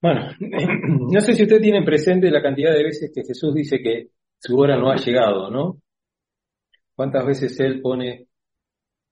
Bueno, 0.00 0.30
no 1.12 1.20
sé 1.20 1.34
si 1.34 1.42
usted 1.42 1.60
tiene 1.60 1.82
presente 1.84 2.30
la 2.30 2.42
cantidad 2.42 2.72
de 2.72 2.84
veces 2.84 3.10
que 3.14 3.22
Jesús 3.22 3.54
dice 3.54 3.80
que 3.82 4.08
su 4.38 4.56
hora 4.58 4.76
no 4.76 4.90
ha 4.90 4.96
llegado, 4.96 5.50
¿no? 5.50 5.80
¿Cuántas 6.94 7.26
veces 7.26 7.58
Él 7.60 7.80
pone, 7.80 8.26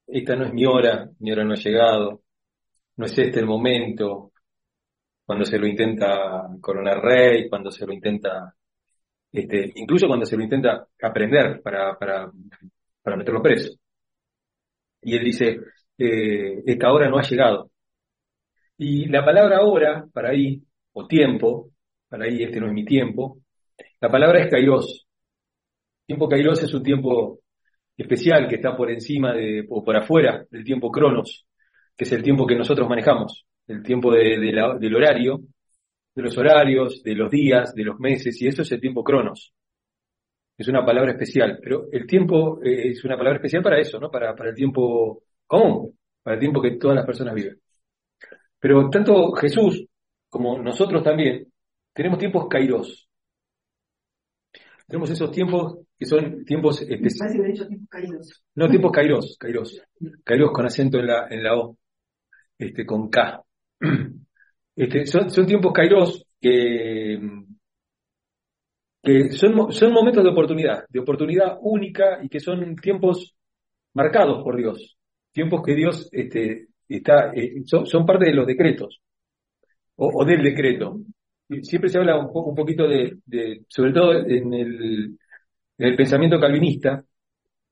esta 0.06 0.36
no 0.36 0.46
es 0.46 0.52
mi 0.54 0.64
hora, 0.66 1.10
mi 1.20 1.32
hora 1.32 1.44
no 1.44 1.52
ha 1.52 1.56
llegado, 1.56 2.22
no 2.96 3.04
es 3.06 3.18
este 3.18 3.40
el 3.40 3.46
momento, 3.46 4.32
cuando 5.24 5.44
se 5.44 5.58
lo 5.58 5.66
intenta 5.66 6.48
coronar 6.60 7.02
rey, 7.02 7.48
cuando 7.48 7.70
se 7.70 7.86
lo 7.86 7.92
intenta, 7.92 8.54
este, 9.32 9.72
incluso 9.74 10.06
cuando 10.06 10.24
se 10.26 10.36
lo 10.36 10.42
intenta 10.42 10.86
aprender 11.02 11.60
para, 11.62 11.98
para, 11.98 12.30
para 13.02 13.16
meterlo 13.16 13.42
preso. 13.42 13.78
Y 15.02 15.16
Él 15.16 15.24
dice, 15.24 15.60
eh, 15.98 16.62
esta 16.66 16.92
hora 16.92 17.08
no 17.08 17.18
ha 17.18 17.22
llegado. 17.22 17.70
Y 18.78 19.06
la 19.06 19.24
palabra 19.24 19.62
hora, 19.62 20.06
para 20.12 20.30
ahí, 20.30 20.62
tiempo, 21.06 21.70
para 22.08 22.24
ahí 22.24 22.42
este 22.42 22.60
no 22.60 22.66
es 22.66 22.72
mi 22.72 22.84
tiempo, 22.84 23.40
la 24.00 24.10
palabra 24.10 24.40
es 24.42 24.50
kairos. 24.50 25.06
Tiempo 26.06 26.28
kairos 26.28 26.62
es 26.62 26.72
un 26.72 26.82
tiempo 26.82 27.40
especial 27.96 28.48
que 28.48 28.56
está 28.56 28.76
por 28.76 28.90
encima 28.90 29.34
de, 29.34 29.66
o 29.68 29.84
por 29.84 29.96
afuera 29.96 30.46
del 30.50 30.64
tiempo 30.64 30.90
cronos, 30.90 31.46
que 31.96 32.04
es 32.04 32.12
el 32.12 32.22
tiempo 32.22 32.46
que 32.46 32.56
nosotros 32.56 32.88
manejamos, 32.88 33.44
el 33.66 33.82
tiempo 33.82 34.12
de, 34.12 34.38
del 34.38 34.96
horario, 34.96 35.40
de 36.14 36.22
los 36.22 36.36
horarios, 36.38 37.02
de 37.02 37.14
los 37.14 37.30
días, 37.30 37.74
de 37.74 37.84
los 37.84 37.98
meses, 37.98 38.40
y 38.40 38.48
eso 38.48 38.62
es 38.62 38.72
el 38.72 38.80
tiempo 38.80 39.04
cronos. 39.04 39.52
Es 40.56 40.66
una 40.68 40.84
palabra 40.84 41.12
especial, 41.12 41.58
pero 41.62 41.86
el 41.92 42.06
tiempo 42.06 42.60
eh, 42.64 42.88
es 42.90 43.04
una 43.04 43.16
palabra 43.16 43.36
especial 43.36 43.62
para 43.62 43.78
eso, 43.78 44.00
¿no? 44.00 44.10
Para, 44.10 44.34
para 44.34 44.50
el 44.50 44.56
tiempo 44.56 45.22
común, 45.46 45.96
para 46.22 46.34
el 46.34 46.40
tiempo 46.40 46.60
que 46.60 46.72
todas 46.72 46.96
las 46.96 47.06
personas 47.06 47.34
viven. 47.34 47.60
Pero 48.58 48.90
tanto 48.90 49.32
Jesús 49.32 49.86
como 50.28 50.58
nosotros 50.58 51.02
también 51.02 51.46
tenemos 51.92 52.18
tiempos 52.18 52.46
kairos. 52.48 53.08
Tenemos 54.86 55.10
esos 55.10 55.30
tiempos 55.30 55.80
que 55.98 56.06
son 56.06 56.44
tiempos 56.44 56.80
especiales. 56.82 57.66
No, 58.54 58.68
tiempos 58.68 58.92
kairos, 58.92 59.36
kairos. 59.38 59.82
Kairos 60.24 60.50
con 60.52 60.64
acento 60.64 60.98
en 60.98 61.06
la, 61.06 61.26
en 61.28 61.42
la 61.42 61.56
O, 61.56 61.76
este, 62.56 62.86
con 62.86 63.08
K. 63.10 63.42
Este, 64.76 65.06
son, 65.06 65.28
son 65.28 65.44
tiempos 65.44 65.72
kairos 65.72 66.24
que, 66.40 67.18
que 69.02 69.32
son, 69.32 69.72
son 69.72 69.92
momentos 69.92 70.22
de 70.22 70.30
oportunidad, 70.30 70.84
de 70.88 71.00
oportunidad 71.00 71.58
única 71.62 72.20
y 72.22 72.28
que 72.28 72.38
son 72.38 72.76
tiempos 72.76 73.34
marcados 73.94 74.40
por 74.44 74.56
Dios. 74.56 74.96
Tiempos 75.32 75.62
que 75.66 75.74
Dios 75.74 76.08
este, 76.12 76.68
está, 76.88 77.32
eh, 77.34 77.62
son, 77.66 77.86
son 77.86 78.06
parte 78.06 78.26
de 78.26 78.34
los 78.34 78.46
decretos 78.46 79.02
o, 79.98 80.24
del 80.24 80.42
decreto. 80.42 81.00
Siempre 81.62 81.90
se 81.90 81.98
habla 81.98 82.18
un, 82.18 82.54
poquito 82.54 82.86
de, 82.86 83.18
sobre 83.68 83.92
todo 83.92 84.12
en 84.14 84.52
el, 84.54 85.18
en 85.78 85.86
el 85.86 85.96
pensamiento 85.96 86.38
calvinista, 86.38 87.02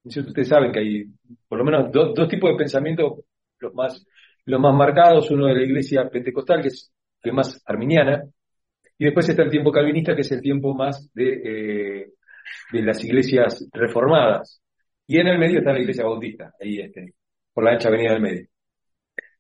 ustedes 0.05 0.49
saben 0.49 0.73
que 0.73 0.79
hay 0.79 1.05
por 1.49 1.59
lo 1.59 1.65
menos 1.65 1.91
dos 1.93 2.29
tipos 2.29 2.51
de 2.51 2.57
pensamiento, 2.57 3.25
los 3.59 3.75
más, 3.75 4.07
los 4.45 4.61
más 4.61 4.75
marcados, 4.75 5.31
uno 5.31 5.47
de 5.47 5.55
la 5.55 5.63
iglesia 5.65 6.09
pentecostal, 6.09 6.63
que 6.63 6.69
es, 6.69 6.93
que 7.23 7.33
más 7.33 7.63
arminiana, 7.67 8.25
y 8.99 9.05
después 9.05 9.29
está 9.29 9.43
el 9.43 9.51
tiempo 9.51 9.73
calvinista, 9.73 10.15
que 10.15 10.23
es 10.23 10.33
el 10.33 10.41
tiempo 10.41 10.75
más 10.75 11.11
de, 11.13 11.43
eh, 11.45 12.13
de 12.73 12.83
las 12.83 13.05
iglesias 13.05 13.69
reformadas. 13.73 14.63
Y 15.07 15.19
en 15.19 15.29
el 15.29 15.39
medio 15.39 15.59
está 15.59 15.73
la 15.73 15.81
iglesia 15.81 16.05
bautista, 16.05 16.53
ahí 16.61 16.81
este, 16.81 17.15
por 17.53 17.65
la 17.65 17.73
ancha 17.73 17.89
avenida 17.89 18.13
del 18.13 18.23
medio. 18.23 18.47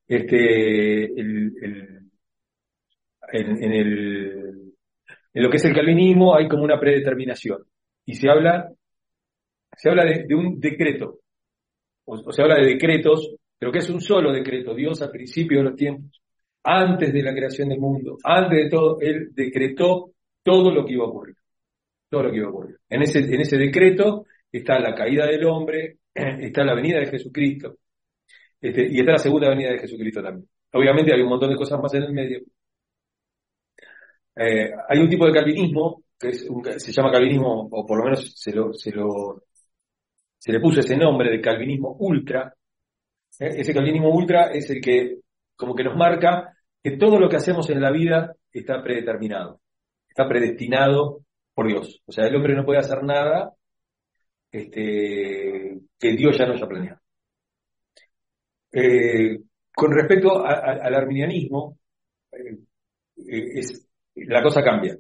Este, 0.07 1.05
el, 1.05 1.53
el, 1.63 2.06
en, 3.33 4.73
lo 5.35 5.51
que 5.51 5.57
es 5.57 5.65
el 5.65 5.75
calvinismo 5.75 6.35
hay 6.35 6.49
como 6.49 6.65
una 6.65 6.81
predeterminación. 6.81 7.63
Y 8.05 8.15
se 8.15 8.29
habla, 8.29 8.73
se 9.77 9.91
habla 9.91 10.05
de, 10.05 10.35
un 10.35 10.59
decreto, 10.61 11.21
o, 12.05 12.33
se 12.33 12.43
habla 12.43 12.57
de 12.57 12.67
decretos, 12.67 13.35
pero 13.59 13.73
que 13.73 13.79
es 13.79 13.91
un 13.91 14.01
solo 14.01 14.33
decreto. 14.33 14.75
Dios 14.75 15.03
al 15.03 15.11
principio 15.11 15.59
de 15.59 15.65
los 15.65 15.77
tiempos, 15.77 16.21
antes 16.63 17.13
de 17.13 17.23
la 17.23 17.33
creación 17.33 17.69
del 17.69 17.81
mundo, 17.81 18.17
antes 18.25 18.65
de 18.65 18.71
todo, 18.71 18.99
Él 19.01 19.31
decretó 19.33 20.13
todo 20.43 20.73
lo 20.73 20.85
que 20.85 20.95
iba 20.95 21.05
a 21.05 21.09
ocurrir. 21.09 21.37
Todo 22.09 22.25
lo 22.25 22.31
que 22.31 22.37
iba 22.37 22.47
a 22.47 22.51
ocurrir. 22.51 22.77
En 22.89 23.03
ese, 23.03 23.19
en 23.19 23.41
ese 23.41 23.57
decreto 23.59 24.27
está 24.51 24.79
la 24.79 24.95
caída 24.95 25.27
del 25.27 25.45
hombre, 25.45 25.99
está 26.15 26.65
la 26.65 26.75
venida 26.75 27.01
de 27.01 27.07
Jesucristo, 27.07 27.77
este, 28.61 28.89
y 28.91 29.01
está 29.01 29.13
la 29.13 29.19
segunda 29.19 29.49
venida 29.49 29.71
de 29.71 29.79
Jesucristo 29.79 30.23
también. 30.23 30.49
Obviamente 30.73 31.13
hay 31.13 31.21
un 31.21 31.29
montón 31.29 31.51
de 31.51 31.57
cosas 31.57 31.81
más 31.81 31.93
en 31.95 32.05
el 32.05 32.13
medio, 32.13 32.41
eh, 34.37 34.71
hay 34.89 34.99
un 34.99 35.09
tipo 35.09 35.27
de 35.27 35.33
calvinismo 35.33 36.03
que 36.19 36.33
se 36.33 36.93
llama 36.93 37.13
calvinismo, 37.13 37.69
o 37.71 37.87
por 37.87 37.99
lo 37.99 38.05
menos 38.05 38.33
se, 38.35 38.53
le 38.53 38.63
puso 40.61 40.81
ese 40.81 40.97
nombre 40.97 41.31
de 41.31 41.41
calvinismo 41.41 41.97
ultra. 41.99 42.55
Eh, 43.39 43.55
ese 43.59 43.75
calvinismo 43.75 44.11
ultra 44.11 44.51
es 44.53 44.71
el 44.71 44.81
que 44.81 45.19
como 45.57 45.75
que 45.75 45.85
nos 45.85 45.97
marca 45.97 46.53
que 46.83 46.97
todo 46.97 47.19
lo 47.19 47.29
que 47.29 47.37
hacemos 47.37 47.69
en 47.71 47.81
la 47.81 47.91
vida 47.91 48.35
está 48.53 48.83
predeterminado, 48.83 49.61
está 50.09 50.29
predestinado 50.29 51.21
por 51.55 51.69
Dios. 51.69 52.03
O 52.07 52.13
sea, 52.13 52.27
el 52.27 52.37
hombre 52.37 52.55
no 52.55 52.65
puede 52.65 52.81
hacer 52.81 53.03
nada 53.03 53.53
este, 54.51 55.81
que 55.99 56.13
Dios 56.13 56.37
ya 56.39 56.47
no 56.47 56.55
haya 56.55 56.67
planeado. 56.67 57.01
Eh, 58.73 59.39
con 59.75 59.93
respecto 59.93 60.45
al 60.45 60.95
arminianismo, 60.95 61.79
es, 63.17 63.86
la 64.17 64.43
cosa 64.43 64.63
cambia. 64.63 64.97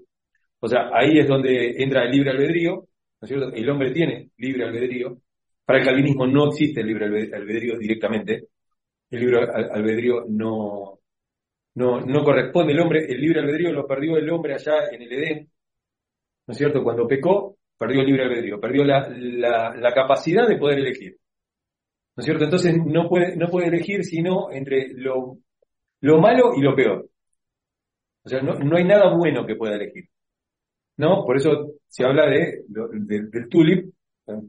O 0.60 0.68
sea, 0.68 0.90
ahí 0.92 1.18
es 1.18 1.28
donde 1.28 1.82
entra 1.82 2.04
el 2.04 2.12
libre 2.12 2.30
albedrío, 2.30 2.72
¿no 2.74 3.22
es 3.22 3.28
cierto? 3.28 3.52
El 3.52 3.68
hombre 3.70 3.92
tiene 3.92 4.30
libre 4.38 4.64
albedrío. 4.64 5.18
Para 5.64 5.80
el 5.80 5.84
calvinismo 5.84 6.26
no 6.26 6.48
existe 6.48 6.80
el 6.80 6.86
libre 6.86 7.06
albedrío 7.06 7.78
directamente. 7.78 8.48
El 9.10 9.20
libre 9.20 9.38
albedrío 9.72 10.24
no, 10.28 11.00
no, 11.74 12.00
no 12.00 12.24
corresponde. 12.24 12.72
El 12.72 12.80
hombre, 12.80 13.04
el 13.06 13.20
libre 13.20 13.40
albedrío 13.40 13.72
lo 13.72 13.86
perdió 13.86 14.16
el 14.16 14.28
hombre 14.30 14.54
allá 14.54 14.88
en 14.90 15.02
el 15.02 15.12
Edén, 15.12 15.50
¿no 16.46 16.52
es 16.52 16.58
cierto? 16.58 16.82
Cuando 16.82 17.06
pecó, 17.06 17.56
perdió 17.78 18.00
el 18.00 18.06
libre 18.06 18.24
albedrío, 18.24 18.60
perdió 18.60 18.84
la, 18.84 19.08
la, 19.08 19.92
capacidad 19.92 20.48
de 20.48 20.56
poder 20.56 20.78
elegir. 20.78 21.16
¿No 22.16 22.20
es 22.20 22.24
cierto? 22.24 22.44
Entonces 22.44 22.74
no 22.84 23.08
puede, 23.08 23.36
no 23.36 23.48
puede 23.48 23.68
elegir 23.68 24.04
sino 24.04 24.50
entre 24.50 24.88
lo, 24.94 25.38
lo 26.00 26.18
malo 26.18 26.52
y 26.56 26.62
lo 26.62 26.74
peor. 26.74 27.08
O 28.26 28.28
sea, 28.28 28.42
no, 28.42 28.76
hay 28.76 28.84
nada 28.84 29.14
bueno 29.14 29.46
que 29.46 29.54
pueda 29.54 29.76
elegir. 29.76 30.08
¿No? 30.96 31.24
Por 31.24 31.36
eso 31.36 31.74
se 31.86 32.04
habla 32.04 32.26
de, 32.26 32.64
del 32.66 33.48
tulip, 33.48 33.94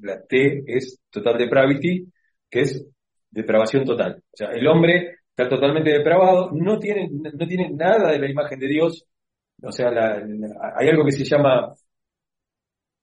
la 0.01 0.25
T 0.25 0.63
es 0.65 0.99
total 1.11 1.37
depravity, 1.37 2.11
que 2.49 2.61
es 2.61 2.83
depravación 3.29 3.85
total. 3.85 4.23
O 4.33 4.35
sea, 4.35 4.49
el 4.49 4.65
hombre 4.67 5.17
está 5.29 5.47
totalmente 5.47 5.91
depravado, 5.91 6.49
no 6.53 6.79
tiene, 6.79 7.07
no 7.11 7.47
tiene 7.47 7.69
nada 7.69 8.11
de 8.11 8.19
la 8.19 8.29
imagen 8.31 8.59
de 8.59 8.67
Dios. 8.67 9.05
O 9.61 9.71
sea, 9.71 9.89
hay 10.75 10.87
algo 10.89 11.05
que 11.05 11.11
se 11.11 11.25
llama 11.25 11.75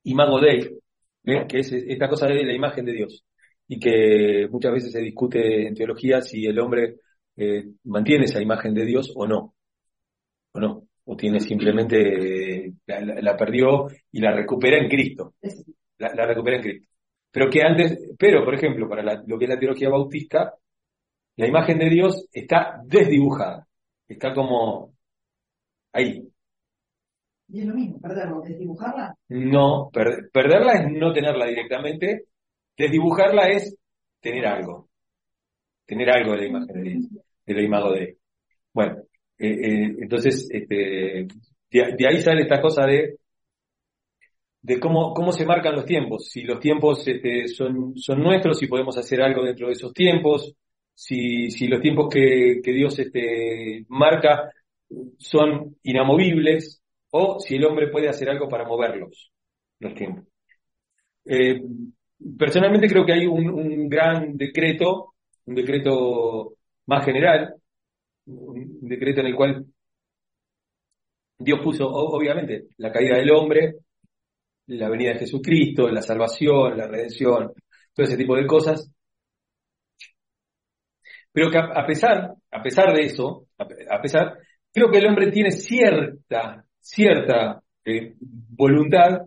imago 0.04 0.40
Dei, 0.40 0.76
que 1.22 1.58
es 1.60 1.72
esta 1.72 2.08
cosa 2.08 2.26
de 2.26 2.44
la 2.44 2.54
imagen 2.54 2.84
de 2.84 2.92
Dios. 2.94 3.24
Y 3.68 3.78
que 3.78 4.48
muchas 4.50 4.72
veces 4.72 4.92
se 4.92 5.00
discute 5.00 5.68
en 5.68 5.74
teología 5.74 6.20
si 6.20 6.46
el 6.46 6.58
hombre 6.58 6.96
eh, 7.36 7.64
mantiene 7.84 8.24
esa 8.24 8.42
imagen 8.42 8.74
de 8.74 8.84
Dios 8.86 9.12
o 9.14 9.26
no 9.26 9.54
o 10.54 10.60
no, 10.60 10.88
o 11.04 11.16
tiene 11.16 11.40
simplemente, 11.40 12.72
la, 12.86 13.36
perdió 13.36 13.88
y 14.12 14.20
la 14.20 14.32
recupera 14.32 14.78
en 14.78 14.88
Cristo. 14.88 15.34
La, 15.98 16.26
recupera 16.26 16.56
en 16.56 16.62
Cristo. 16.62 16.88
Pero 17.30 17.50
que 17.50 17.62
antes, 17.62 18.10
pero 18.18 18.44
por 18.44 18.54
ejemplo, 18.54 18.88
para 18.88 19.02
lo 19.26 19.38
que 19.38 19.44
es 19.44 19.50
la 19.50 19.58
teología 19.58 19.90
bautista, 19.90 20.54
la 21.36 21.48
imagen 21.48 21.78
de 21.78 21.90
Dios 21.90 22.28
está 22.32 22.80
desdibujada. 22.84 23.66
Está 24.06 24.32
como 24.32 24.94
ahí. 25.92 26.28
¿Y 27.48 27.60
es 27.60 27.66
lo 27.66 27.74
mismo, 27.74 28.00
perderla, 28.00 28.40
desdibujarla? 28.44 29.14
No, 29.28 29.90
perderla 29.90 30.72
es 30.74 30.92
no 30.92 31.12
tenerla 31.12 31.46
directamente. 31.46 32.26
Desdibujarla 32.76 33.48
es 33.48 33.76
tener 34.20 34.46
algo. 34.46 34.88
Tener 35.84 36.10
algo 36.10 36.32
de 36.32 36.38
la 36.38 36.46
imagen 36.46 36.82
de 36.82 36.90
Dios, 36.90 37.04
de 37.46 37.54
la 37.54 37.62
imagen 37.62 37.92
de 37.94 38.18
Bueno, 38.72 39.02
eh, 39.38 39.48
eh, 39.48 39.96
entonces, 40.00 40.48
este, 40.50 41.26
de, 41.70 42.06
ahí 42.08 42.20
sale 42.20 42.42
esta 42.42 42.60
cosa 42.60 42.86
de, 42.86 43.18
cómo, 44.80 45.32
se 45.32 45.44
marcan 45.44 45.74
los 45.74 45.84
tiempos, 45.84 46.28
si 46.28 46.42
los 46.42 46.60
tiempos 46.60 47.06
este, 47.06 47.48
son, 47.48 47.94
nuestros, 48.18 48.58
si 48.58 48.66
podemos 48.66 48.96
hacer 48.96 49.22
algo 49.22 49.44
dentro 49.44 49.66
de 49.66 49.72
esos 49.72 49.92
tiempos, 49.92 50.54
si, 50.94 51.48
los 51.66 51.80
tiempos 51.80 52.08
que, 52.12 52.60
Dios 52.62 52.98
este, 52.98 53.84
marca 53.88 54.50
son 55.18 55.76
inamovibles, 55.82 56.80
o 57.10 57.38
si 57.40 57.56
el 57.56 57.64
hombre 57.64 57.88
puede 57.88 58.08
hacer 58.08 58.28
algo 58.28 58.48
para 58.48 58.66
moverlos, 58.66 59.32
los 59.80 59.94
tiempos. 59.94 60.24
Eh, 61.24 61.60
personalmente 62.38 62.88
creo 62.88 63.04
que 63.04 63.12
hay 63.12 63.26
un 63.26 63.88
gran 63.88 64.36
decreto, 64.36 65.14
un 65.46 65.54
decreto 65.54 66.54
más 66.86 67.04
general, 67.04 67.54
un 68.26 68.88
decreto 68.88 69.20
en 69.20 69.26
el 69.26 69.34
cual 69.34 69.66
Dios 71.38 71.60
puso, 71.62 71.88
obviamente, 71.88 72.68
la 72.78 72.92
caída 72.92 73.16
del 73.16 73.30
hombre, 73.30 73.76
la 74.66 74.88
venida 74.88 75.12
de 75.12 75.20
Jesucristo, 75.20 75.88
la 75.88 76.02
salvación, 76.02 76.76
la 76.78 76.86
redención, 76.86 77.52
todo 77.92 78.06
ese 78.06 78.16
tipo 78.16 78.36
de 78.36 78.46
cosas. 78.46 78.90
Pero 81.32 81.50
que 81.50 81.58
a 81.58 81.86
pesar, 81.86 82.32
a 82.50 82.62
pesar 82.62 82.94
de 82.94 83.02
eso, 83.02 83.46
a 83.58 84.00
pesar, 84.00 84.38
creo 84.72 84.90
que 84.90 84.98
el 84.98 85.06
hombre 85.06 85.30
tiene 85.32 85.50
cierta, 85.50 86.64
cierta 86.78 87.60
eh, 87.84 88.14
voluntad, 88.20 89.22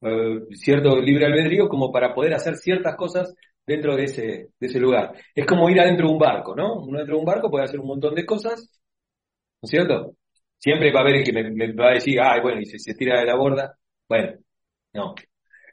eh, 0.00 0.40
cierto 0.52 1.00
libre 1.00 1.26
albedrío 1.26 1.68
como 1.68 1.90
para 1.90 2.14
poder 2.14 2.34
hacer 2.34 2.56
ciertas 2.56 2.96
cosas 2.96 3.34
dentro 3.68 3.94
de 3.96 4.04
ese, 4.04 4.22
de 4.58 4.66
ese 4.66 4.80
lugar. 4.80 5.12
Es 5.34 5.46
como 5.46 5.68
ir 5.68 5.80
adentro 5.80 6.06
de 6.08 6.12
un 6.14 6.18
barco, 6.18 6.56
¿no? 6.56 6.80
Uno 6.82 6.98
dentro 6.98 7.16
de 7.16 7.20
un 7.20 7.26
barco 7.26 7.50
puede 7.50 7.64
hacer 7.64 7.78
un 7.78 7.86
montón 7.86 8.14
de 8.14 8.24
cosas, 8.26 8.80
¿no 9.62 9.66
es 9.66 9.70
cierto? 9.70 10.16
Siempre 10.58 10.92
va 10.92 11.00
a 11.00 11.02
haber 11.02 11.16
el 11.16 11.24
que 11.24 11.32
me, 11.32 11.72
va 11.74 11.90
a 11.90 11.94
decir, 11.94 12.18
ay, 12.20 12.40
bueno, 12.40 12.60
y 12.60 12.66
si 12.66 12.78
se 12.78 12.94
tira 12.94 13.20
de 13.20 13.26
la 13.26 13.36
borda, 13.36 13.76
bueno, 14.08 14.38
no. 14.94 15.14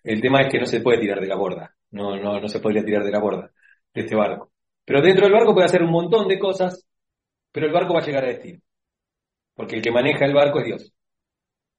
El 0.03 0.21
tema 0.21 0.41
es 0.41 0.51
que 0.51 0.59
no 0.59 0.65
se 0.65 0.81
puede 0.81 0.99
tirar 0.99 1.19
de 1.21 1.27
la 1.27 1.35
borda, 1.35 1.75
no, 1.91 2.17
no, 2.17 2.39
no 2.39 2.47
se 2.49 2.59
podría 2.59 2.83
tirar 2.83 3.03
de 3.03 3.11
la 3.11 3.19
borda 3.19 3.51
de 3.93 4.01
este 4.01 4.15
barco. 4.15 4.51
Pero 4.85 5.01
dentro 5.01 5.25
del 5.25 5.33
barco 5.33 5.53
puede 5.53 5.65
hacer 5.65 5.81
un 5.83 5.91
montón 5.91 6.27
de 6.27 6.39
cosas, 6.39 6.85
pero 7.51 7.67
el 7.67 7.73
barco 7.73 7.93
va 7.93 8.01
a 8.01 8.05
llegar 8.05 8.25
a 8.25 8.27
destino. 8.27 8.59
Porque 9.55 9.77
el 9.77 9.81
que 9.81 9.91
maneja 9.91 10.25
el 10.25 10.33
barco 10.33 10.59
es 10.59 10.65
Dios. 10.65 10.93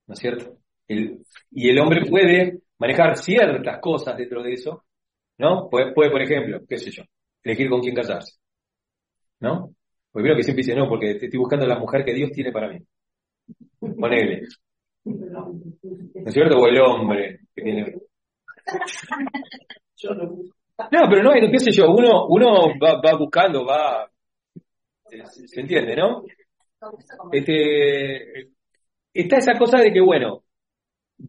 ¿No 0.07 0.15
es 0.15 0.21
cierto? 0.21 0.59
y 0.89 1.69
el 1.69 1.81
hombre 1.81 2.07
puede 2.09 2.61
manejar 2.79 3.17
ciertas 3.17 3.81
cosas 3.81 4.17
dentro 4.17 4.43
de 4.43 4.53
eso, 4.53 4.85
¿no? 5.39 5.69
Puede, 5.69 5.93
puede, 5.93 6.11
por 6.11 6.23
ejemplo, 6.23 6.61
qué 6.69 6.79
sé 6.79 6.91
yo, 6.91 7.03
elegir 7.43 7.69
con 7.69 7.81
quién 7.81 7.95
casarse. 7.95 8.39
¿No? 9.41 9.71
Creo 10.13 10.37
que 10.37 10.43
siempre 10.43 10.63
dice, 10.63 10.75
no, 10.75 10.89
porque 10.89 11.13
estoy 11.13 11.39
buscando 11.39 11.67
la 11.67 11.79
mujer 11.79 12.05
que 12.05 12.15
Dios 12.15 12.31
tiene 12.33 12.51
para 12.51 12.69
mí. 12.69 12.79
Ponele. 13.81 14.43
¿No 15.05 16.23
es 16.25 16.35
cierto? 16.35 16.57
O 16.57 16.67
el 16.67 16.81
hombre 16.81 17.41
que 17.55 17.63
tiene. 17.63 17.95
No, 20.91 21.09
pero 21.09 21.23
no, 21.23 21.33
qué 21.33 21.59
sé 21.59 21.71
yo, 21.71 21.91
uno, 21.91 22.27
uno 22.29 22.79
va, 22.83 23.01
va 23.01 23.19
buscando, 23.19 23.65
va. 23.65 24.11
Se 25.29 25.61
entiende, 25.61 25.95
¿no? 25.97 26.25
Este, 27.33 28.51
está 29.13 29.37
esa 29.39 29.53
cosa 29.59 29.79
de 29.79 29.93
que, 29.93 30.01
bueno, 30.01 30.43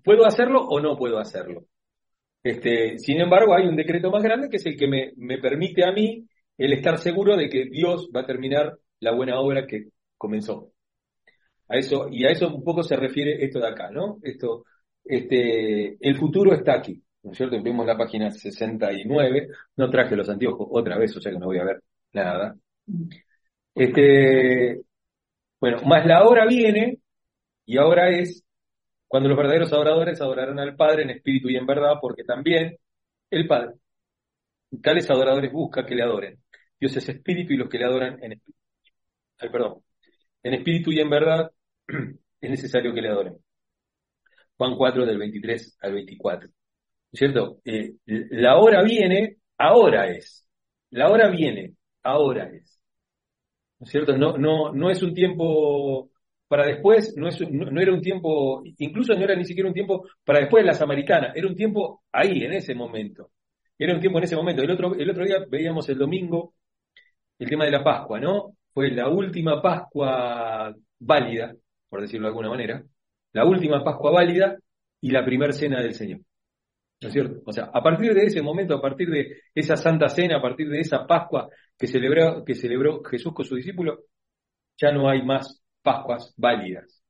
¿puedo 0.04 0.26
hacerlo 0.26 0.62
o 0.62 0.80
no 0.80 0.98
puedo 0.98 1.20
hacerlo? 1.20 1.66
Este, 2.48 2.98
sin 2.98 3.20
embargo, 3.20 3.54
hay 3.54 3.68
un 3.68 3.76
decreto 3.76 4.10
más 4.10 4.24
grande 4.24 4.48
que 4.48 4.56
es 4.56 4.66
el 4.66 4.78
que 4.78 4.88
me, 4.88 5.38
permite 5.38 5.84
a 5.84 5.92
mí 5.92 6.26
el 6.58 6.72
estar 6.72 6.98
seguro 6.98 7.36
de 7.36 7.50
que 7.50 7.66
Dios 7.66 8.10
va 8.16 8.22
a 8.22 8.26
terminar 8.26 8.78
la 9.02 9.14
buena 9.14 9.38
obra 9.38 9.68
que 9.68 9.90
comenzó. 10.18 10.72
A 11.68 11.76
eso, 11.76 12.08
y 12.10 12.24
a 12.26 12.30
eso 12.30 12.48
un 12.48 12.64
poco 12.64 12.84
se 12.84 12.96
refiere 12.96 13.44
esto 13.44 13.60
de 13.60 13.68
acá, 13.68 13.92
¿no? 13.92 14.20
Esto, 14.24 14.64
este, 15.04 15.98
el 16.00 16.16
futuro 16.16 16.54
está 16.54 16.76
aquí, 16.76 17.04
¿no 17.24 17.32
es 17.32 17.38
cierto? 17.38 17.62
Vimos 17.62 17.86
la 17.86 17.98
página 17.98 18.32
69, 18.32 19.50
no 19.76 19.90
traje 19.90 20.16
los 20.16 20.30
anteojos 20.30 20.70
otra 20.72 20.98
vez, 20.98 21.16
o 21.18 21.20
sea 21.20 21.34
que 21.34 21.40
no 21.40 21.48
voy 21.48 21.60
a 21.60 21.66
ver 21.66 21.84
nada. 22.14 22.56
Este, 23.76 24.82
bueno, 25.60 25.82
más 25.86 26.06
la 26.06 26.24
hora 26.24 26.46
viene, 26.48 27.00
y 27.66 27.78
ahora 27.78 28.10
es 28.10 28.47
cuando 29.08 29.30
los 29.30 29.38
verdaderos 29.38 29.72
adoradores 29.74 30.22
adorarán 30.22 30.60
al 30.60 30.76
Padre 30.76 31.04
en 31.04 31.12
espíritu 31.12 31.50
y 31.50 31.56
en 31.56 31.66
verdad, 31.66 31.96
porque 32.02 32.24
también 32.24 32.78
el 33.30 33.48
Padre, 33.48 33.76
tales 34.82 35.10
adoradores 35.10 35.52
busca 35.52 35.86
que 35.86 35.96
le 35.96 36.04
adoren. 36.04 36.42
Dios 36.80 36.96
es 36.98 37.10
espíritu 37.10 37.54
y 37.54 37.58
los 37.58 37.70
que 37.70 37.78
le 37.78 37.86
adoran 37.86 38.24
en 38.24 38.34
espíritu. 38.34 38.60
Ay, 39.40 39.50
perdón. 39.50 39.84
En 40.44 40.54
espíritu 40.56 40.92
y 40.92 41.00
en 41.00 41.10
verdad 41.10 41.52
es 42.42 42.50
necesario 42.50 42.94
que 42.94 43.02
le 43.02 43.10
adoren. 43.10 43.38
Juan 44.58 44.76
4 44.76 45.06
del 45.06 45.18
23 45.18 45.78
al 45.82 45.94
24. 45.94 46.50
¿Cierto? 47.14 47.62
Eh, 47.64 47.96
la 48.06 48.58
hora 48.58 48.84
viene, 48.84 49.38
ahora 49.58 50.10
es. 50.10 50.48
La 50.92 51.10
hora 51.10 51.30
viene, 51.30 51.76
ahora 52.04 52.50
es. 52.54 52.80
¿No 53.80 53.86
es 53.86 53.92
cierto? 53.92 54.18
No, 54.18 54.38
no, 54.38 54.74
no 54.74 54.90
es 54.90 55.02
un 55.04 55.14
tiempo 55.14 56.10
para 56.48 56.66
después, 56.66 57.14
no, 57.18 57.30
era 57.82 57.94
un 57.94 58.02
tiempo, 58.02 58.64
incluso 58.78 59.14
no 59.14 59.24
era 59.24 59.36
ni 59.36 59.44
siquiera 59.44 59.68
un 59.68 59.74
tiempo 59.74 60.08
para 60.24 60.40
después 60.40 60.64
de 60.64 60.68
la 60.68 60.74
samaritana, 60.74 61.34
era 61.36 61.48
un 61.48 61.56
tiempo 61.56 62.04
ahí, 62.12 62.44
en 62.44 62.54
ese 62.54 62.74
momento. 62.74 63.32
Era 63.78 63.94
un 63.94 64.00
tiempo 64.00 64.18
en 64.18 64.24
ese 64.24 64.36
momento. 64.36 64.64
El 64.64 64.72
otro, 64.72 64.94
día 64.96 65.46
veíamos 65.50 65.88
el 65.90 65.98
domingo 65.98 66.54
el 67.40 67.50
tema 67.50 67.66
de 67.66 67.72
la 67.72 67.84
Pascua, 67.84 68.20
¿no? 68.20 68.56
Fue 68.74 68.90
la 68.92 69.10
última 69.10 69.62
Pascua 69.62 70.74
válida, 71.00 71.54
por 71.90 72.02
decirlo 72.02 72.28
de 72.28 72.30
alguna 72.30 72.50
manera, 72.50 72.84
la 73.34 73.46
última 73.46 73.84
Pascua 73.84 74.12
válida 74.12 74.58
y 75.02 75.12
la 75.12 75.24
primera 75.24 75.54
cena 75.54 75.82
del 75.82 75.94
Señor. 75.94 76.22
¿No 77.00 77.10
es 77.10 77.14
cierto? 77.14 77.42
O 77.46 77.52
sea, 77.52 77.66
a 77.72 77.84
partir 77.84 78.14
de 78.14 78.24
ese 78.24 78.42
momento, 78.42 78.74
a 78.76 78.82
partir 78.82 79.10
de 79.10 79.42
esa 79.54 79.76
Santa 79.76 80.10
Cena, 80.10 80.38
a 80.38 80.42
partir 80.42 80.68
de 80.68 80.80
esa 80.80 81.06
Pascua 81.06 81.48
que 81.78 81.86
celebró, 81.86 82.44
que 82.44 82.56
celebró 82.56 83.04
Jesús 83.04 83.34
con 83.34 83.46
su 83.46 83.56
discípulo, 83.56 84.06
ya 84.78 84.92
no 84.92 85.08
hay 85.08 85.22
más 85.24 85.62
Pascuas 85.88 86.34
válidas. 86.36 87.02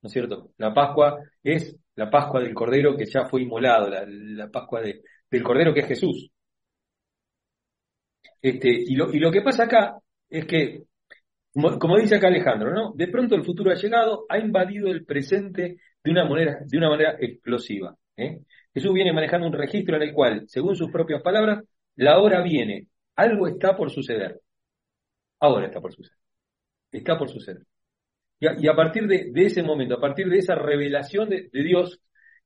¿No 0.00 0.06
es 0.06 0.12
cierto? 0.14 0.52
La 0.56 0.72
Pascua 0.72 1.18
es 1.42 1.76
la 1.96 2.08
Pascua 2.08 2.40
del 2.40 2.54
Cordero 2.54 2.96
que 2.96 3.04
ya 3.04 3.26
fue 3.26 3.42
inmolado, 3.42 3.90
la, 3.90 4.48
Pascua 4.50 4.80
del 4.80 5.42
Cordero 5.42 5.74
que 5.74 5.80
es 5.80 5.88
Jesús. 5.88 6.30
Este, 8.40 8.68
y, 8.70 8.94
lo, 8.94 9.12
y 9.12 9.18
lo 9.18 9.30
que 9.30 9.42
pasa 9.42 9.64
acá 9.64 9.98
es 10.30 10.46
que, 10.46 10.84
como, 11.52 11.98
dice 11.98 12.16
acá 12.16 12.28
Alejandro, 12.28 12.72
¿no? 12.72 12.92
De 12.94 13.08
pronto 13.08 13.34
el 13.34 13.44
futuro 13.44 13.70
ha 13.70 13.74
llegado, 13.74 14.24
ha 14.30 14.38
invadido 14.38 14.88
el 14.88 15.04
presente 15.04 15.76
de 16.02 16.10
una 16.10 16.24
manera, 16.26 16.58
de 16.64 16.78
una 16.78 16.88
manera 16.88 17.16
explosiva. 17.20 17.94
¿eh? 18.16 18.40
Jesús 18.72 18.94
viene 18.94 19.12
manejando 19.12 19.46
un 19.46 19.52
registro 19.52 19.96
en 19.96 20.02
el 20.02 20.14
cual, 20.14 20.44
según 20.48 20.74
sus 20.74 20.90
propias 20.90 21.20
palabras, 21.20 21.64
la 21.96 22.18
hora 22.18 22.42
viene, 22.42 22.88
algo 23.16 23.46
está 23.46 23.76
por 23.76 23.90
suceder. 23.90 24.40
Ahora 25.40 25.66
está 25.66 25.80
por 25.80 25.92
suceder. 25.92 26.18
Está 26.92 27.18
por 27.18 27.28
suceder. 27.28 27.66
Y 28.38 28.68
a, 28.68 28.74
partir 28.74 29.06
de, 29.06 29.30
ese 29.34 29.62
momento, 29.62 29.94
a 29.94 30.00
partir 30.00 30.28
de 30.28 30.38
esa 30.38 30.54
revelación 30.54 31.30
de, 31.30 31.48
Dios, 31.52 32.00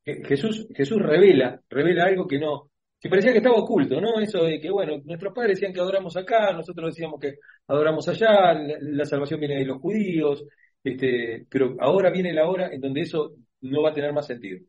Jesús, 0.05 0.69
Jesús 0.75 1.03
revela, 1.03 1.61
revela 1.69 2.05
algo 2.05 2.29
que 2.29 2.39
no, 2.39 2.71
que 3.01 3.09
parecía 3.09 3.33
que 3.33 3.39
estaba 3.39 3.57
oculto, 3.57 4.01
¿no? 4.01 4.21
Eso 4.21 4.45
de 4.45 4.61
que, 4.61 4.71
bueno, 4.71 4.99
nuestros 5.05 5.33
padres 5.35 5.57
decían 5.57 5.73
que 5.73 5.81
adoramos 5.81 6.17
acá, 6.17 6.53
nosotros 6.53 6.95
decíamos 6.95 7.19
que 7.19 7.39
adoramos 7.67 8.07
allá, 8.09 8.53
la, 8.55 9.05
salvación 9.05 9.41
viene 9.41 9.57
de 9.57 9.65
los 9.65 9.79
judíos, 9.79 10.45
este, 10.85 11.47
pero 11.51 11.77
ahora 11.81 12.11
viene 12.11 12.33
la 12.33 12.49
hora 12.49 12.69
en 12.73 12.81
donde 12.81 13.01
eso 13.01 13.35
no 13.63 13.83
va 13.83 13.91
a 13.91 13.95
tener 13.95 14.13
más 14.13 14.27
sentido. 14.27 14.61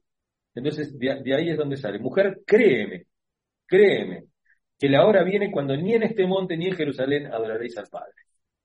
Entonces, 0.56 0.98
de, 0.98 1.12
ahí 1.36 1.50
es 1.50 1.58
donde 1.58 1.78
sale. 1.78 2.00
Mujer, 2.00 2.42
créeme, 2.46 3.06
créeme, 3.66 4.26
que 4.80 4.90
la 4.90 5.06
hora 5.06 5.24
viene 5.24 5.52
cuando 5.52 5.76
ni 5.76 5.94
en 5.94 6.04
este 6.04 6.26
monte 6.26 6.58
ni 6.58 6.68
en 6.68 6.76
Jerusalén 6.76 7.28
adoraréis 7.28 7.78
al 7.78 7.88
Padre. 7.88 8.14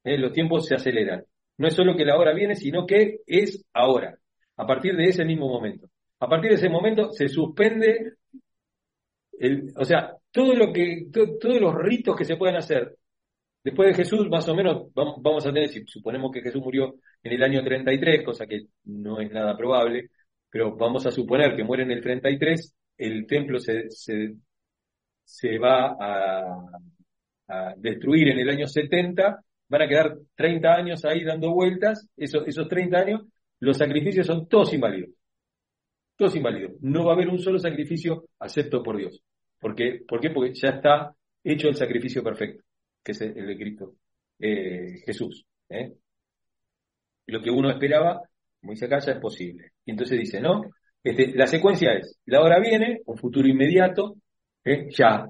¿Eh? 0.05 0.19
Los 0.19 0.33
tiempos 0.33 0.67
se 0.67 0.77
aceleran. 0.77 1.25
No 1.59 1.69
es 1.69 1.75
solo 1.75 1.97
que 1.97 2.05
la 2.05 2.19
hora 2.19 2.35
viene, 2.35 2.55
sino 2.55 2.87
que 2.87 3.21
es 3.27 3.65
ahora, 3.73 4.19
a 4.57 4.67
partir 4.67 4.97
de 4.97 5.05
ese 5.05 5.25
mismo 5.25 5.49
momento. 5.49 5.89
A 6.21 6.29
partir 6.29 6.51
de 6.51 6.57
ese 6.57 6.69
momento 6.69 7.11
se 7.13 7.29
suspende, 7.29 8.15
el, 9.39 9.73
o 9.77 9.85
sea, 9.85 10.15
todo 10.31 10.55
lo 10.55 10.73
que, 10.73 11.07
todos 11.13 11.61
los 11.61 11.75
ritos 11.75 12.17
que 12.17 12.25
se 12.25 12.37
pueden 12.37 12.57
hacer. 12.57 12.97
Después 13.63 13.89
de 13.89 13.95
Jesús, 13.95 14.29
más 14.29 14.49
o 14.49 14.55
menos, 14.55 14.89
vamos, 14.95 15.45
a 15.47 15.53
tener, 15.53 15.69
si 15.69 15.85
suponemos 15.87 16.31
que 16.31 16.41
Jesús 16.41 16.63
murió 16.63 16.95
en 17.23 17.33
el 17.33 17.43
año 17.43 17.65
33, 17.65 18.25
cosa 18.25 18.47
que 18.47 18.67
no 18.85 19.21
es 19.21 19.31
nada 19.33 19.57
probable, 19.57 20.11
pero 20.49 20.77
vamos 20.77 21.05
a 21.07 21.11
suponer 21.11 21.57
que 21.57 21.65
muere 21.65 21.83
en 21.83 21.91
el 21.91 22.01
33, 22.01 22.75
el 22.99 23.27
templo 23.27 23.59
se, 23.59 23.91
se, 23.91 24.35
se 25.25 25.59
va 25.59 25.97
a 25.99 27.75
destruir 27.77 28.29
en 28.29 28.39
el 28.39 28.49
año 28.51 28.67
70 28.67 29.45
van 29.69 29.83
a 29.83 29.89
quedar 29.89 30.17
30 30.35 30.69
años 30.69 31.05
ahí 31.05 31.25
dando 31.25 31.53
vueltas, 31.53 32.09
esos, 32.17 32.47
esos 32.47 32.69
30 32.69 32.99
años, 32.99 33.23
los 33.61 33.77
sacrificios 33.77 34.27
son 34.27 34.49
todos 34.49 34.73
inválidos. 34.73 35.11
Todos 36.17 36.37
inválidos. 36.37 36.73
No 36.81 37.05
va 37.05 37.13
a 37.13 37.15
haber 37.15 37.29
un 37.29 37.39
solo 37.39 37.59
sacrificio 37.59 38.29
acepto 38.39 38.83
por 38.83 38.97
Dios. 38.97 39.23
¿Por 39.61 39.75
qué? 39.75 40.03
¿Por 40.07 40.21
qué? 40.21 40.31
Porque 40.31 40.55
ya 40.55 40.71
está 40.71 41.15
hecho 41.43 41.69
el 41.69 41.75
sacrificio 41.75 42.23
perfecto, 42.23 42.65
que 43.03 43.13
es 43.13 43.21
el 43.21 43.47
de 43.47 43.57
Cristo 43.57 43.95
eh, 44.39 45.01
Jesús. 45.05 45.45
¿eh? 45.69 45.93
Lo 47.27 47.43
que 47.43 47.51
uno 47.51 47.71
esperaba, 47.71 48.23
como 48.61 48.73
dice 48.73 48.87
acá, 48.87 48.99
ya 48.99 49.13
es 49.13 49.19
posible. 49.19 49.73
Y 49.85 49.93
entonces 49.93 50.19
dice, 50.19 50.41
¿no? 50.41 50.63
Este, 51.03 51.35
la 51.35 51.47
secuencia 51.47 51.93
es, 51.93 52.19
la 52.27 52.41
hora 52.41 52.59
viene, 52.61 53.01
un 53.07 53.17
futuro 53.17 53.49
inmediato, 53.49 54.17
¿eh? 54.65 54.89
ya, 54.91 55.27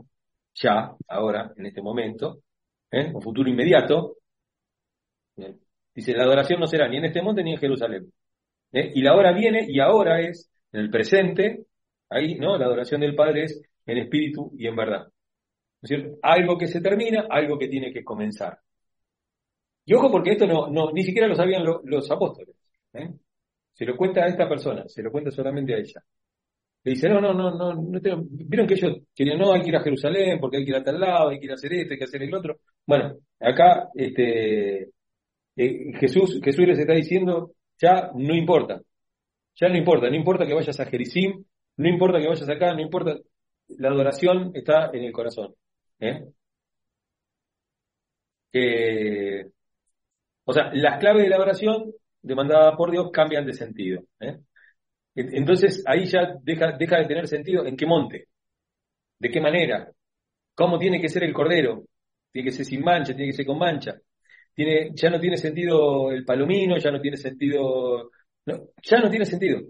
ya, 0.54 0.92
ahora, 1.08 1.52
en 1.56 1.66
este 1.66 1.82
momento, 1.82 2.40
un 2.92 3.20
futuro 3.20 3.50
inmediato, 3.50 4.16
Dice, 5.94 6.12
la 6.12 6.24
adoración 6.24 6.60
no 6.60 6.66
será 6.66 6.88
ni 6.88 6.98
en 6.98 7.06
este 7.06 7.22
monte 7.22 7.42
ni 7.42 7.52
en 7.52 7.58
Jerusalén. 7.58 8.12
¿Eh? 8.72 8.92
Y 8.94 9.02
la 9.02 9.14
hora 9.14 9.32
viene 9.32 9.64
y 9.68 9.80
ahora 9.80 10.20
es, 10.20 10.50
en 10.72 10.80
el 10.80 10.90
presente, 10.90 11.66
ahí, 12.10 12.34
¿no? 12.36 12.58
La 12.58 12.66
adoración 12.66 13.00
del 13.00 13.14
Padre 13.14 13.44
es 13.44 13.62
en 13.86 13.98
espíritu 13.98 14.52
y 14.58 14.66
en 14.66 14.76
verdad. 14.76 15.06
es 15.82 15.88
cierto? 15.88 16.18
Algo 16.22 16.58
que 16.58 16.66
se 16.66 16.80
termina, 16.80 17.26
algo 17.30 17.58
que 17.58 17.68
tiene 17.68 17.92
que 17.92 18.04
comenzar. 18.04 18.58
Y 19.84 19.94
ojo 19.94 20.10
porque 20.10 20.32
esto 20.32 20.46
no, 20.46 20.68
no 20.68 20.90
ni 20.92 21.04
siquiera 21.04 21.28
lo 21.28 21.34
sabían 21.36 21.64
los 21.64 22.10
apóstoles. 22.10 22.56
¿eh? 22.92 23.08
Se 23.72 23.84
lo 23.84 23.96
cuenta 23.96 24.24
a 24.24 24.28
esta 24.28 24.48
persona, 24.48 24.84
se 24.88 25.02
lo 25.02 25.12
cuenta 25.12 25.30
solamente 25.30 25.74
a 25.74 25.78
ella. 25.78 26.02
Le 26.82 26.92
dice, 26.92 27.08
no, 27.08 27.20
no, 27.20 27.32
no, 27.32 27.50
no, 27.50 27.74
no. 27.74 28.24
Vieron 28.30 28.66
que 28.66 28.74
ellos 28.74 28.98
querían, 29.14 29.38
no, 29.38 29.52
hay 29.52 29.62
que 29.62 29.68
ir 29.68 29.76
a 29.76 29.82
Jerusalén 29.82 30.38
porque 30.40 30.58
hay 30.58 30.64
que 30.64 30.70
ir 30.70 30.76
a 30.76 30.84
tal 30.84 31.00
lado, 31.00 31.30
hay 31.30 31.38
que 31.38 31.46
ir 31.46 31.52
a 31.52 31.54
hacer 31.54 31.72
esto, 31.72 31.94
hay 31.94 31.98
que 31.98 32.04
hacer 32.04 32.22
el 32.22 32.34
otro. 32.34 32.58
Bueno, 32.86 33.16
acá 33.40 33.88
este, 33.94 34.90
eh, 35.56 35.92
Jesús, 35.98 36.40
Jesús 36.42 36.66
les 36.66 36.78
está 36.78 36.92
diciendo, 36.92 37.52
ya 37.78 38.10
no 38.14 38.34
importa, 38.34 38.80
ya 39.54 39.68
no 39.68 39.76
importa, 39.76 40.08
no 40.08 40.16
importa 40.16 40.46
que 40.46 40.54
vayas 40.54 40.78
a 40.80 40.86
Jericim, 40.86 41.44
no 41.76 41.88
importa 41.88 42.20
que 42.20 42.28
vayas 42.28 42.48
acá, 42.48 42.74
no 42.74 42.80
importa, 42.80 43.16
la 43.68 43.88
adoración 43.88 44.52
está 44.54 44.90
en 44.92 45.04
el 45.04 45.12
corazón. 45.12 45.54
¿eh? 46.00 46.26
Eh, 48.52 49.46
o 50.44 50.52
sea, 50.52 50.70
las 50.72 50.98
claves 50.98 51.24
de 51.24 51.28
la 51.28 51.38
oración 51.38 51.92
demandada 52.22 52.76
por 52.76 52.90
Dios 52.90 53.10
cambian 53.12 53.46
de 53.46 53.52
sentido. 53.52 54.02
¿eh? 54.20 54.38
Entonces 55.14 55.82
ahí 55.86 56.06
ya 56.06 56.36
deja, 56.42 56.72
deja 56.72 56.98
de 56.98 57.06
tener 57.06 57.28
sentido 57.28 57.66
en 57.66 57.76
qué 57.76 57.86
monte, 57.86 58.28
de 59.18 59.30
qué 59.30 59.40
manera, 59.40 59.90
cómo 60.54 60.78
tiene 60.78 61.00
que 61.00 61.08
ser 61.08 61.24
el 61.24 61.32
cordero, 61.32 61.84
tiene 62.30 62.50
que 62.50 62.56
ser 62.56 62.66
sin 62.66 62.82
mancha, 62.82 63.14
tiene 63.14 63.30
que 63.30 63.36
ser 63.36 63.46
con 63.46 63.58
mancha. 63.58 63.94
Tiene, 64.56 64.90
ya 64.94 65.10
no 65.10 65.20
tiene 65.20 65.36
sentido 65.36 66.10
el 66.10 66.24
palomino, 66.24 66.78
ya 66.78 66.90
no 66.90 66.98
tiene 66.98 67.18
sentido, 67.18 68.10
ya 68.46 68.98
no 68.98 69.10
tiene 69.10 69.26
sentido, 69.26 69.60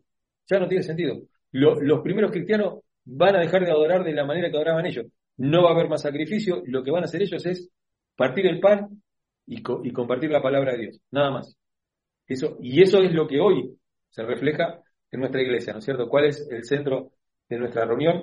ya 0.49 0.61
no 0.61 0.69
tiene 0.69 0.85
sentido. 0.85 1.23
los 1.51 2.01
primeros 2.03 2.31
cristianos 2.31 2.85
van 3.05 3.35
a 3.35 3.41
dejar 3.41 3.65
de 3.65 3.73
adorar 3.73 4.05
de 4.05 4.13
la 4.13 4.25
manera 4.25 4.49
que 4.49 4.57
adoraban 4.57 4.87
ellos. 4.87 5.07
No 5.39 5.65
va 5.65 5.71
a 5.71 5.75
haber 5.75 5.89
más 5.89 6.03
sacrificio, 6.03 6.63
lo 6.67 6.85
que 6.85 6.93
van 6.93 7.03
a 7.03 7.07
hacer 7.07 7.21
ellos 7.21 7.45
es 7.47 7.69
partir 8.15 8.47
el 8.47 8.61
pan 8.61 9.03
y, 9.45 9.57
y 9.59 9.93
compartir 9.93 10.31
la 10.31 10.41
palabra 10.41 10.73
de 10.73 10.79
Dios, 10.79 11.01
nada 11.11 11.33
más. 11.33 11.57
Eso, 12.29 12.57
y 12.61 12.81
eso 12.81 13.03
es 13.03 13.13
lo 13.13 13.27
que 13.27 13.41
hoy 13.41 13.77
se 14.09 14.23
refleja 14.23 14.81
en 15.11 15.21
nuestra 15.21 15.43
iglesia, 15.43 15.73
¿no 15.73 15.81
es 15.81 15.85
cierto? 15.85 16.09
¿Cuál 16.09 16.27
es 16.27 16.49
el 16.49 16.65
centro 16.65 17.11
de 17.49 17.59
nuestra 17.59 17.85
reunión? 17.85 18.23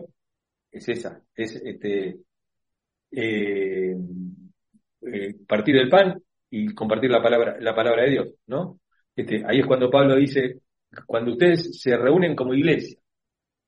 Es 0.71 0.87
esa, 0.87 1.21
es 1.35 1.55
este, 1.57 2.19
eh, 3.11 3.95
eh, 5.01 5.35
partir 5.45 5.75
el 5.75 5.89
pan 5.89 6.21
y 6.55 6.71
compartir 6.75 7.09
la 7.09 7.19
palabra, 7.19 7.57
la 7.59 7.73
palabra 7.73 8.03
de 8.03 8.11
Dios, 8.11 8.35
¿no? 8.45 8.79
Este, 9.15 9.43
ahí 9.47 9.61
es 9.61 9.65
cuando 9.65 9.89
Pablo 9.89 10.15
dice, 10.15 10.59
cuando 11.07 11.31
ustedes 11.31 11.81
se 11.81 11.97
reúnen 11.97 12.35
como 12.35 12.53
iglesia, 12.53 12.99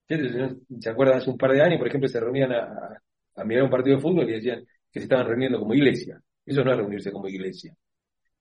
¿se 0.07 0.89
acuerdan? 0.91 1.17
Hace 1.17 1.31
un 1.31 1.37
par 1.37 1.51
de 1.53 1.63
años, 1.63 1.79
por 1.79 1.87
ejemplo, 1.87 2.07
se 2.07 2.19
reunían 2.19 2.51
a, 2.51 3.01
a 3.37 3.43
mirar 3.43 3.63
un 3.63 3.71
partido 3.71 3.95
de 3.95 4.03
fútbol 4.03 4.29
y 4.29 4.33
decían 4.33 4.63
que 4.91 4.99
se 4.99 5.05
estaban 5.05 5.25
reuniendo 5.25 5.57
como 5.59 5.73
iglesia. 5.73 6.21
Eso 6.45 6.63
no 6.63 6.71
es 6.71 6.77
reunirse 6.77 7.11
como 7.11 7.27
iglesia. 7.27 7.75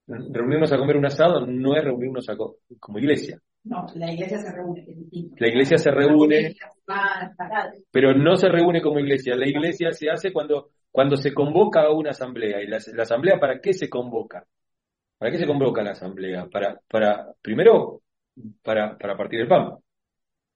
Reunirnos 0.06 0.70
a 0.70 0.76
comer 0.76 0.98
un 0.98 1.06
asado 1.06 1.46
no 1.46 1.74
es 1.74 1.82
reunirnos 1.82 2.26
como 2.78 2.98
iglesia. 2.98 3.40
No, 3.62 3.86
la 3.94 4.12
iglesia 4.12 4.36
se 4.36 4.52
reúne. 4.52 4.86
La 5.38 5.48
iglesia 5.48 5.78
se 5.78 5.90
reúne, 5.90 6.54
pero 7.90 8.12
no 8.12 8.36
se 8.36 8.50
reúne 8.50 8.82
como 8.82 9.00
iglesia. 9.00 9.34
La 9.36 9.48
iglesia 9.48 9.90
se 9.92 10.10
hace 10.10 10.34
cuando, 10.34 10.68
cuando 10.94 11.16
se 11.16 11.34
convoca 11.34 11.82
a 11.82 11.90
una 11.90 12.10
asamblea. 12.10 12.62
¿Y 12.62 12.68
la, 12.68 12.76
asamblea 12.76 13.40
para 13.40 13.60
qué 13.60 13.72
se 13.72 13.90
convoca? 13.90 14.46
¿Para 15.18 15.32
qué 15.32 15.38
se 15.38 15.46
convoca 15.46 15.82
la 15.82 15.90
asamblea? 15.90 16.46
Para, 16.46 16.78
para 16.88 17.32
primero, 17.42 18.02
para, 18.62 18.96
partir 18.96 19.40
el 19.40 19.48
pan. 19.48 19.76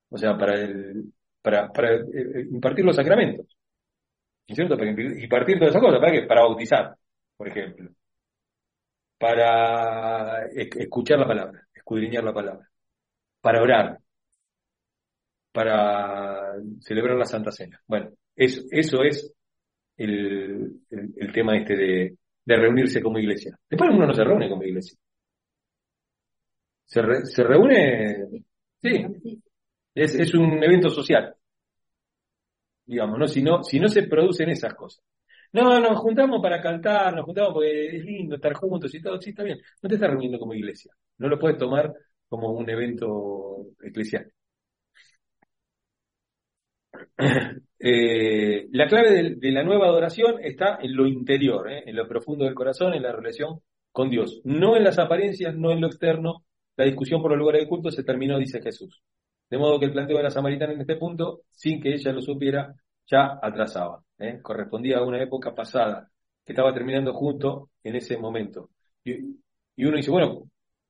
O 0.09 0.17
sea, 0.17 0.39
para, 0.39 0.63
eh, 0.63 0.95
impartir 2.53 2.85
los 2.85 2.95
sacramentos. 2.95 3.47
¿Es 4.47 4.55
cierto? 4.55 4.77
Para 4.77 4.91
impartir 4.91 5.59
todas 5.59 5.71
esas 5.71 5.83
cosas. 5.83 5.99
¿Para 5.99 6.13
qué? 6.13 6.23
Para 6.29 6.43
bautizar, 6.43 6.97
por 7.37 7.49
ejemplo. 7.49 7.91
Para 9.19 10.47
escuchar 10.55 11.19
la 11.19 11.27
palabra, 11.27 11.67
escudriñar 11.75 12.23
la 12.23 12.33
palabra 12.33 12.69
para 13.41 13.61
orar, 13.61 13.99
para 15.51 16.53
celebrar 16.81 17.17
la 17.17 17.25
Santa 17.25 17.51
Cena. 17.51 17.81
Bueno, 17.89 18.11
eso, 18.37 18.63
eso 18.71 19.03
es 19.03 19.35
el, 19.99 20.81
el, 20.91 21.33
tema 21.33 21.57
este 21.57 21.77
de, 21.77 22.17
de, 22.45 22.57
reunirse 22.57 23.03
como 23.03 23.19
iglesia. 23.19 23.59
Después 23.69 23.91
uno 23.93 24.07
no 24.07 24.15
se 24.15 24.25
reúne 24.25 24.49
como 24.49 24.63
iglesia. 24.63 24.97
Se, 26.87 27.03
se 27.27 27.45
reúne, 27.45 28.45
sí, 28.81 29.05
es, 29.95 30.15
es 30.15 30.35
un 30.35 30.63
evento 30.63 30.89
social, 30.89 31.35
digamos, 32.87 33.19
¿no? 33.19 33.27
Si, 33.29 33.43
¿no? 33.43 33.63
si 33.63 33.79
no 33.79 33.89
se 33.89 34.05
producen 34.05 34.49
esas 34.51 34.75
cosas. 34.75 35.05
No, 35.53 35.81
nos 35.81 35.99
juntamos 35.99 36.41
para 36.43 36.61
cantar, 36.61 37.15
nos 37.15 37.25
juntamos 37.25 37.55
porque 37.55 37.97
es 37.97 38.05
lindo 38.05 38.37
estar 38.37 38.53
juntos 38.55 38.95
y 38.95 39.01
todo, 39.03 39.21
sí, 39.21 39.31
está 39.31 39.43
bien. 39.45 39.59
No 39.83 39.89
te 39.89 39.95
estás 39.97 40.11
reuniendo 40.11 40.39
como 40.39 40.55
iglesia. 40.55 40.93
No 41.19 41.29
lo 41.29 41.39
puedes 41.39 41.59
tomar 41.59 41.93
como 42.29 42.53
un 42.53 42.69
evento 42.71 43.69
eclesial. 43.83 44.31
Eh, 47.81 48.58
la 48.73 48.87
clave 48.87 49.37
de, 49.37 49.51
la 49.53 49.63
nueva 49.63 49.87
adoración 49.87 50.37
está 50.43 50.79
en 50.81 50.95
lo 50.95 51.07
interior, 51.07 51.71
eh, 51.71 51.85
en 51.87 51.97
lo 51.97 52.07
profundo 52.07 52.45
del 52.45 52.55
corazón, 52.55 52.95
en 52.95 53.03
la 53.03 53.13
relación 53.13 53.61
con 53.93 54.11
Dios, 54.11 54.41
no 54.45 54.77
en 54.77 54.85
las 54.85 54.99
apariencias, 54.99 55.57
no 55.57 55.71
en 55.73 55.81
lo 55.81 55.87
externo. 55.87 56.45
La 56.77 56.85
discusión 56.85 57.21
por 57.21 57.33
los 57.33 57.39
lugares 57.39 57.63
de 57.63 57.69
culto 57.69 57.91
se 57.91 58.05
terminó, 58.05 58.39
dice 58.39 58.63
Jesús. 58.63 59.03
De 59.51 59.59
modo 59.59 59.79
que 59.81 59.87
el 59.87 59.93
planteo 59.93 60.17
de 60.19 60.23
la 60.23 60.31
samaritana 60.31 60.73
en 60.75 60.81
este 60.83 60.97
punto, 60.97 61.43
sin 61.51 61.81
que 61.81 61.95
ella 61.95 62.13
lo 62.13 62.21
supiera, 62.21 62.75
ya 63.07 63.39
atrasaba. 63.43 64.03
Eh, 64.19 64.41
correspondía 64.43 64.99
a 64.99 65.05
una 65.05 65.23
época 65.23 65.55
pasada 65.55 66.11
que 66.45 66.53
estaba 66.53 66.73
terminando 66.73 67.13
junto 67.15 67.71
en 67.83 67.97
ese 67.97 68.17
momento. 68.19 68.71
Y, 69.05 69.13
y 69.77 69.85
uno 69.85 69.97
dice, 69.97 70.11
bueno, 70.11 70.49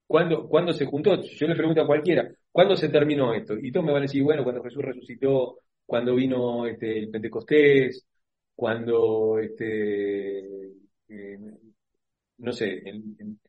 ¿Cuándo, 0.08 0.72
se 0.72 0.86
juntó? 0.86 1.20
Yo 1.22 1.46
le 1.46 1.54
pregunto 1.54 1.82
a 1.82 1.86
cualquiera, 1.86 2.26
¿cuándo 2.50 2.74
se 2.76 2.88
terminó 2.88 3.34
esto? 3.34 3.54
Y 3.60 3.70
todos 3.70 3.84
me 3.84 3.92
van 3.92 4.00
a 4.00 4.06
decir, 4.06 4.22
bueno, 4.22 4.42
cuando 4.42 4.62
Jesús 4.62 4.82
resucitó, 4.82 5.58
cuando 5.88 6.14
vino 6.16 6.66
este, 6.66 6.98
el 6.98 7.10
Pentecostés, 7.10 8.06
cuando, 8.54 9.38
este, 9.38 10.40
eh, 11.08 11.38
no 12.38 12.52
sé, 12.52 12.82
en, 12.84 13.40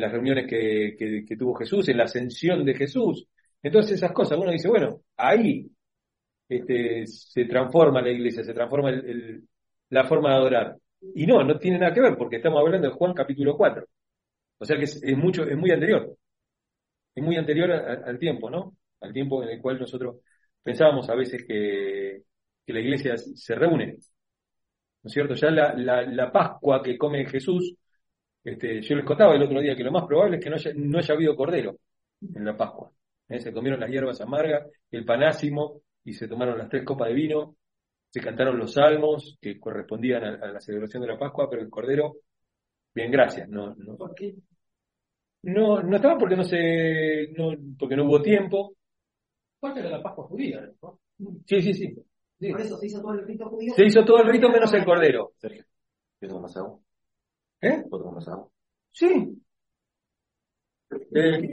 las 0.00 0.10
reuniones 0.10 0.48
que, 0.48 1.36
tuvo 1.38 1.54
Jesús, 1.54 1.88
en 1.88 1.98
la 1.98 2.04
ascensión 2.04 2.64
de 2.64 2.74
Jesús. 2.74 3.28
Entonces 3.62 3.98
esas 3.98 4.10
cosas, 4.10 4.36
uno 4.36 4.50
dice, 4.50 4.66
bueno, 4.68 5.02
ahí 5.16 5.70
este, 6.48 7.06
se 7.06 7.44
transforma 7.44 8.02
la 8.02 8.10
iglesia, 8.10 8.42
se 8.42 8.52
transforma 8.52 8.90
la 9.90 10.04
forma 10.04 10.30
de 10.30 10.36
adorar. 10.36 10.76
Y 11.14 11.24
no, 11.24 11.44
no 11.44 11.56
tiene 11.56 11.78
nada 11.78 11.94
que 11.94 12.00
ver, 12.00 12.16
porque 12.16 12.36
estamos 12.38 12.58
hablando 12.58 12.88
de 12.88 12.94
Juan 12.94 13.14
capítulo 13.14 13.56
4. 13.56 13.86
O 14.58 14.64
sea 14.64 14.76
que 14.76 14.84
es, 14.84 15.16
mucho, 15.16 15.44
es 15.44 15.56
muy 15.56 15.70
anterior. 15.70 16.16
Es 17.14 17.22
muy 17.22 17.36
anterior 17.36 17.70
al 17.70 18.18
tiempo, 18.18 18.50
¿no? 18.50 18.76
Al 19.00 19.12
tiempo 19.12 19.44
en 19.44 19.50
el 19.50 19.60
cual 19.62 19.78
nosotros 19.78 20.16
pensábamos 20.62 21.08
a 21.10 21.14
veces 21.14 21.44
que, 21.46 22.22
la 22.66 22.80
iglesia 22.80 23.16
se 23.18 23.54
reúne. 23.54 23.96
¿No 25.02 25.08
es 25.08 25.12
cierto? 25.12 25.34
Ya 25.34 25.50
la, 25.50 25.74
la, 25.74 26.32
Pascua 26.32 26.82
que 26.82 26.96
come 26.96 27.26
Jesús, 27.26 27.74
este, 28.42 28.80
yo 28.80 28.96
les 28.96 29.04
contaba 29.04 29.34
el 29.34 29.42
otro 29.42 29.60
día 29.60 29.76
que 29.76 29.84
lo 29.84 29.92
más 29.92 30.06
probable 30.06 30.38
es 30.38 30.44
que 30.44 30.48
no 30.48 30.56
haya, 30.56 30.72
no 30.74 30.98
haya 30.98 31.14
habido 31.14 31.36
cordero 31.36 31.76
en 32.34 32.44
la 32.44 32.56
Pascua. 32.56 32.90
¿eh? 33.28 33.40
Se 33.40 33.52
comieron 33.52 33.80
las 33.80 33.90
hierbas 33.90 34.20
amargas, 34.20 34.66
el 34.90 35.04
panásimo, 35.04 35.82
y 36.04 36.12
se 36.14 36.28
tomaron 36.28 36.58
las 36.58 36.68
tres 36.68 36.84
copas 36.84 37.08
de 37.08 37.14
vino, 37.14 37.56
se 38.08 38.20
cantaron 38.20 38.58
los 38.58 38.72
salmos 38.72 39.38
que 39.40 39.58
correspondían 39.58 40.24
a, 40.24 40.52
la 40.52 40.60
celebración 40.60 41.02
de 41.02 41.08
la 41.08 41.18
Pascua, 41.18 41.48
pero 41.48 41.62
el 41.62 41.70
cordero, 41.70 42.16
bien, 42.94 43.10
gracias. 43.10 43.48
No, 43.48 43.74
no, 43.74 43.96
¿Por 43.96 44.14
qué? 44.14 44.34
No, 45.42 45.82
no 45.82 45.96
estaba 45.96 46.18
porque 46.18 46.36
no 46.36 46.44
se, 46.44 47.32
no, 47.36 47.52
porque 47.78 47.96
no 47.96 48.04
hubo 48.04 48.22
tiempo. 48.22 48.76
Parte 49.62 49.80
de 49.80 49.90
la 49.90 50.02
Pascua 50.02 50.24
judía, 50.24 50.60
¿no? 50.82 50.98
Sí, 51.46 51.62
sí, 51.62 51.72
sí. 51.72 51.94
Por 52.50 52.60
eso 52.60 52.76
se 52.78 52.86
hizo 52.86 53.00
todo 53.00 53.14
el 53.14 53.24
rito 53.24 53.48
judío. 53.48 53.72
Se 53.76 53.84
hizo 53.84 54.04
todo 54.04 54.18
el 54.18 54.32
rito 54.32 54.48
menos 54.48 54.74
el 54.74 54.84
cordero. 54.84 55.34
Sergio, 55.36 55.64
¿quieres 56.18 56.36
más 56.36 56.56
agua? 56.56 56.80
¿Eh? 57.60 57.84
¿Puedo 57.88 58.10
más 58.10 58.26
agua? 58.26 58.48
Sí. 58.90 59.40
Eh, 61.14 61.52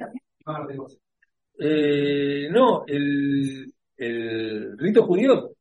eh, 1.60 2.50
no, 2.50 2.84
el, 2.88 3.72
el 3.96 4.78
rito 4.80 5.06
judío 5.06 5.52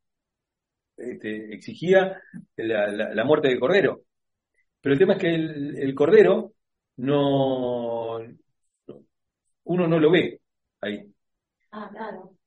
este, 0.97 1.53
exigía 1.53 2.19
la, 2.55 2.87
la, 2.87 3.13
la, 3.13 3.23
muerte 3.25 3.49
del 3.49 3.59
cordero. 3.59 4.01
Pero 4.81 4.93
el 4.93 4.99
tema 4.99 5.13
es 5.13 5.19
que 5.19 5.35
el, 5.35 5.77
el 5.77 5.93
cordero 5.93 6.53
no, 6.97 8.17
uno 9.65 9.87
no 9.87 9.99
lo 9.99 10.09
ve 10.09 10.41
ahí. 10.81 11.13
Ah, 11.71 11.87
claro. 11.91 12.38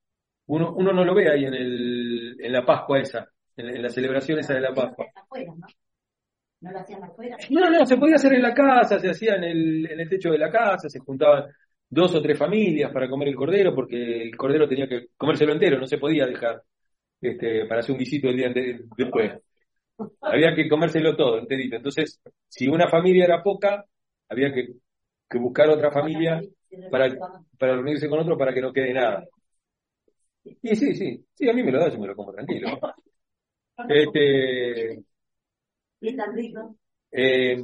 Uno, 0.47 0.75
uno 0.75 0.93
no 0.93 1.05
lo 1.05 1.15
ve 1.15 1.31
ahí 1.31 1.45
en, 1.45 1.55
el, 1.55 2.37
en 2.39 2.53
la 2.53 2.65
Pascua 2.65 3.01
esa, 3.01 3.29
en, 3.57 3.83
la 3.83 3.89
celebración 3.89 4.39
esa 4.39 4.55
de 4.55 4.61
la 4.61 4.75
Pascua. 4.75 5.07
¿no? 5.47 5.67
¿No 6.61 6.71
lo 6.71 6.79
hacían 6.79 7.03
afuera? 7.03 7.37
No, 7.51 7.71
no, 7.71 7.87
se 7.87 7.97
podía 7.97 8.17
hacer 8.17 8.35
en 8.35 8.43
la 8.43 8.55
casa, 8.55 8.99
se 8.99 9.11
hacía 9.11 9.35
en 9.35 9.45
el, 9.45 9.91
en 9.91 10.01
el 10.01 10.09
techo 10.09 10.31
de 10.31 10.39
la 10.39 10.51
casa, 10.51 10.89
se 10.89 11.01
juntaban 11.01 11.47
dos 11.89 12.15
o 12.15 12.23
tres 12.23 12.39
familias 12.39 12.93
para 12.93 13.09
comer 13.09 13.29
el 13.29 13.35
cordero, 13.35 13.75
porque 13.75 14.23
el 14.23 14.37
cordero 14.37 14.69
tenía 14.69 14.89
que 14.89 15.09
comérselo 15.17 15.53
entero, 15.53 15.79
no 15.79 15.87
se 15.87 15.99
podía 15.99 16.25
dejar 16.25 16.63
este, 17.21 17.67
para 17.67 17.81
hacer 17.81 17.93
un 17.93 17.99
visito 17.99 18.29
el 18.29 18.37
día 18.37 18.53
después. 18.97 19.33
Había 20.21 20.55
que 20.55 20.69
comérselo 20.69 21.17
todo, 21.17 21.39
enterito. 21.39 21.77
Entonces, 21.77 22.21
si 22.49 22.69
una 22.69 22.89
familia 22.89 23.25
era 23.25 23.43
poca, 23.43 23.85
había 24.29 24.53
que, 24.53 24.69
buscar 25.39 25.69
otra 25.69 25.91
familia 25.91 26.43
para, 26.91 27.09
para 27.59 27.75
reunirse 27.75 28.09
con 28.09 28.21
otro 28.21 28.37
para 28.37 28.53
que 28.53 28.61
no 28.61 28.73
quede 28.73 28.93
nada. 28.93 29.25
Y 30.45 30.77
sí, 30.77 30.95
sí, 30.95 31.27
sí, 31.35 31.49
a 31.49 31.53
mí 31.53 31.63
me 31.63 31.73
lo 31.73 31.81
da, 31.81 31.89
yo 31.89 31.99
me 31.99 32.07
lo 32.07 32.17
como 32.17 32.33
tranquilo. 32.33 32.69
Este, 33.89 35.03
Es 36.01 36.17
tan 36.17 36.35
rico, 36.35 36.77
eh, 37.11 37.57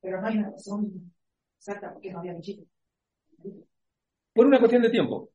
pero 0.00 0.20
no 0.20 0.26
hay 0.28 0.38
una 0.38 0.50
razón 0.50 1.12
exacta 1.58 1.92
porque 1.92 2.12
no 2.12 2.20
había 2.20 2.34
bichito. 2.34 2.64
por 4.32 4.46
una 4.46 4.60
cuestión 4.60 4.82
de 4.82 4.90
tiempo. 4.90 5.30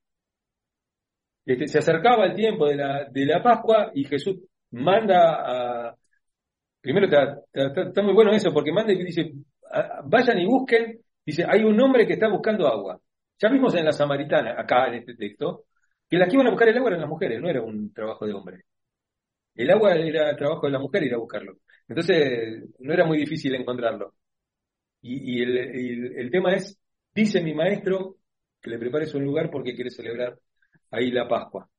Este, 1.46 1.68
se 1.68 1.80
acercaba 1.80 2.26
el 2.26 2.36
tiempo 2.36 2.68
de 2.68 2.76
la, 2.76 3.06
de 3.06 3.26
la 3.26 3.42
Pascua 3.42 3.92
y 3.94 4.04
Jesús 4.06 4.38
manda 4.72 5.90
a... 5.90 5.96
Primero 6.82 7.08
está, 7.08 7.42
está- 7.54 7.84
está 7.90 8.04
muy 8.04 8.14
bueno 8.14 8.32
eso, 8.34 8.54
porque 8.54 8.72
manda 8.74 8.94
y 8.94 9.04
dice, 9.04 9.34
"A- 9.72 10.02
vayan 10.06 10.40
y 10.40 10.46
busquen, 10.48 11.02
dice, 11.26 11.46
hay 11.48 11.64
un 11.64 11.80
hombre 11.82 12.08
que 12.08 12.14
está 12.14 12.30
buscando 12.30 12.68
agua. 12.68 13.00
Ya 13.40 13.50
vimos 13.50 13.76
en 13.76 13.86
la 13.86 13.94
Samaritana, 13.94 14.56
acá 14.60 14.88
en 14.88 14.96
este 14.96 15.16
texto, 15.16 15.66
que 16.12 16.18
las 16.20 16.30
que 16.30 16.36
iban 16.36 16.48
a 16.48 16.52
buscar 16.52 16.70
el 16.70 16.78
agua 16.78 16.90
eran 16.92 17.02
las 17.02 17.10
mujeres, 17.12 17.42
no 17.42 17.50
era 17.50 17.64
un 17.64 17.94
trabajo 17.94 18.28
de 18.28 18.34
hombre. 18.36 18.66
El 19.56 19.70
agua 19.72 19.96
era 19.96 20.36
trabajo 20.36 20.66
de 20.68 20.74
la 20.74 20.80
mujer 20.80 21.04
ir 21.04 21.14
a 21.14 21.18
buscarlo. 21.18 21.58
Entonces, 21.88 22.64
no 22.80 22.94
era 22.94 23.06
muy 23.06 23.18
difícil 23.18 23.54
encontrarlo. 23.56 24.16
Y, 25.02 25.40
y 25.40 25.44
el, 25.44 25.58
el- 25.58 26.18
el 26.20 26.32
tema 26.32 26.54
es, 26.56 26.80
dice 27.16 27.42
mi 27.44 27.54
maestro 27.54 28.18
que 28.62 28.70
le 28.72 28.80
prepares 28.80 29.14
un 29.16 29.26
lugar 29.26 29.50
porque 29.52 29.76
quiere 29.76 29.90
celebrar 29.92 30.40
ahí 30.92 31.12
la 31.12 31.28
Pascua. 31.28 31.70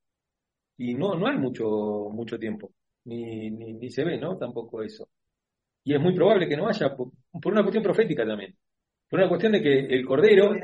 Y 0.76 0.94
no, 0.94 1.14
no 1.14 1.26
hay 1.28 1.38
mucho, 1.38 1.64
mucho 2.12 2.38
tiempo, 2.38 2.72
ni, 3.04 3.50
ni, 3.50 3.74
ni 3.74 3.90
se 3.90 4.04
ve, 4.04 4.18
¿no? 4.18 4.36
Tampoco 4.38 4.82
eso. 4.82 5.08
Y 5.84 5.94
es 5.94 6.00
muy 6.00 6.14
probable 6.14 6.48
que 6.48 6.56
no 6.56 6.68
haya, 6.68 6.94
por, 6.96 7.10
por 7.42 7.52
una 7.52 7.62
cuestión 7.62 7.84
profética 7.84 8.26
también. 8.26 8.56
Por 9.08 9.20
una 9.20 9.28
cuestión 9.28 9.52
de 9.52 9.62
que 9.62 9.80
el 9.86 10.06
Cordero 10.06 10.54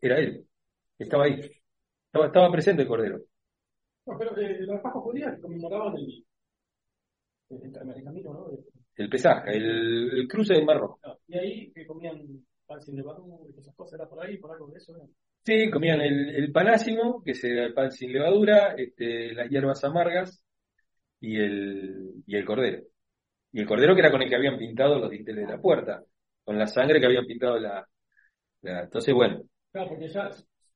era 0.00 0.18
él, 0.18 0.46
estaba 0.98 1.24
ahí, 1.26 1.40
estaba, 2.14 2.26
estaba 2.26 2.50
presente 2.52 2.82
el 2.82 2.88
Cordero. 2.88 3.18
No, 4.06 4.18
pero 4.18 4.36
eh, 4.36 4.58
las 4.66 4.80
Pascuas 4.80 5.04
judías 5.04 5.40
conmemoraban 5.40 5.96
el, 5.96 6.24
el, 7.50 7.62
el 7.96 8.04
camino, 8.04 8.32
¿no? 8.32 8.46
El 8.96 9.08
Pesaj, 9.08 9.48
el, 9.48 10.10
el 10.20 10.28
cruce 10.28 10.54
del 10.54 10.64
Mar 10.64 10.78
Rojo. 10.78 11.00
no, 11.04 11.18
y 11.26 11.38
ahí 11.38 11.72
que 11.72 11.86
comían 11.86 12.22
pan 12.66 12.80
sin 12.80 12.96
levadura 12.96 13.36
y 13.44 13.58
esas 13.58 13.74
cosas, 13.74 13.98
¿era 13.98 14.08
por 14.08 14.24
ahí, 14.24 14.36
por 14.38 14.52
algo 14.52 14.68
de 14.68 14.78
eso? 14.78 14.92
¿no? 14.96 15.08
Sí, 15.44 15.70
comían 15.70 16.00
el, 16.00 16.34
el 16.36 16.52
panásimo, 16.52 17.22
que 17.22 17.32
es 17.32 17.42
el 17.44 17.74
pan 17.74 17.90
sin 17.90 18.12
levadura, 18.12 18.74
este, 18.78 19.34
las 19.34 19.50
hierbas 19.50 19.82
amargas 19.84 20.42
y 21.20 21.36
el, 21.38 22.12
y 22.26 22.36
el 22.36 22.44
cordero. 22.44 22.82
Y 23.52 23.60
el 23.60 23.66
cordero 23.66 23.94
que 23.94 24.00
era 24.00 24.10
con 24.10 24.22
el 24.22 24.28
que 24.28 24.36
habían 24.36 24.56
pintado 24.58 24.98
los 24.98 25.10
dinteles 25.10 25.46
de 25.46 25.52
la 25.54 25.60
puerta, 25.60 26.02
con 26.44 26.58
la 26.58 26.66
sangre 26.66 27.00
que 27.00 27.06
habían 27.06 27.26
pintado 27.26 27.58
la... 27.58 27.86
la- 28.62 28.82
entonces, 28.84 29.12
bueno, 29.14 29.42
Claro, 29.72 29.88
porque 29.90 30.08
ya 30.08 30.30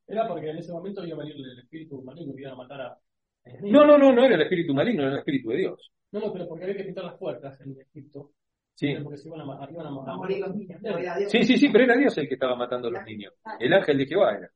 era 0.09 0.27
porque 0.27 0.51
en 0.51 0.59
ese 0.59 0.73
momento 0.73 1.05
iba 1.05 1.17
a 1.17 1.21
venir 1.21 1.37
el 1.37 1.59
espíritu 1.61 2.03
maligno 2.03 2.35
que 2.35 2.41
iban 2.43 2.55
a 2.55 2.57
matar 2.57 2.81
a, 2.81 2.99
no, 3.63 3.87
no, 3.87 3.97
no, 3.97 4.13
no 4.13 4.25
era 4.25 4.35
el 4.35 4.43
espíritu 4.43 4.75
maligno, 4.75 5.03
era 5.03 5.13
el 5.13 5.19
espíritu 5.19 5.51
de 5.51 5.57
Dios. 5.59 5.93
No, 6.13 6.21
no, 6.21 6.33
pero 6.33 6.49
porque 6.49 6.65
había 6.65 6.77
que 6.77 6.85
pintar 6.85 7.05
las 7.05 7.17
puertas 7.19 7.61
en 7.61 7.77
Egipto. 7.81 8.33
Sí, 8.75 8.95
Porque 9.03 9.19
se 9.19 9.29
iban 9.29 9.41
a, 9.41 9.45
ma- 9.45 9.69
iban 9.71 9.87
a 9.87 9.89
A 9.89 9.93
matar. 9.93 10.17
morir 10.17 10.39
los 10.39 10.55
niños, 10.55 10.81
sí, 11.29 11.43
sí, 11.45 11.57
sí, 11.57 11.69
pero 11.69 11.85
era 11.85 11.97
Dios 11.97 12.17
el 12.19 12.29
que 12.29 12.35
estaba 12.35 12.55
matando 12.55 12.87
a 12.89 12.91
los 12.93 13.05
niños. 13.05 13.35
El 13.59 13.73
ángel 13.73 13.99
de 13.99 14.07
Jehová 14.07 14.37
era. 14.37 14.49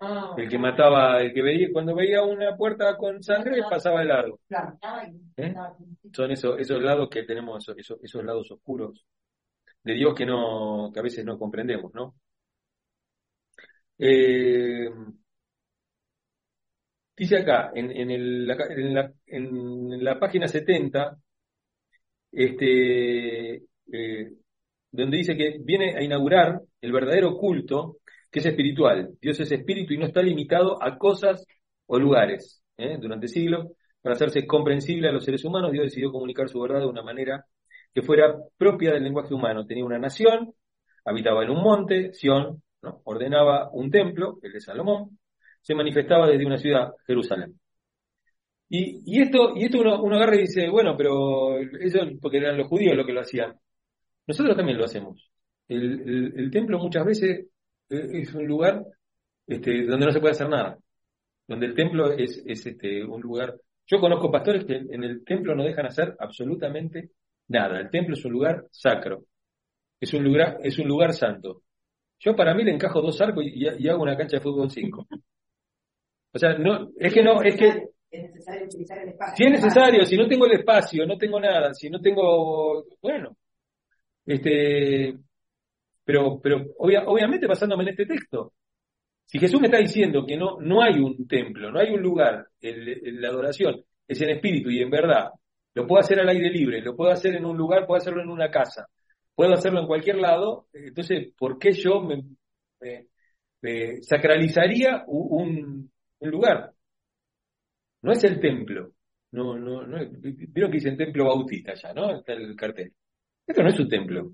Ah, 0.00 0.34
El 0.36 0.48
que 0.48 0.58
mataba, 0.58 1.20
el 1.22 1.32
que 1.32 1.42
veía, 1.42 1.68
cuando 1.72 1.94
veía 1.94 2.22
una 2.22 2.56
puerta 2.56 2.96
con 2.96 3.22
sangre, 3.22 3.60
pasaba 3.68 4.00
de 4.00 4.06
largo. 4.06 4.40
Claro. 4.48 4.78
¿eh? 5.36 5.54
Son 6.12 6.30
esos, 6.30 6.58
esos 6.58 6.82
lados 6.82 7.08
que 7.08 7.22
tenemos, 7.24 7.62
esos, 7.62 7.78
esos, 7.78 7.98
esos 8.02 8.24
lados 8.24 8.50
oscuros 8.50 9.04
de 9.84 9.94
Dios 9.94 10.14
que 10.14 10.26
no, 10.26 10.90
que 10.92 10.98
a 11.00 11.02
veces 11.02 11.24
no 11.24 11.38
comprendemos, 11.38 11.92
¿no? 11.94 12.14
Eh, 13.98 14.88
dice 17.16 17.36
acá, 17.36 17.72
en, 17.74 18.46
la 20.04 20.18
página 20.18 20.46
70, 20.48 21.18
este, 22.32 23.54
eh, 23.92 24.32
donde 24.90 25.16
dice 25.16 25.36
que 25.36 25.58
viene 25.60 25.96
a 25.96 26.02
inaugurar 26.02 26.60
el 26.80 26.92
verdadero 26.92 27.36
culto, 27.36 27.98
que 28.30 28.40
es 28.40 28.46
espiritual. 28.46 29.16
Dios 29.20 29.40
es 29.40 29.50
espíritu 29.52 29.94
y 29.94 29.98
no 29.98 30.06
está 30.06 30.22
limitado 30.22 30.82
a 30.82 30.98
cosas 30.98 31.44
o 31.86 31.98
lugares. 31.98 32.62
¿eh? 32.76 32.98
Durante 33.00 33.28
siglos, 33.28 33.68
para 34.00 34.14
hacerse 34.14 34.46
comprensible 34.46 35.08
a 35.08 35.12
los 35.12 35.24
seres 35.24 35.44
humanos, 35.44 35.72
Dios 35.72 35.86
decidió 35.86 36.12
comunicar 36.12 36.48
su 36.48 36.60
verdad 36.60 36.80
de 36.80 36.86
una 36.86 37.02
manera 37.02 37.44
que 37.92 38.02
fuera 38.02 38.36
propia 38.56 38.92
del 38.92 39.04
lenguaje 39.04 39.34
humano. 39.34 39.66
Tenía 39.66 39.84
una 39.84 39.98
nación, 39.98 40.54
habitaba 41.04 41.42
en 41.44 41.50
un 41.50 41.62
monte, 41.62 42.12
Sión, 42.12 42.62
ordenaba 43.04 43.70
un 43.72 43.90
templo, 43.90 44.38
el 44.42 44.52
de 44.52 44.60
Salomón, 44.60 45.18
se 45.60 45.74
manifestaba 45.74 46.28
desde 46.28 46.46
una 46.46 46.58
ciudad, 46.58 46.92
Jerusalén. 47.06 47.58
Y, 48.70 49.20
esto, 49.20 49.54
y 49.56 49.64
esto 49.64 49.78
uno, 49.80 50.16
agarra 50.16 50.36
y 50.36 50.40
dice, 50.40 50.68
bueno, 50.68 50.94
pero 50.96 51.58
eso 51.58 52.00
porque 52.20 52.36
eran 52.36 52.58
los 52.58 52.68
judíos 52.68 52.96
los 52.96 53.06
que 53.06 53.12
lo 53.12 53.20
hacían. 53.20 53.54
Nosotros 54.26 54.56
también 54.56 54.78
lo 54.78 54.84
hacemos. 54.84 55.30
El 55.68 56.50
templo 56.50 56.78
muchas 56.78 57.04
veces 57.04 57.46
eh, 57.88 58.08
es 58.12 58.34
un 58.34 58.46
lugar 58.46 58.84
este, 59.46 59.86
donde 59.86 60.06
no 60.06 60.12
se 60.12 60.20
puede 60.20 60.32
hacer 60.32 60.48
nada. 60.48 60.78
Donde 61.46 61.66
el 61.66 61.74
templo 61.74 62.12
es, 62.12 62.42
es 62.46 62.66
este, 62.66 63.04
un 63.04 63.20
lugar. 63.22 63.54
Yo 63.86 63.98
conozco 64.00 64.30
pastores 64.30 64.64
que 64.66 64.74
en 64.76 65.02
el 65.02 65.24
templo 65.24 65.54
no 65.54 65.64
dejan 65.64 65.86
hacer 65.86 66.14
absolutamente 66.18 67.10
nada. 67.48 67.80
El 67.80 67.90
templo 67.90 68.14
es 68.14 68.24
un 68.24 68.32
lugar 68.32 68.66
sacro. 68.70 69.24
Es 69.98 70.12
un 70.12 70.24
lugar, 70.24 70.58
es 70.62 70.78
un 70.78 70.86
lugar 70.86 71.14
santo. 71.14 71.62
Yo 72.20 72.34
para 72.34 72.54
mí 72.54 72.64
le 72.64 72.72
encajo 72.72 73.00
dos 73.00 73.20
arcos 73.20 73.44
y, 73.46 73.64
y 73.78 73.88
hago 73.88 74.02
una 74.02 74.16
cancha 74.16 74.36
de 74.38 74.42
fútbol 74.42 74.70
5. 74.70 75.06
O 76.32 76.38
sea, 76.38 76.54
no, 76.58 76.90
es 76.98 77.12
que 77.12 77.22
no, 77.22 77.42
es 77.42 77.56
que 77.56 77.68
Es 78.10 78.22
necesario 78.22 78.66
utilizar 78.66 78.98
el 78.98 79.08
espacio. 79.10 79.34
si 79.36 79.44
es 79.44 79.50
necesario, 79.50 80.04
si 80.04 80.16
no 80.16 80.26
tengo 80.28 80.46
el 80.46 80.52
espacio, 80.52 81.06
no 81.06 81.16
tengo 81.16 81.40
nada, 81.40 81.72
si 81.74 81.88
no 81.90 82.00
tengo, 82.00 82.84
bueno, 83.00 83.36
este, 84.26 85.16
pero, 86.04 86.40
pero 86.40 86.64
obvia- 86.78 87.04
obviamente 87.06 87.46
basándome 87.46 87.84
en 87.84 87.90
este 87.90 88.06
texto, 88.06 88.52
si 89.26 89.38
Jesús 89.38 89.60
me 89.60 89.66
está 89.66 89.78
diciendo 89.78 90.24
que 90.26 90.36
no, 90.36 90.58
no 90.60 90.82
hay 90.82 90.98
un 91.00 91.26
templo, 91.26 91.70
no 91.70 91.78
hay 91.80 91.90
un 91.92 92.00
lugar, 92.02 92.46
el- 92.60 92.88
el- 92.88 93.20
la 93.20 93.28
adoración 93.28 93.82
es 94.06 94.20
en 94.22 94.30
espíritu 94.30 94.70
y 94.70 94.80
en 94.82 94.90
verdad, 94.90 95.30
lo 95.74 95.86
puedo 95.86 96.00
hacer 96.00 96.18
al 96.20 96.28
aire 96.28 96.50
libre, 96.50 96.80
lo 96.82 96.96
puedo 96.96 97.10
hacer 97.10 97.34
en 97.36 97.44
un 97.44 97.56
lugar, 97.56 97.86
puedo 97.86 97.98
hacerlo 97.98 98.22
en 98.22 98.30
una 98.30 98.50
casa, 98.50 98.86
puedo 99.38 99.54
hacerlo 99.54 99.82
en 99.82 99.86
cualquier 99.86 100.16
lado, 100.16 100.66
entonces, 100.72 101.32
¿por 101.38 101.60
qué 101.60 101.70
yo 101.70 102.00
me, 102.00 102.24
sacralizaría 104.02 105.04
un, 105.06 105.92
lugar? 106.22 106.72
No 108.02 108.10
es 108.10 108.24
el 108.24 108.40
templo. 108.40 108.94
Vieron 109.30 110.72
que 110.72 110.78
dicen 110.78 110.96
templo 110.96 111.26
bautista 111.26 111.72
ya, 111.74 111.94
¿no? 111.94 112.16
Está 112.16 112.32
el 112.32 112.56
cartel. 112.56 112.92
Esto 113.46 113.62
no 113.62 113.68
es 113.68 113.78
un 113.78 113.88
templo. 113.88 114.32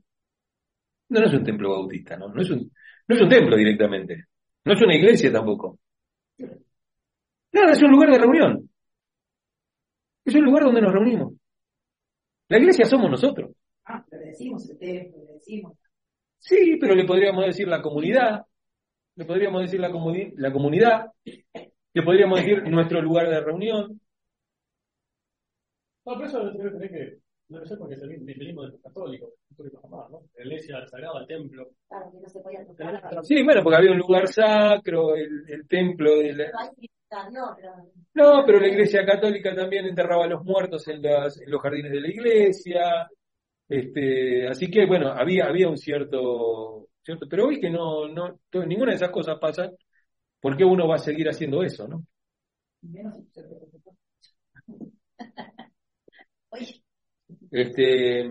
No, 1.10 1.20
no 1.20 1.26
es 1.26 1.34
un 1.34 1.44
templo 1.44 1.68
bautista, 1.68 2.16
¿no? 2.16 2.28
No 2.28 2.40
es 2.40 2.50
un 2.50 3.28
templo 3.28 3.58
directamente. 3.58 4.24
No 4.64 4.72
es 4.72 4.80
una 4.80 4.96
iglesia 4.96 5.30
tampoco. 5.30 5.80
Nada, 7.52 7.72
es 7.72 7.82
un 7.82 7.90
lugar 7.90 8.10
de 8.10 8.18
reunión. 8.20 8.70
Es 10.24 10.34
un 10.34 10.44
lugar 10.46 10.64
donde 10.64 10.80
nos 10.80 10.94
reunimos. 10.94 11.34
La 12.48 12.56
iglesia 12.56 12.86
somos 12.86 13.10
nosotros. 13.10 13.53
Decimos 14.38 14.68
el 14.70 14.78
templo, 14.78 15.24
le 15.24 15.32
decimos. 15.34 15.72
Sí, 16.38 16.76
pero 16.80 16.94
le 16.94 17.04
podríamos 17.04 17.46
decir 17.46 17.66
la 17.68 17.80
comunidad. 17.80 18.44
Le 19.16 19.24
podríamos 19.24 19.62
decir 19.62 19.80
la, 19.80 19.90
comuni- 19.90 20.32
la 20.36 20.52
comunidad. 20.52 21.06
Le 21.24 22.02
podríamos 22.02 22.40
decir 22.40 22.62
nuestro 22.68 23.00
lugar 23.00 23.28
de 23.30 23.40
reunión. 23.40 24.00
No, 26.06 26.12
pero 26.16 26.26
eso 26.26 26.50
debe 26.50 26.70
tener 26.72 26.90
que. 26.90 27.16
Debe 27.46 27.66
ser 27.66 27.78
porque 27.78 27.94
el 27.94 28.24
diferimos 28.26 28.64
de 28.66 28.72
los 28.72 28.80
católicos, 28.82 29.30
jamás, 29.82 30.10
¿no? 30.10 30.22
La 30.36 30.44
iglesia, 30.44 30.78
el 30.78 30.88
sagrado, 30.88 31.20
el 31.20 31.26
templo. 31.26 31.68
Claro, 31.88 32.10
que 32.10 32.18
no 32.20 32.28
se 32.28 32.40
podía 32.40 32.66
tocar. 32.66 33.00
Sí, 33.22 33.42
bueno, 33.44 33.62
porque 33.62 33.76
había 33.76 33.92
un 33.92 33.98
lugar 33.98 34.26
sacro, 34.28 35.14
el, 35.14 35.44
el 35.48 35.68
templo. 35.68 36.10
No 36.16 36.74
quitar, 36.74 37.30
no, 37.32 37.54
pero 37.54 37.70
No, 38.14 38.42
pero 38.46 38.60
la 38.60 38.68
iglesia 38.68 39.04
católica 39.04 39.54
también 39.54 39.84
enterraba 39.86 40.24
a 40.24 40.28
los 40.28 40.42
muertos 40.42 40.88
en, 40.88 41.02
las- 41.02 41.38
en 41.40 41.50
los 41.50 41.60
jardines 41.60 41.92
de 41.92 42.00
la 42.00 42.08
iglesia. 42.08 43.08
Este, 43.74 44.46
así 44.46 44.70
que, 44.70 44.86
bueno, 44.86 45.12
había, 45.12 45.46
había 45.46 45.68
un 45.68 45.76
cierto, 45.76 46.90
cierto, 47.02 47.26
pero 47.28 47.46
hoy 47.46 47.60
que 47.60 47.70
no, 47.70 48.06
no, 48.06 48.38
ninguna 48.66 48.92
de 48.92 48.96
esas 48.96 49.10
cosas 49.10 49.36
pasa, 49.40 49.68
¿por 50.40 50.56
qué 50.56 50.64
uno 50.64 50.86
va 50.86 50.96
a 50.96 50.98
seguir 50.98 51.28
haciendo 51.28 51.62
eso, 51.62 51.88
no? 51.88 52.06
Este, 57.50 58.24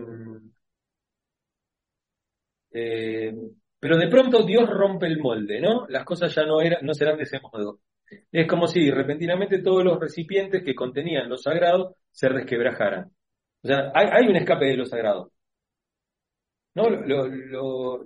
eh, 2.72 3.34
pero 3.78 3.96
de 3.98 4.08
pronto 4.08 4.44
Dios 4.44 4.68
rompe 4.68 5.06
el 5.06 5.18
molde, 5.18 5.60
¿no? 5.60 5.86
Las 5.88 6.04
cosas 6.04 6.34
ya 6.34 6.44
no 6.44 6.60
eran, 6.60 6.84
no 6.86 6.94
serán 6.94 7.16
de 7.18 7.24
ese 7.24 7.40
modo. 7.40 7.80
Es 8.32 8.46
como 8.48 8.66
si 8.66 8.90
repentinamente 8.90 9.62
todos 9.62 9.84
los 9.84 9.98
recipientes 10.00 10.62
que 10.64 10.74
contenían 10.74 11.28
lo 11.28 11.36
sagrado 11.36 11.96
se 12.10 12.28
resquebrajaran. 12.28 13.10
O 13.62 13.68
sea, 13.68 13.92
hay, 13.94 14.08
hay 14.10 14.28
un 14.28 14.36
escape 14.36 14.66
de 14.66 14.76
lo 14.76 14.86
sagrado. 14.86 15.33
¿No? 16.74 16.90
Lo, 16.90 17.06
lo- 17.06 17.28
lo- 17.28 18.04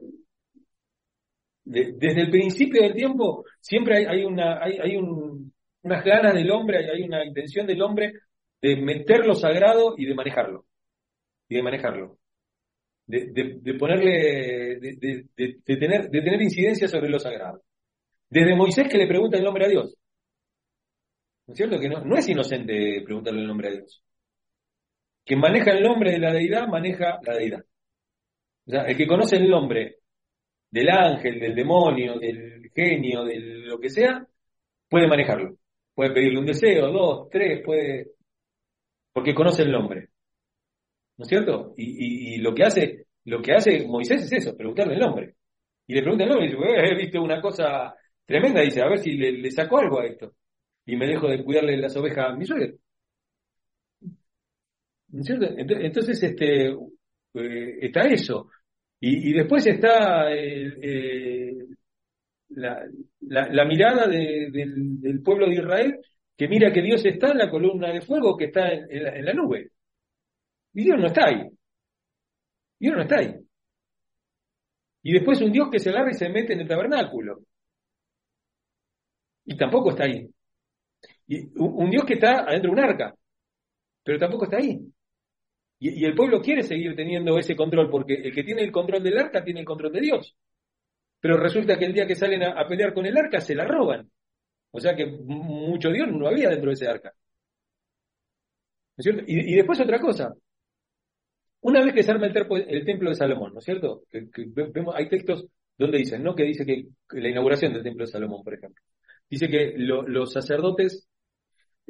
de- 1.65 1.93
desde 1.97 2.23
el 2.23 2.31
principio 2.31 2.83
del 2.83 2.95
tiempo 2.95 3.45
siempre 3.61 4.07
hay, 4.07 4.25
una, 4.25 4.63
hay, 4.63 4.79
hay 4.83 4.97
un- 4.97 5.53
unas 5.83 6.05
ganas 6.05 6.35
del 6.35 6.51
hombre, 6.51 6.79
hay, 6.91 7.03
una 7.03 7.25
intención 7.25 7.67
del 7.67 7.83
hombre 7.83 8.13
de 8.61 8.77
meter 8.77 9.25
lo 9.27 9.35
sagrado 9.35 9.95
y 9.97 10.07
de 10.07 10.15
manejarlo. 10.15 10.67
Y 11.49 11.57
de 11.57 11.63
manejarlo. 11.63 12.19
De, 13.07 13.27
de- 13.33 13.59
de 13.61 13.75
ponerle, 13.75 14.79
de- 14.81 15.27
de 15.65 15.77
tener, 15.77 16.11
de 16.11 16.21
tener 16.23 16.43
incidencia 16.43 16.89
sobre 16.89 17.09
lo 17.09 17.19
sagrado. 17.19 17.63
Desde 18.29 18.55
Moisés 18.55 18.89
que 18.89 18.99
le 18.99 19.07
pregunta 19.07 19.39
el 19.39 19.45
nombre 19.45 19.65
a 19.65 19.69
Dios. 19.69 19.97
¿No 21.47 21.53
es 21.53 21.57
cierto? 21.57 21.79
Que 21.81 21.89
no, 21.89 22.05
no 22.05 22.17
es 22.17 22.29
inocente 22.29 23.01
preguntarle 23.05 23.41
el 23.41 23.47
nombre 23.47 23.69
a 23.69 23.73
Dios. 23.73 24.03
Quien 25.25 25.41
maneja 25.41 25.71
el 25.73 25.83
nombre 25.83 26.13
de 26.13 26.19
la 26.19 26.33
deidad, 26.33 26.67
maneja 26.69 27.19
la 27.23 27.35
deidad. 27.35 27.65
O 28.69 28.73
sea, 28.73 28.83
el 28.85 28.97
que 28.97 29.07
conoce 29.09 29.37
el 29.37 29.51
nombre 29.51 29.99
del 30.71 30.91
ángel, 30.91 31.41
del 31.41 31.55
demonio, 31.55 32.19
del 32.19 32.71
genio, 32.75 33.25
de 33.25 33.39
lo 33.41 33.79
que 33.81 33.91
sea, 33.91 34.27
puede 34.89 35.09
manejarlo. 35.09 35.57
Puede 35.95 36.13
pedirle 36.13 36.41
un 36.41 36.47
deseo, 36.47 36.93
dos, 36.93 37.29
tres, 37.31 37.63
puede... 37.65 38.13
Porque 39.13 39.35
conoce 39.35 39.63
el 39.65 39.73
nombre. 39.73 40.09
¿No 41.17 41.23
es 41.25 41.29
cierto? 41.29 41.75
Y, 41.77 42.39
lo 42.39 42.55
que 42.55 42.65
hace, 42.65 43.07
lo 43.25 43.43
que 43.43 43.53
hace 43.53 43.85
Moisés 43.87 44.23
es 44.23 44.33
eso, 44.33 44.57
preguntarle 44.57 44.95
el 44.95 45.01
nombre. 45.01 45.35
Y 45.87 45.95
le 45.95 46.03
pregunta 46.03 46.25
el 46.25 46.31
nombre 46.31 46.47
y 46.49 46.51
dice, 46.53 46.63
"Eh, 46.65 46.93
he 46.93 46.97
visto 46.97 47.23
una 47.23 47.41
cosa 47.41 47.95
tremenda, 48.27 48.61
dice, 48.63 48.83
a 48.83 48.89
ver 48.89 48.99
si 48.99 49.13
le, 49.13 49.33
le 49.33 49.51
saco 49.51 49.79
algo 49.79 50.01
a 50.01 50.07
esto. 50.07 50.35
Y 50.87 50.97
me 50.97 51.07
dejo 51.07 51.29
de 51.29 51.43
cuidarle 51.45 51.77
las 51.77 51.97
ovejas 51.97 52.27
a 52.31 52.37
mi 52.37 52.45
suegro. 52.47 52.77
¿No 55.09 55.21
es 55.21 55.27
cierto? 55.27 55.47
Ent- 55.47 55.85
Entonces, 55.85 56.23
este, 56.23 56.69
eh, 56.71 57.79
está 57.81 58.03
eso. 58.09 58.51
Y, 59.01 59.33
después 59.33 59.67
está 59.67 60.29
el, 60.31 60.79
eh, 60.83 61.57
la, 62.51 62.85
la- 63.21 63.65
mirada 63.65 64.07
de- 64.09 64.51
del, 64.53 65.23
pueblo 65.23 65.47
de 65.47 65.55
Israel 65.55 66.01
que 66.37 66.49
mira 66.49 66.73
que 66.73 66.83
Dios 66.83 67.05
está 67.05 67.31
en 67.33 67.39
la 67.39 67.51
columna 67.51 67.93
de 67.93 68.01
fuego 68.01 68.37
que 68.37 68.47
está 68.47 68.69
en, 68.71 68.87
en 68.91 69.03
la, 69.05 69.17
en 69.17 69.25
la 69.25 69.33
nube. 69.35 69.71
Y 70.73 70.85
Dios 70.85 70.99
no 70.99 71.07
está 71.09 71.27
ahí. 71.27 71.49
Dios 72.81 72.97
no 72.97 73.03
está 73.03 73.19
ahí. 73.19 73.35
Y 75.03 75.13
después 75.13 75.41
un 75.41 75.51
Dios 75.51 75.69
que 75.73 75.81
se 75.81 75.91
agarra 75.91 76.11
y 76.13 76.15
se 76.15 76.29
mete 76.29 76.53
en 76.53 76.61
el 76.61 76.69
tabernáculo. 76.69 77.41
Y 79.45 79.57
tampoco 79.57 79.91
está 79.91 80.05
ahí. 80.05 80.29
Y 81.29 81.41
un, 81.61 81.85
un 81.85 81.91
Dios 81.91 82.05
que 82.05 82.15
está 82.15 82.41
adentro 82.41 82.71
de 82.73 82.81
un 82.81 82.85
arca. 82.85 83.15
Pero 84.05 84.19
tampoco 84.19 84.45
está 84.45 84.59
ahí. 84.59 84.81
Y, 85.81 86.05
el 86.05 86.15
pueblo 86.15 86.41
quiere 86.43 86.63
seguir 86.63 86.97
teniendo 86.97 87.39
ese 87.39 87.55
control, 87.55 87.91
porque 87.91 88.15
el 88.15 88.35
que 88.35 88.43
tiene 88.43 88.63
el 88.63 88.73
control 88.73 89.03
del 89.03 89.19
arca 89.19 89.45
tiene 89.45 89.61
el 89.61 89.67
control 89.67 89.93
de 89.93 90.01
Dios. 90.01 90.37
Pero 91.21 91.37
resulta 91.37 91.79
que 91.79 91.87
el 91.87 91.93
día 91.93 92.07
que 92.07 92.15
salen 92.15 92.43
a, 92.43 92.67
pelear 92.67 92.95
con 92.95 93.07
el 93.07 93.17
arca 93.17 93.41
se 93.41 93.55
la 93.55 93.65
roban. 93.65 94.11
O 94.71 94.81
sea 94.81 94.95
que 94.95 95.07
mucho 95.07 95.91
Dios 95.91 96.09
no 96.11 96.29
había 96.29 96.49
dentro 96.51 96.69
de 96.71 96.75
ese 96.75 96.89
arca. 96.89 97.13
¿No 98.97 99.01
es 99.03 99.05
cierto? 99.05 99.23
Y, 99.27 99.55
después 99.55 99.81
otra 99.81 100.01
cosa. 100.01 100.35
Una 101.61 101.85
vez 101.85 101.95
que 101.95 102.03
se 102.03 102.11
arma 102.11 102.27
el, 102.27 102.37
el 102.69 102.85
templo 102.85 103.11
de 103.11 103.17
Salomón, 103.17 103.53
¿no 103.53 103.59
es 103.59 103.65
cierto? 103.65 104.03
Vemos, 104.73 104.95
hay 104.95 105.09
textos 105.09 105.47
donde 105.77 105.99
dicen, 105.99 106.23
¿no? 106.23 106.35
Que 106.35 106.45
dice 106.45 106.65
que, 106.65 106.87
la 107.11 107.29
inauguración 107.29 107.73
del 107.73 107.83
templo 107.83 108.05
de 108.05 108.13
Salomón, 108.13 108.43
por 108.45 108.55
ejemplo. 108.55 108.83
Dice 109.29 109.49
que 109.49 109.75
lo- 109.77 110.07
los 110.07 110.33
sacerdotes 110.33 111.08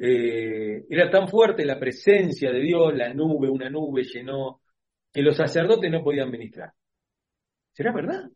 eh, 0.01 0.85
era 0.89 1.09
tan 1.09 1.27
fuerte 1.27 1.65
la 1.65 1.77
presencia 1.77 2.51
de 2.51 2.61
Dios, 2.61 2.95
la 2.95 3.13
nube, 3.13 3.49
una 3.49 3.69
nube 3.69 4.03
llenó, 4.03 4.61
que 5.11 5.21
los 5.21 5.35
sacerdotes 5.35 5.91
no 5.91 6.01
podían 6.01 6.31
ministrar. 6.31 6.71
¿Será 7.73 7.91
verdad? 7.91 8.29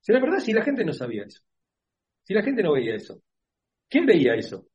¿Será 0.00 0.20
verdad 0.20 0.40
si 0.40 0.52
la 0.52 0.62
gente 0.62 0.84
no 0.84 0.92
sabía 0.92 1.24
eso? 1.24 1.42
Si 2.24 2.34
la 2.34 2.42
gente 2.42 2.62
no 2.62 2.72
veía 2.72 2.94
eso. 2.94 3.22
¿Quién 3.88 4.04
veía 4.04 4.34
eso? 4.34 4.66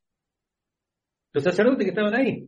Los 1.33 1.43
sacerdotes 1.43 1.85
que 1.85 1.91
estaban 1.91 2.15
ahí. 2.15 2.47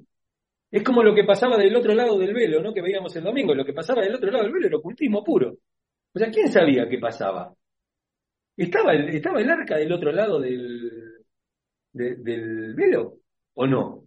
Es 0.71 0.83
como 0.83 1.03
lo 1.03 1.13
que 1.13 1.23
pasaba 1.23 1.57
del 1.57 1.75
otro 1.75 1.93
lado 1.93 2.17
del 2.17 2.33
velo, 2.33 2.61
¿no? 2.61 2.73
Que 2.73 2.81
veíamos 2.81 3.15
el 3.15 3.23
domingo. 3.23 3.53
Lo 3.53 3.65
que 3.65 3.73
pasaba 3.73 4.01
del 4.01 4.15
otro 4.15 4.31
lado 4.31 4.43
del 4.43 4.53
velo 4.53 4.67
era 4.67 4.77
ocultismo 4.77 5.23
puro. 5.23 5.57
O 6.13 6.19
sea, 6.19 6.31
¿quién 6.31 6.51
sabía 6.51 6.89
qué 6.89 6.97
pasaba? 6.97 7.53
¿Estaba 8.57 8.93
el, 8.93 9.09
estaba 9.09 9.41
el 9.41 9.49
arca 9.49 9.77
del 9.77 9.91
otro 9.91 10.11
lado 10.11 10.39
del, 10.39 11.04
de- 11.95 12.15
del 12.15 12.75
velo 12.75 13.17
o 13.55 13.65
no? 13.65 14.03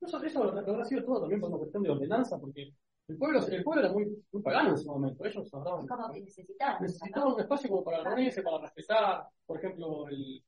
Eso, 0.00 0.22
eso 0.22 0.42
habrá 0.44 0.84
sido 0.84 1.04
todo 1.04 1.20
también 1.20 1.40
por 1.40 1.50
una 1.50 1.58
cuestión 1.58 1.82
de 1.82 1.90
ordenanza, 1.90 2.38
porque 2.38 2.72
el 3.08 3.16
pueblo, 3.16 3.40
el 3.46 3.62
pueblo 3.64 3.82
era 3.82 3.92
muy, 3.92 4.06
muy 4.32 4.42
pagano 4.42 4.68
en 4.70 4.74
ese 4.74 4.86
momento. 4.86 5.24
Ellos 5.24 5.54
hablaban, 5.54 5.86
Como 5.86 6.12
que 6.12 6.20
necesitaban. 6.20 6.82
necesitaban 6.82 7.32
un 7.34 7.40
espacio 7.40 7.70
como 7.70 7.84
para 7.84 8.04
reunirse, 8.04 8.42
para 8.42 8.58
respetar, 8.62 9.22
por 9.46 9.56
ejemplo, 9.58 10.08
el, 10.08 10.42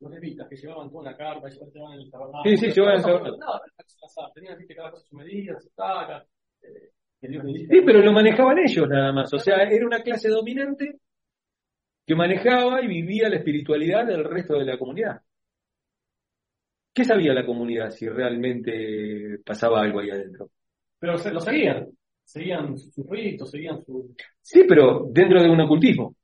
los 0.00 0.10
levitas 0.10 0.48
que 0.48 0.56
llevaban 0.56 0.90
toda 0.90 1.02
una 1.02 1.16
carta, 1.16 1.48
ellos 1.48 1.72
llevaban 1.72 1.98
el 1.98 2.10
tabernáculo. 2.10 2.42
Sí, 2.44 2.56
sí, 2.56 2.72
llevaban 2.72 2.96
el 2.96 3.02
tabernáculo. 3.02 3.36
No, 3.38 4.30
tenían 4.34 4.58
viste, 4.58 4.74
cada 4.74 4.90
cosa 4.90 5.06
su 5.06 5.16
medida, 5.16 5.60
su 5.60 5.70
taca, 5.70 6.26
eh, 6.62 6.90
que. 7.20 7.28
Sí, 7.70 7.80
pero 7.86 8.00
lo 8.00 8.12
manejaban 8.12 8.58
ellos 8.58 8.88
nada 8.88 9.12
más. 9.12 9.32
O 9.32 9.38
sea, 9.38 9.62
era 9.62 9.86
una 9.86 10.02
clase 10.02 10.28
dominante 10.28 10.98
que 12.06 12.14
manejaba 12.14 12.82
y 12.82 12.86
vivía 12.86 13.28
la 13.30 13.36
espiritualidad 13.36 14.04
del 14.06 14.24
resto 14.24 14.58
de 14.58 14.64
la 14.66 14.78
comunidad. 14.78 15.22
¿Qué 16.94 17.04
sabía 17.04 17.34
la 17.34 17.44
comunidad 17.44 17.90
si 17.90 18.08
realmente 18.08 19.38
pasaba 19.44 19.80
algo 19.80 19.98
ahí 20.00 20.10
adentro? 20.10 20.48
Pero 21.00 21.18
se, 21.18 21.32
lo 21.32 21.40
seguían, 21.40 21.88
seguían 22.22 22.78
sus 22.78 23.04
ritos, 23.08 23.50
seguían 23.50 23.84
su... 23.84 24.14
Sí, 24.40 24.62
pero 24.68 25.08
dentro 25.10 25.42
de 25.42 25.50
un 25.50 25.60
ocultismo. 25.60 26.14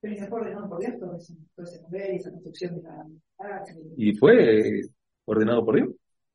Pero 0.00 0.16
se 0.16 0.26
fue 0.26 0.40
ordenado 0.40 0.68
por 0.68 0.80
Dios 0.80 0.98
todo 0.98 1.16
ese, 1.16 1.34
todo 1.54 1.64
ese 1.66 1.82
nivel, 1.84 2.16
esa 2.16 2.30
construcción 2.30 2.76
de 2.76 2.82
la 2.82 3.06
arca. 3.38 3.72
Y 3.96 4.14
fue 4.16 4.82
ordenado 5.24 5.64
por 5.64 5.76
Dios. 5.76 5.88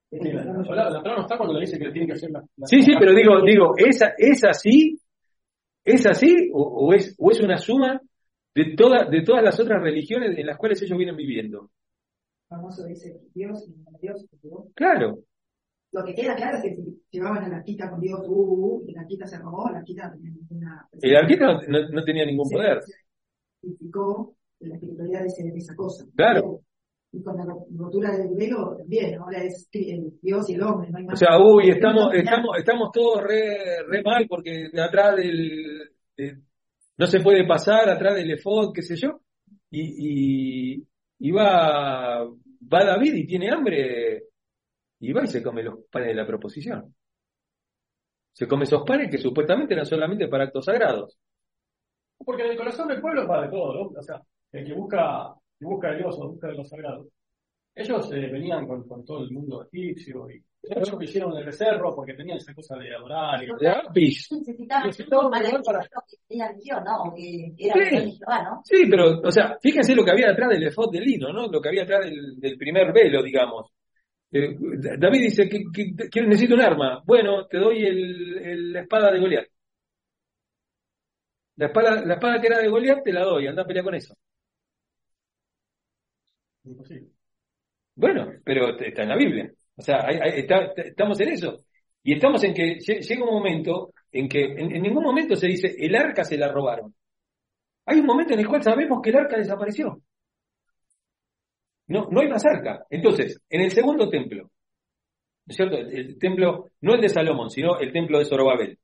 Sí, 0.10 0.20
la, 0.32 0.44
la, 0.90 1.02
no 1.02 1.22
está 1.22 1.38
cuando 1.38 1.54
le 1.54 1.62
dice 1.62 1.78
que 1.78 1.92
tiene 1.92 2.08
que 2.08 2.14
hacer 2.14 2.32
la... 2.32 2.40
la- 2.58 2.68
Sí, 2.68 2.82
sí, 2.82 2.94
pero 3.00 3.14
digo, 3.14 3.42
digo, 3.46 3.74
¿es, 3.78 4.02
es 4.18 4.44
así? 4.46 4.98
¿Es 5.84 6.06
así? 6.06 6.50
¿O, 6.54 6.62
o 6.88 6.94
es, 6.94 7.16
¿O 7.18 7.32
es 7.32 7.40
una 7.42 7.58
suma 7.58 8.00
de, 8.56 8.76
toda, 8.76 9.06
de 9.10 9.22
todas 9.24 9.44
las 9.44 9.60
otras 9.60 9.82
religiones 9.82 10.38
en 10.38 10.46
las 10.48 10.58
cuales 10.58 10.82
ellos 10.82 10.98
vienen 10.98 11.16
viviendo? 11.16 11.70
Famoso 12.52 12.86
dice 12.86 13.20
Dios 13.34 13.66
y 13.68 13.72
no 13.84 13.98
Dios. 14.02 14.26
Dios. 14.44 14.66
Claro, 14.76 15.20
Lo 15.94 16.04
que 16.06 16.14
queda 16.14 16.36
claro 16.36 16.58
es 16.58 16.64
que 16.64 16.76
si 16.76 17.02
llevaban 17.12 17.44
a 17.46 17.50
la 17.50 17.58
arquita 17.58 17.90
con 17.90 18.00
Dios, 18.00 18.20
uh, 18.28 18.32
uh, 18.32 18.76
uh, 18.78 18.84
y 18.88 18.94
la 18.94 19.02
arquita 19.02 19.26
se 19.26 19.38
robó, 19.40 19.70
la 19.72 19.80
arquita 19.80 20.08
no 20.08 20.14
tenía 20.14 20.32
ninguna. 20.32 20.88
el 21.02 21.16
arquitecto 21.16 21.46
no, 21.54 21.80
no- 21.80 21.90
no 21.90 22.04
tenía 22.04 22.26
ningún 22.26 22.46
Se- 22.46 22.56
poder. 22.56 22.80
la 24.60 24.76
espiritualidad 24.76 25.22
de, 25.22 25.58
esa 25.58 25.76
cosa. 25.76 26.06
Claro. 26.16 26.60
Y 27.14 27.22
con 27.22 27.36
la 27.36 27.44
ro- 27.46 27.66
rotura 27.76 28.16
del 28.18 28.34
velo 28.36 28.76
también, 28.78 29.16
ahora 29.20 29.44
es 29.44 29.68
el 29.74 30.14
Dios 30.22 30.50
y 30.50 30.54
el 30.54 30.64
hombre, 30.64 30.90
no 30.92 30.98
hay 30.98 31.04
O 31.04 31.08
más. 31.08 31.20
sea, 31.20 31.38
uy, 31.40 31.70
estamos, 31.70 32.14
estamos, 32.14 32.58
estamos 32.58 32.90
todos 32.94 33.22
re, 33.24 33.84
re 33.88 34.02
mal 34.04 34.26
porque 34.30 34.70
de 34.72 34.82
atrás 34.82 35.16
del, 35.18 35.90
de- 36.16 36.38
no 36.98 37.08
se 37.08 37.20
puede 37.20 37.46
pasar 37.46 37.90
atrás 37.90 38.16
del 38.16 38.32
efod, 38.32 38.72
qué 38.74 38.82
sé 38.82 38.96
yo, 38.96 39.20
y, 39.72 40.76
y, 40.78 40.88
y 41.24 41.32
va, 41.32 42.28
David 42.60 43.14
y 43.14 43.28
tiene 43.28 43.52
hambre 43.52 44.24
y 45.00 45.14
va 45.14 45.24
y 45.24 45.28
se 45.28 45.44
come 45.44 45.62
los 45.62 45.86
panes 45.92 46.10
de 46.10 46.16
la 46.16 46.26
proposición. 46.26 46.96
Se 48.34 48.48
come 48.48 48.64
esos 48.64 48.84
panes 48.84 49.12
que 49.12 49.20
supuestamente 49.20 49.76
eran 49.76 49.86
solamente 49.86 50.28
para 50.28 50.46
actos 50.46 50.66
sagrados. 50.66 51.20
Porque 52.18 52.44
en 52.44 52.52
el 52.52 52.58
corazón 52.58 52.88
del 52.88 53.02
pueblo 53.02 53.28
va 53.28 53.44
de 53.44 53.50
todo, 53.50 53.74
¿no? 53.74 54.00
O 54.00 54.02
sea, 54.02 54.20
el 54.52 54.66
que 54.66 54.74
busca, 54.74 55.36
que 55.60 55.66
busca 55.66 55.90
a 55.90 55.96
Dios 55.96 56.18
o 56.20 56.30
busca 56.30 56.48
de 56.48 56.56
lo 56.56 56.64
sagrado. 56.64 57.08
Ellos 57.76 58.12
eh, 58.14 58.28
venían 58.28 58.68
con, 58.68 58.88
con 58.88 59.06
todo 59.06 59.24
el 59.24 59.32
mundo 59.32 59.64
egipcio 59.64 60.30
y 60.30 60.44
ellos 60.64 60.98
que 60.98 61.06
hicieron 61.06 61.36
el 61.38 61.46
becerro 61.46 61.96
porque 61.96 62.14
tenían 62.14 62.38
esa 62.38 62.54
cosa 62.54 62.76
de 62.78 62.96
adorar. 62.96 63.44
Y, 63.44 63.48
De 63.60 63.70
Apis. 63.70 64.30
Necesitaban 64.86 65.32
para- 65.32 65.44
¿no? 66.84 67.14
Que 67.58 67.66
era 67.68 67.76
Sí. 67.90 68.20
Sí, 68.64 68.84
pero, 68.90 69.20
o 69.22 69.32
sea, 69.32 69.58
fíjense 69.62 69.96
lo 69.96 70.04
que 70.06 70.12
había 70.12 70.28
detrás 70.28 70.50
del 70.50 70.64
efod 70.68 70.92
de 70.92 71.02
lino, 71.02 71.32
¿no? 71.34 71.48
Lo 71.48 71.60
que 71.62 71.70
había 71.70 71.82
detrás 71.82 72.06
del, 72.06 72.40
del 72.40 72.58
primer 72.58 72.94
velo, 72.94 73.24
digamos. 73.24 73.72
Eh, 74.32 74.56
David 74.98 75.22
dice 75.24 75.50
que, 75.50 75.64
que- 75.74 76.10
que 76.10 76.22
necesito 76.22 76.54
un 76.56 76.62
arma. 76.62 77.02
Bueno, 77.06 77.48
te 77.48 77.58
doy 77.58 77.84
el, 77.86 78.38
el- 78.38 78.72
la 78.74 78.82
espada 78.82 79.12
de 79.12 79.20
Goliat. 79.20 79.46
La 81.58 81.66
espada, 81.68 82.06
la 82.06 82.14
espada 82.14 82.40
que 82.40 82.48
era 82.48 82.60
de 82.60 82.68
Goliat 82.70 83.04
te 83.04 83.12
la 83.12 83.24
doy, 83.24 83.48
anda 83.48 83.64
a 83.64 83.66
pelear 83.66 83.84
con 83.86 83.96
eso. 83.96 84.16
imposible. 86.64 87.10
Bueno, 87.96 88.32
pero 88.44 88.78
está 88.78 89.04
en 89.04 89.10
la 89.10 89.16
Biblia. 89.18 89.52
O 89.82 89.84
sea, 89.84 89.98
estamos 90.86 91.20
en 91.22 91.30
eso. 91.30 91.58
Y 92.04 92.14
estamos 92.14 92.44
en 92.44 92.54
que 92.54 92.78
lle- 92.78 93.02
llega 93.02 93.24
un 93.24 93.34
momento 93.34 93.94
en 94.12 94.30
que 94.30 94.44
en, 94.44 94.82
ningún 94.84 95.04
momento 95.04 95.36
se 95.36 95.48
dice 95.48 95.74
el 95.76 95.96
arca 95.96 96.24
se 96.24 96.38
la 96.38 96.52
robaron. 96.52 96.94
Hay 97.86 98.00
un 98.00 98.06
momento 98.06 98.34
en 98.34 98.42
el 98.42 98.48
cual 98.48 98.62
sabemos 98.62 99.00
que 99.02 99.10
el 99.10 99.18
arca 99.18 99.38
desapareció. 99.38 100.00
No, 101.88 102.08
no 102.12 102.22
hay 102.22 102.30
más 102.30 102.46
arca. 102.46 102.86
Entonces, 102.92 103.42
en 103.50 103.62
el 103.62 103.72
segundo 103.72 104.08
templo, 104.10 104.44
¿no 104.44 104.50
es 105.48 105.56
cierto? 105.56 105.78
El, 105.78 106.20
templo, 106.20 106.70
no 106.82 106.94
el 106.94 107.02
de 107.02 107.10
Salomón, 107.10 107.50
sino 107.50 107.80
el 107.80 107.92
templo 107.92 108.20
de 108.20 108.26
Zorobabel. 108.26 108.80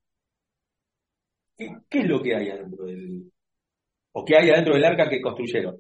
¿Qué, 1.55 1.69
qué 1.89 1.99
es 1.99 2.07
lo 2.07 2.21
que 2.23 2.36
hay 2.36 2.49
adentro 2.49 2.86
del, 2.86 3.31
¿O 4.13 4.25
qué 4.25 4.36
hay 4.36 4.49
adentro 4.49 4.73
del 4.73 4.86
arca 4.86 5.10
que 5.10 5.21
construyeron? 5.21 5.79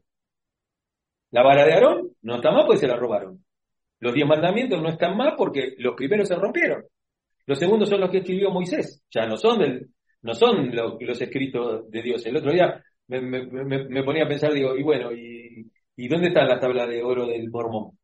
La 1.31 1.41
vara 1.43 1.65
de 1.65 1.73
Aarón 1.73 2.11
no 2.21 2.35
está 2.35 2.51
más 2.51 2.65
porque 2.65 2.81
se 2.81 2.87
la 2.87 2.95
robaron. 2.95 3.43
Los 3.99 4.13
diez 4.13 4.27
mandamientos 4.27 4.81
no 4.81 4.89
están 4.89 5.17
más 5.17 5.33
porque 5.37 5.75
los 5.79 5.95
primeros 5.95 6.27
se 6.27 6.35
rompieron. 6.35 6.83
Los 7.47 7.59
segundos 7.59 7.89
son 7.89 8.01
los 8.01 8.09
que 8.11 8.19
escribió 8.19 8.51
Moisés. 8.51 9.03
Ya 9.11 9.25
no 9.27 9.37
son 9.37 9.59
del, 9.59 9.89
no 10.23 10.33
son 10.33 10.75
lo- 10.75 10.97
los 10.99 11.21
escritos 11.21 11.89
de 11.91 12.01
Dios. 12.03 12.25
El 12.25 12.37
otro 12.37 12.51
día 12.51 12.83
me, 13.07 13.21
me- 13.21 13.45
me- 13.47 13.85
me 13.89 14.03
ponía 14.03 14.25
a 14.25 14.27
pensar, 14.27 14.53
digo, 14.53 14.75
y 14.77 14.83
bueno, 14.83 15.11
¿y, 15.13 15.71
y 15.97 16.07
dónde 16.07 16.29
está 16.29 16.45
la 16.45 16.59
tabla 16.59 16.87
de 16.87 17.03
oro 17.03 17.27
del 17.27 17.49
mormón? 17.49 17.97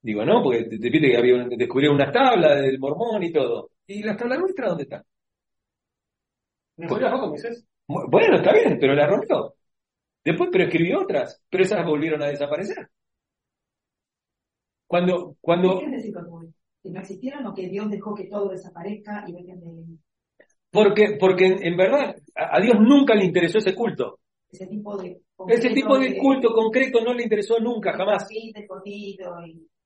Digo, 0.00 0.24
no, 0.24 0.42
porque 0.42 0.64
te, 0.64 0.78
te 0.78 0.90
pide 0.90 1.10
que 1.10 1.16
había, 1.16 1.34
un- 1.36 1.48
descubrieron 1.50 1.96
unas 1.96 2.12
tablas 2.12 2.60
del 2.62 2.78
mormón 2.78 3.22
y 3.22 3.32
todo. 3.32 3.70
¿Y 3.86 4.02
las 4.02 4.16
tablas 4.16 4.38
nuestras 4.40 4.68
dónde 4.70 4.84
están? 4.84 5.02
¿Me 6.76 6.88
podrías 6.88 7.12
con 7.12 7.28
Moisés? 7.30 7.66
Bu- 7.88 8.08
Bueno, 8.10 8.36
está 8.36 8.52
bien, 8.52 8.78
pero 8.80 8.94
la 8.94 9.06
rompió. 9.06 9.54
Después, 10.24 10.50
pero 10.52 10.64
escribió 10.64 11.00
otras, 11.02 11.42
pero 11.50 11.64
esas 11.64 11.86
volvieron 11.86 12.22
a 12.22 12.28
desaparecer. 12.28 12.88
Cuando, 14.92 15.30
¿Qué 15.30 15.36
cuando, 15.40 15.80
decir? 15.90 16.14
¿Que 16.82 16.90
no 16.90 17.00
existieron 17.00 17.46
o 17.46 17.54
que 17.54 17.66
Dios 17.70 17.88
dejó 17.90 18.14
que 18.14 18.24
todo 18.24 18.50
desaparezca 18.50 19.24
y 19.26 19.32
dejen 19.32 19.58
de 19.60 19.96
porque, 20.70 21.16
porque 21.18 21.46
en, 21.46 21.66
en 21.66 21.76
verdad 21.78 22.14
a, 22.34 22.58
a 22.58 22.60
Dios 22.60 22.76
nunca 22.78 23.14
le 23.14 23.24
interesó 23.24 23.56
ese 23.56 23.74
culto. 23.74 24.18
ese 24.50 24.66
tipo 24.66 24.98
de 24.98 25.18
Ese 25.48 25.70
tipo 25.70 25.98
de 25.98 26.18
culto 26.18 26.52
concreto 26.52 27.00
no 27.02 27.14
le 27.14 27.22
interesó 27.22 27.58
nunca, 27.58 27.94
jamás. 27.94 28.28
de 28.28 28.68
y 28.84 29.16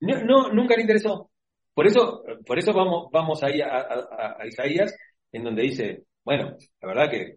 No, 0.00 0.24
no, 0.24 0.52
nunca 0.52 0.74
le 0.74 0.82
interesó. 0.82 1.30
Por 1.72 1.86
eso, 1.86 2.24
por 2.44 2.58
eso 2.58 2.72
vamos, 2.72 3.06
vamos 3.12 3.44
ahí 3.44 3.60
a, 3.60 3.68
a- 3.68 4.36
a 4.40 4.46
Isaías, 4.48 4.92
en 5.30 5.44
donde 5.44 5.62
dice, 5.62 6.02
bueno, 6.24 6.56
la 6.80 6.88
verdad 6.88 7.10
que 7.10 7.36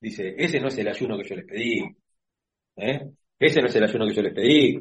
dice, 0.00 0.34
ese 0.38 0.60
no 0.60 0.68
es 0.68 0.78
el 0.78 0.88
ayuno 0.88 1.18
que 1.18 1.28
yo 1.28 1.34
les 1.34 1.46
pedí. 1.46 1.82
¿eh? 2.76 3.10
Ese 3.38 3.60
no 3.60 3.66
es 3.68 3.76
el 3.76 3.84
ayuno 3.84 4.06
que 4.06 4.14
yo 4.14 4.22
les 4.22 4.34
pedí. 4.34 4.78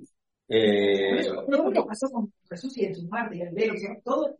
Eh, 0.50 1.24
todo 1.50 1.64
lo 1.64 1.72
que 1.72 1.84
pasó 1.88 2.10
con 2.10 2.34
Jesús 2.50 2.78
y 2.78 2.86
en 2.86 2.96
su 2.96 3.08
muerte 3.08 3.38
y 3.38 3.42
el 3.42 3.54
velo, 3.54 3.74
o 3.76 3.78
sea, 3.78 3.96
todo 4.04 4.36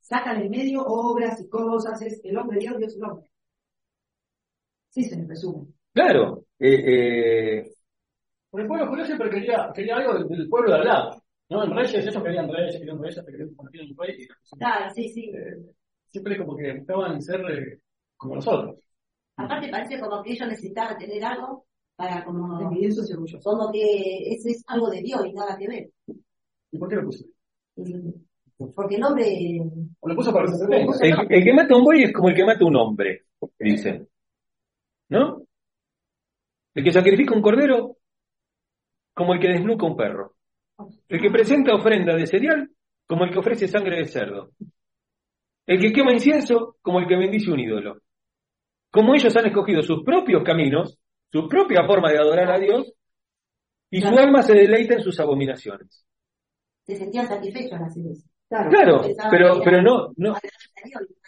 saca 0.00 0.34
del 0.34 0.48
medio 0.48 0.82
obras 0.86 1.40
y 1.40 1.48
cosas, 1.48 2.00
es 2.02 2.20
el 2.24 2.36
hombre 2.38 2.58
Dios, 2.60 2.78
Dios 2.78 2.96
el 2.96 3.04
hombre. 3.04 3.28
Sí, 4.90 5.04
se 5.04 5.16
me 5.16 5.26
resume. 5.26 5.66
claro, 5.92 6.44
eh, 6.58 7.58
eh, 7.60 7.72
Porque 8.50 8.62
el 8.62 8.68
pueblo 8.68 8.86
judío 8.88 9.04
siempre 9.04 9.30
quería, 9.30 9.70
quería 9.74 9.96
algo 9.96 10.14
del, 10.14 10.28
del 10.28 10.48
pueblo 10.48 10.70
de 10.72 10.78
al 10.78 10.84
lado. 10.86 11.22
¿no? 11.50 11.64
En 11.64 11.74
Reyes, 11.74 12.06
ellos 12.06 12.22
querían 12.22 12.48
reyes, 12.52 12.76
querían 12.78 13.02
reyes, 13.02 13.24
querían 13.24 13.54
convertir 13.54 13.80
en 13.82 13.90
un 13.90 13.96
rey. 13.98 14.16
y 14.22 14.56
Claro, 14.56 14.90
sí, 14.94 15.08
sí. 15.08 15.30
eh, 15.30 15.74
siempre 16.08 16.38
como 16.38 16.56
que 16.56 16.72
buscaban 16.78 17.20
ser 17.22 17.40
eh, 17.50 17.80
como 18.16 18.34
nosotros. 18.36 18.78
Aparte 19.36 19.68
parece 19.68 20.00
como 20.00 20.22
que 20.22 20.32
ellos 20.32 20.48
necesitaban 20.48 20.98
tener 20.98 21.24
algo 21.24 21.66
para 21.98 22.24
como, 22.24 22.60
Envidiosos 22.60 23.10
y 23.10 23.12
orgullosos. 23.12 23.42
como 23.42 23.72
que 23.72 24.32
es 24.32 24.64
algo 24.68 24.88
de 24.88 25.02
Dios 25.02 25.20
y 25.26 25.32
nada 25.32 25.58
que 25.58 25.66
ver. 25.66 25.90
¿Y 26.70 26.78
por 26.78 26.88
qué 26.88 26.94
lo 26.94 27.04
puso? 27.06 27.24
Porque 28.72 28.94
el 28.94 29.02
hombre, 29.02 29.60
O 29.98 30.08
lo 30.08 30.14
puso 30.14 30.32
para 30.32 30.46
el 30.46 31.44
que 31.44 31.52
mata 31.52 31.74
a 31.74 31.76
un 31.76 31.82
buey 31.82 32.04
es 32.04 32.12
como 32.12 32.28
el 32.28 32.36
que 32.36 32.44
mata 32.44 32.62
a 32.62 32.68
un 32.68 32.76
hombre, 32.76 33.24
dicen. 33.58 34.08
¿No? 35.08 35.42
El 36.72 36.84
que 36.84 36.92
sacrifica 36.92 37.34
un 37.34 37.42
cordero, 37.42 37.96
como 39.12 39.34
el 39.34 39.40
que 39.40 39.48
desnuca 39.48 39.86
un 39.86 39.96
perro. 39.96 40.34
El 41.08 41.20
que 41.20 41.30
presenta 41.30 41.74
ofrenda 41.74 42.14
de 42.14 42.28
cereal, 42.28 42.70
como 43.08 43.24
el 43.24 43.32
que 43.32 43.40
ofrece 43.40 43.66
sangre 43.66 43.96
de 43.96 44.06
cerdo. 44.06 44.52
El 45.66 45.80
que 45.80 45.92
quema 45.92 46.12
incienso, 46.12 46.76
como 46.80 47.00
el 47.00 47.08
que 47.08 47.16
bendice 47.16 47.50
un 47.50 47.58
ídolo. 47.58 47.98
Como 48.92 49.16
ellos 49.16 49.36
han 49.36 49.46
escogido 49.46 49.82
sus 49.82 50.04
propios 50.04 50.44
caminos, 50.44 50.96
su 51.30 51.48
propia 51.48 51.84
forma 51.86 52.10
de 52.10 52.18
adorar 52.18 52.50
a 52.50 52.58
Dios, 52.58 52.92
y 53.90 54.00
su 54.00 54.08
alma 54.08 54.42
se 54.42 54.54
deleita 54.54 54.94
en 54.94 55.02
sus 55.02 55.18
abominaciones. 55.20 56.04
se 56.82 56.96
sentía 56.96 57.26
satisfecho 57.26 57.74
al 57.74 57.84
hacer 57.84 58.04
eso. 58.06 58.28
Claro, 58.48 59.02
pero, 59.30 59.60
pero 59.62 59.82
no, 59.82 60.12
no, 60.16 60.34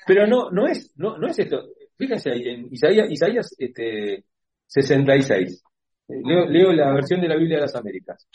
pero 0.07 0.27
no, 0.27 0.51
no 0.51 0.67
es, 0.67 0.91
no, 0.97 1.19
no 1.19 1.27
es 1.29 1.39
esto. 1.39 1.69
Fíjense 1.97 2.31
ahí, 2.31 2.49
en 2.49 2.69
Isaías, 2.73 3.11
Isaías 3.11 3.55
este, 3.59 4.25
66. 4.67 5.63
Eh, 6.09 6.15
Leo, 6.25 6.47
leo 6.47 6.73
la 6.73 6.93
versión 6.95 7.21
de 7.21 7.29
la 7.29 7.37
Biblia 7.37 7.59
de 7.59 7.63
las 7.63 7.77
Américas. 7.77 8.27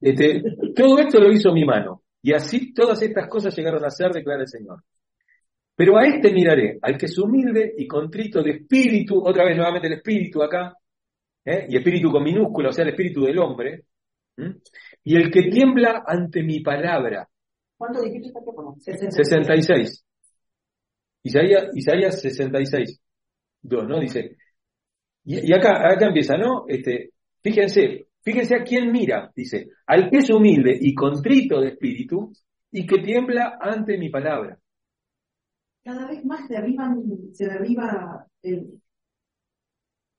Este, 0.00 0.42
todo 0.74 0.98
esto 0.98 1.20
lo 1.20 1.30
hizo 1.30 1.52
mi 1.52 1.64
mano, 1.64 2.02
y 2.22 2.32
así 2.32 2.72
todas 2.72 3.02
estas 3.02 3.28
cosas 3.28 3.54
llegaron 3.54 3.84
a 3.84 3.90
ser, 3.90 4.12
declara 4.12 4.42
el 4.42 4.48
Señor. 4.48 4.82
Pero 5.78 5.96
a 5.96 6.04
este 6.04 6.32
miraré, 6.32 6.76
al 6.82 6.98
que 6.98 7.06
es 7.06 7.16
humilde 7.16 7.72
y 7.78 7.86
contrito 7.86 8.42
de 8.42 8.50
espíritu, 8.50 9.22
otra 9.24 9.44
vez 9.44 9.56
nuevamente 9.56 9.86
el 9.86 9.92
espíritu 9.92 10.42
acá, 10.42 10.74
¿eh? 11.44 11.66
y 11.68 11.76
espíritu 11.76 12.10
con 12.10 12.24
minúscula, 12.24 12.70
o 12.70 12.72
sea, 12.72 12.82
el 12.82 12.90
espíritu 12.90 13.22
del 13.22 13.38
hombre, 13.38 13.84
¿m? 14.36 14.56
y 15.04 15.14
el 15.14 15.30
que 15.30 15.42
tiembla 15.42 16.02
ante 16.04 16.42
mi 16.42 16.58
palabra, 16.58 17.28
¿Cuánto 17.76 18.02
dijiste 18.02 18.32
que 18.32 18.52
poner? 18.52 18.74
66. 18.80 20.04
Isaías, 21.22 21.68
Isaías 21.74 22.20
66. 22.20 23.00
2, 23.62 23.88
¿no? 23.88 24.00
Dice. 24.00 24.36
Y, 25.24 25.48
y 25.48 25.54
acá, 25.54 25.88
acá 25.88 26.06
empieza, 26.08 26.36
¿no? 26.36 26.64
Este, 26.66 27.12
fíjense, 27.40 28.08
fíjense 28.20 28.56
a 28.56 28.64
quién 28.64 28.90
mira, 28.90 29.30
dice, 29.34 29.68
al 29.86 30.10
que 30.10 30.18
es 30.18 30.30
humilde 30.30 30.76
y 30.80 30.92
contrito 30.92 31.60
de 31.60 31.68
espíritu 31.68 32.32
y 32.72 32.84
que 32.84 32.98
tiembla 32.98 33.58
ante 33.60 33.96
mi 33.96 34.10
palabra. 34.10 34.58
Cada 35.88 36.06
vez 36.06 36.22
más 36.22 36.46
derriban, 36.50 37.02
se 37.32 37.46
derriba 37.46 38.26
el- 38.42 38.78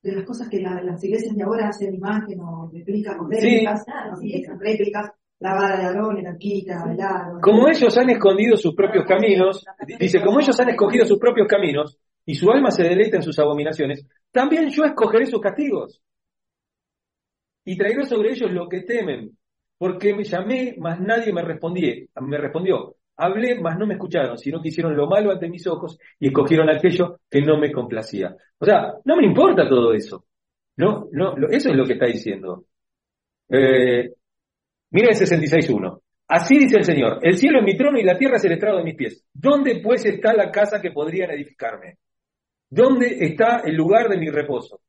de 0.02 0.12
las 0.14 0.26
cosas 0.26 0.50
que 0.50 0.60
la- 0.62 0.82
las 0.82 1.04
iglesias 1.04 1.36
de 1.36 1.44
ahora 1.44 1.68
hacen 1.68 1.94
imagen 1.94 2.40
o 2.40 2.72
replican 2.74 3.20
o 3.20 3.28
réplicas, 3.28 3.86
no, 3.88 4.16
sí. 4.16 4.32
réplicas, 4.32 4.60
réplicas, 4.60 5.12
la 5.38 5.54
vara 5.54 5.78
de 5.78 5.84
Aarón, 5.86 6.18
el 6.18 6.26
arquita, 6.26 6.92
el 6.92 7.00
aro. 7.00 7.40
Como 7.40 7.68
ellos 7.68 7.96
han 8.00 8.10
escondido 8.10 8.58
sus 8.58 8.74
propios 8.74 9.06
caminos, 9.06 9.64
dice, 10.00 10.20
como 10.24 10.40
ellos 10.40 10.60
han 10.60 10.70
escogido 10.70 11.06
sus 11.06 11.20
propios 11.20 11.48
caminos 11.48 12.00
y 12.26 12.34
su 12.34 12.50
alma 12.50 12.72
se 12.72 12.82
deleita 12.82 13.18
en 13.18 13.24
sus 13.24 13.38
abominaciones, 13.38 14.08
también 14.32 14.70
yo 14.70 14.86
escogeré 14.86 15.28
sus 15.28 15.40
castigos 15.40 16.02
y 17.64 17.78
traeré 17.78 18.08
sobre 18.08 18.32
ellos 18.32 18.52
lo 18.52 18.68
que 18.68 18.82
temen, 18.82 19.38
porque 19.78 20.16
me 20.16 20.24
llamé, 20.24 20.74
mas 20.80 21.00
nadie 21.00 21.32
me 21.32 21.44
respondí, 21.44 22.10
me 22.22 22.38
respondió. 22.40 22.96
Hablé, 23.20 23.60
mas 23.60 23.78
no 23.78 23.86
me 23.86 23.96
escucharon, 23.96 24.38
sino 24.38 24.62
que 24.62 24.70
hicieron 24.70 24.96
lo 24.96 25.08
malo 25.08 25.32
ante 25.32 25.50
mis 25.50 25.66
ojos 25.68 25.98
y 26.20 26.28
escogieron 26.28 26.70
aquello 26.70 27.20
que 27.30 27.42
no 27.42 27.58
me 27.58 27.72
complacía. 27.72 28.36
O 28.58 28.66
sea, 28.66 28.94
no 29.06 29.16
me 29.18 29.26
importa 29.26 29.68
todo 29.68 29.94
eso. 29.94 30.26
No, 30.78 31.08
no, 31.12 31.36
eso 31.50 31.70
es 31.70 31.76
lo 31.76 31.86
que 31.86 31.94
está 31.94 32.06
diciendo. 32.06 32.66
Eh, 33.50 34.12
Mira 34.92 35.10
el 35.10 35.16
66.1. 35.16 36.02
Así 36.28 36.58
dice 36.58 36.78
el 36.78 36.84
Señor, 36.86 37.20
el 37.24 37.38
cielo 37.38 37.60
es 37.60 37.66
mi 37.66 37.76
trono 37.76 37.98
y 38.00 38.04
la 38.04 38.18
tierra 38.18 38.38
es 38.38 38.46
el 38.46 38.54
estrado 38.54 38.78
de 38.78 38.84
mis 38.84 38.96
pies. 38.96 39.26
¿Dónde 39.34 39.82
pues 39.84 40.06
está 40.06 40.34
la 40.34 40.52
casa 40.52 40.80
que 40.82 40.92
podrían 40.92 41.32
edificarme? 41.32 41.98
¿Dónde 42.70 43.18
está 43.26 43.62
el 43.66 43.76
lugar 43.76 44.10
de 44.10 44.18
mi 44.18 44.30
reposo? 44.30 44.80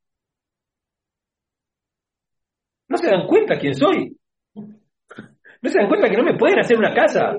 ¿No 2.89 2.99
se 2.99 3.07
dan 3.09 3.27
cuenta 3.27 3.59
quién 3.59 3.75
soy? 3.75 4.17
¿No 4.55 5.69
se 5.71 5.79
dan 5.79 5.89
cuenta 5.89 6.09
que 6.11 6.17
no 6.17 6.25
me 6.25 6.37
pueden 6.37 6.59
hacer 6.59 6.77
una 6.77 6.93
casa? 6.95 7.39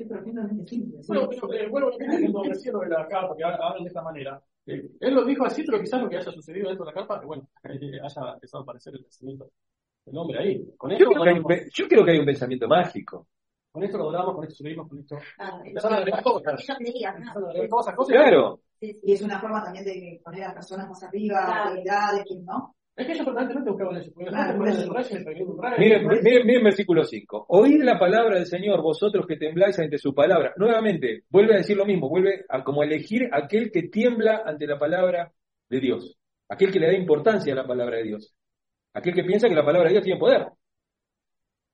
Qué 0.00 0.06
profundamente 0.06 0.66
simple. 0.66 1.02
sí. 1.02 1.08
Bueno, 1.12 1.28
pero 1.28 1.52
eh, 1.52 1.68
bueno, 1.68 1.90
lo 1.90 2.42
recién 2.42 2.72
lo 2.72 2.80
de 2.80 2.88
la 2.88 3.06
carpa, 3.06 3.36
que 3.36 3.44
hablan 3.44 3.82
de 3.82 3.88
esta 3.88 4.00
manera. 4.02 4.42
Eh, 4.64 4.90
él 4.98 5.14
lo 5.14 5.24
dijo 5.26 5.44
así, 5.44 5.62
pero 5.62 5.78
quizás 5.78 6.00
lo 6.00 6.08
que 6.08 6.16
haya 6.16 6.32
sucedido 6.32 6.68
dentro 6.68 6.86
de 6.86 6.90
la 6.92 6.94
carpa, 6.94 7.20
que 7.20 7.26
bueno, 7.26 7.46
eh, 7.64 8.00
haya 8.02 8.32
empezado 8.32 8.60
a 8.60 8.62
aparecer 8.62 8.94
el 8.94 9.02
pensamiento 9.02 9.50
del 10.06 10.16
hombre 10.16 10.38
ahí. 10.38 10.74
Con 10.78 10.90
Yo 10.90 10.96
esto, 10.96 11.10
creo, 11.10 11.22
que 11.22 11.28
hay 11.28 11.36
un, 11.36 11.42
logramos, 11.42 11.64
pe- 11.64 11.70
yo 11.74 11.88
creo 11.88 12.04
que 12.06 12.10
hay 12.12 12.18
un 12.18 12.24
pensamiento 12.24 12.66
mágico. 12.66 13.26
con 13.72 13.82
esto 13.82 13.98
logramos, 13.98 14.34
con 14.34 14.44
esto 14.44 14.54
subimos, 14.56 14.88
con 14.88 14.98
esto. 15.00 15.18
Claro, 15.36 15.64
Empezaron 15.66 15.94
a 15.94 15.98
agregar 16.00 16.22
cosas. 16.22 16.62
ellos 16.64 16.76
creían, 16.78 17.14
¿no? 17.14 17.18
Empezaron 17.20 17.44
a 17.44 17.50
agregar 17.50 17.68
todas 17.68 17.86
esas 17.86 17.96
cosas. 17.96 18.16
Claro, 18.16 18.60
Sí, 18.80 18.92
sí. 18.94 19.00
Y 19.04 19.12
es 19.12 19.20
una 19.20 19.38
forma 19.38 19.62
también 19.62 19.84
de 19.84 20.20
poner 20.24 20.44
a 20.44 20.54
personas 20.54 20.88
más 20.88 21.02
arriba, 21.02 21.44
Claro. 21.44 21.62
autoridades, 21.68 22.24
quien 22.24 22.44
no. 22.46 22.74
Es 22.96 23.06
que 23.06 23.12
ellos 23.12 23.24
permanentemente 23.24 23.70
buscaban 23.70 23.96
eso. 23.96 24.12
Porque 24.12 24.30
Claro, 24.30 24.58
miren, 25.78 26.06
miren, 26.06 26.46
miren 26.46 26.64
versículo 26.64 27.04
5. 27.04 27.46
Oíd 27.48 27.82
la 27.82 27.98
palabra 27.98 28.36
del 28.36 28.46
Señor, 28.46 28.82
vosotros 28.82 29.26
que 29.26 29.36
tembláis 29.36 29.78
ante 29.78 29.96
su 29.98 30.14
palabra. 30.14 30.52
Nuevamente, 30.56 31.24
vuelve 31.30 31.54
a 31.54 31.58
decir 31.58 31.76
lo 31.76 31.86
mismo, 31.86 32.08
vuelve 32.08 32.44
a 32.48 32.62
como 32.62 32.82
a 32.82 32.84
elegir 32.84 33.28
aquel 33.32 33.70
que 33.70 33.84
tiembla 33.84 34.42
ante 34.44 34.66
la 34.66 34.78
palabra 34.78 35.32
de 35.68 35.80
Dios. 35.80 36.18
Aquel 36.48 36.72
que 36.72 36.80
le 36.80 36.88
da 36.88 36.94
importancia 36.94 37.52
a 37.52 37.56
la 37.56 37.66
palabra 37.66 37.96
de 37.98 38.02
Dios. 38.02 38.34
Aquel 38.92 39.14
que 39.14 39.24
piensa 39.24 39.48
que 39.48 39.54
la 39.54 39.64
palabra 39.64 39.88
de 39.88 39.94
Dios 39.94 40.04
tiene 40.04 40.18
poder. 40.18 40.48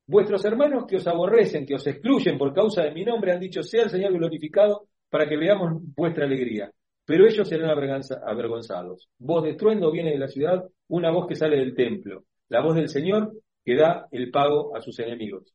Vuestros 0.07 0.44
hermanos 0.44 0.85
que 0.87 0.96
os 0.96 1.07
aborrecen, 1.09 1.66
que 1.66 1.74
os 1.74 1.87
excluyen 1.87 2.38
por 2.38 2.55
causa 2.55 2.83
de 2.83 2.92
mi 2.92 3.05
nombre, 3.05 3.33
han 3.33 3.40
dicho, 3.40 3.62
sea 3.62 3.85
el 3.85 3.90
Señor 3.90 4.12
glorificado 4.12 4.88
para 5.11 5.29
que 5.29 5.37
veamos 5.37 5.83
vuestra 5.96 6.24
alegría. 6.24 6.70
Pero 7.07 7.27
ellos 7.27 7.49
serán 7.49 7.71
avergonza- 7.71 8.21
avergonzados. 8.27 9.09
Voz 9.19 9.45
de 9.45 9.51
estruendo 9.51 9.90
viene 9.90 10.11
de 10.11 10.19
la 10.19 10.29
ciudad, 10.29 10.62
una 10.88 11.11
voz 11.11 11.27
que 11.27 11.37
sale 11.37 11.57
del 11.57 11.75
templo. 11.75 12.25
La 12.49 12.61
voz 12.61 12.75
del 12.75 12.88
Señor 12.88 13.33
que 13.64 13.77
da 13.77 14.07
el 14.11 14.31
pago 14.31 14.77
a 14.77 14.81
sus 14.81 14.99
enemigos. 14.99 15.55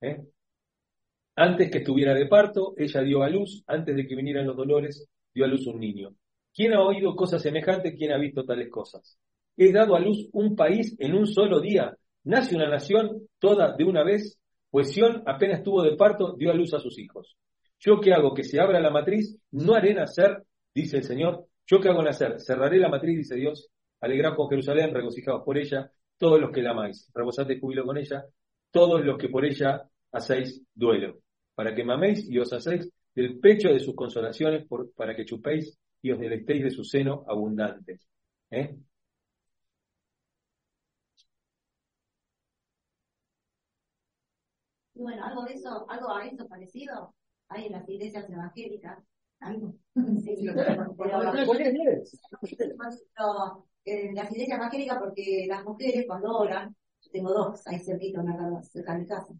¿Eh? 0.00 0.18
Antes 1.36 1.70
que 1.70 1.78
estuviera 1.78 2.14
de 2.14 2.26
parto, 2.26 2.74
ella 2.76 3.02
dio 3.02 3.22
a 3.22 3.28
luz, 3.28 3.62
antes 3.66 3.94
de 3.94 4.06
que 4.06 4.16
vinieran 4.16 4.46
los 4.46 4.56
dolores, 4.56 5.06
dio 5.34 5.44
a 5.44 5.48
luz 5.48 5.66
un 5.66 5.78
niño. 5.80 6.14
¿Quién 6.54 6.72
ha 6.74 6.82
oído 6.82 7.14
cosas 7.14 7.42
semejantes? 7.42 7.94
¿Quién 7.96 8.12
ha 8.12 8.18
visto 8.18 8.44
tales 8.44 8.70
cosas? 8.70 9.18
He 9.56 9.72
dado 9.72 9.94
a 9.96 10.00
luz 10.00 10.28
un 10.32 10.56
país 10.56 10.96
en 10.98 11.14
un 11.14 11.26
solo 11.26 11.60
día. 11.60 11.94
Nace 12.24 12.56
una 12.56 12.68
nación 12.68 13.28
toda 13.38 13.74
de 13.76 13.84
una 13.84 14.02
vez, 14.02 14.38
pues 14.70 14.92
Sión 14.92 15.22
apenas 15.26 15.62
tuvo 15.62 15.82
de 15.82 15.96
parto, 15.96 16.34
dio 16.36 16.50
a 16.50 16.54
luz 16.54 16.72
a 16.72 16.80
sus 16.80 16.98
hijos. 16.98 17.36
Yo 17.78 18.00
que 18.00 18.12
hago 18.14 18.32
que 18.32 18.42
se 18.42 18.58
abra 18.58 18.80
la 18.80 18.90
matriz, 18.90 19.38
no 19.50 19.74
haré 19.74 19.92
nacer, 19.92 20.42
dice 20.76 20.98
el 20.98 21.04
Señor. 21.04 21.46
Yo 21.66 21.80
que 21.80 21.88
hago 21.88 22.02
nacer, 22.02 22.38
cerraré 22.38 22.78
la 22.78 22.90
matriz, 22.90 23.16
dice 23.16 23.34
Dios. 23.34 23.70
Alegraos 24.00 24.36
con 24.36 24.48
Jerusalén, 24.48 24.92
regocijaos 24.92 25.42
por 25.42 25.56
ella, 25.56 25.90
todos 26.18 26.38
los 26.38 26.50
que 26.50 26.62
la 26.62 26.72
amáis. 26.72 27.10
Rebosad 27.14 27.46
de 27.46 27.58
júbilo 27.58 27.84
con 27.84 27.96
ella, 27.96 28.24
todos 28.70 29.02
los 29.02 29.16
que 29.16 29.30
por 29.30 29.46
ella 29.46 29.88
hacéis 30.12 30.62
duelo. 30.74 31.20
Para 31.54 31.74
que 31.74 31.82
maméis 31.82 32.28
y 32.28 32.38
os 32.38 32.52
hacéis 32.52 32.90
del 33.14 33.38
pecho 33.40 33.70
de 33.70 33.80
sus 33.80 33.94
consolaciones, 33.94 34.66
para 34.94 35.16
que 35.16 35.24
chupéis 35.24 35.78
y 36.02 36.10
os 36.12 36.18
deleitéis 36.18 36.64
de 36.64 36.70
su 36.70 36.84
seno 36.84 37.24
abundante. 37.26 37.98
¿Eh? 38.50 38.76
Bueno, 44.92 45.24
algo 45.24 45.44
de 45.46 45.54
eso, 45.54 45.86
algo 45.88 46.14
a 46.14 46.26
eso 46.26 46.46
parecido 46.46 47.14
hay 47.48 47.66
en 47.66 47.72
las 47.72 47.88
iglesias 47.88 48.28
evangélicas. 48.28 49.02
Algo. 49.40 49.74
Sí, 49.94 50.36
Sí, 50.36 50.48
pero- 50.54 50.94
¿Cuál 50.96 51.38
es? 51.38 51.46
¿Cuál 51.46 51.60
es? 51.62 52.18
en 53.84 54.14
las 54.14 54.30
iglesias 54.32 54.58
evangélicas 54.58 54.98
porque 54.98 55.46
las 55.48 55.64
mujeres 55.64 56.04
cuando 56.08 56.38
oran, 56.38 56.74
yo 57.00 57.10
tengo 57.12 57.32
dos 57.32 57.62
ahí 57.66 57.78
cerquita, 57.78 58.20
una 58.20 58.60
cerca 58.62 58.92
de 58.94 58.98
mi 59.00 59.06
casa, 59.06 59.32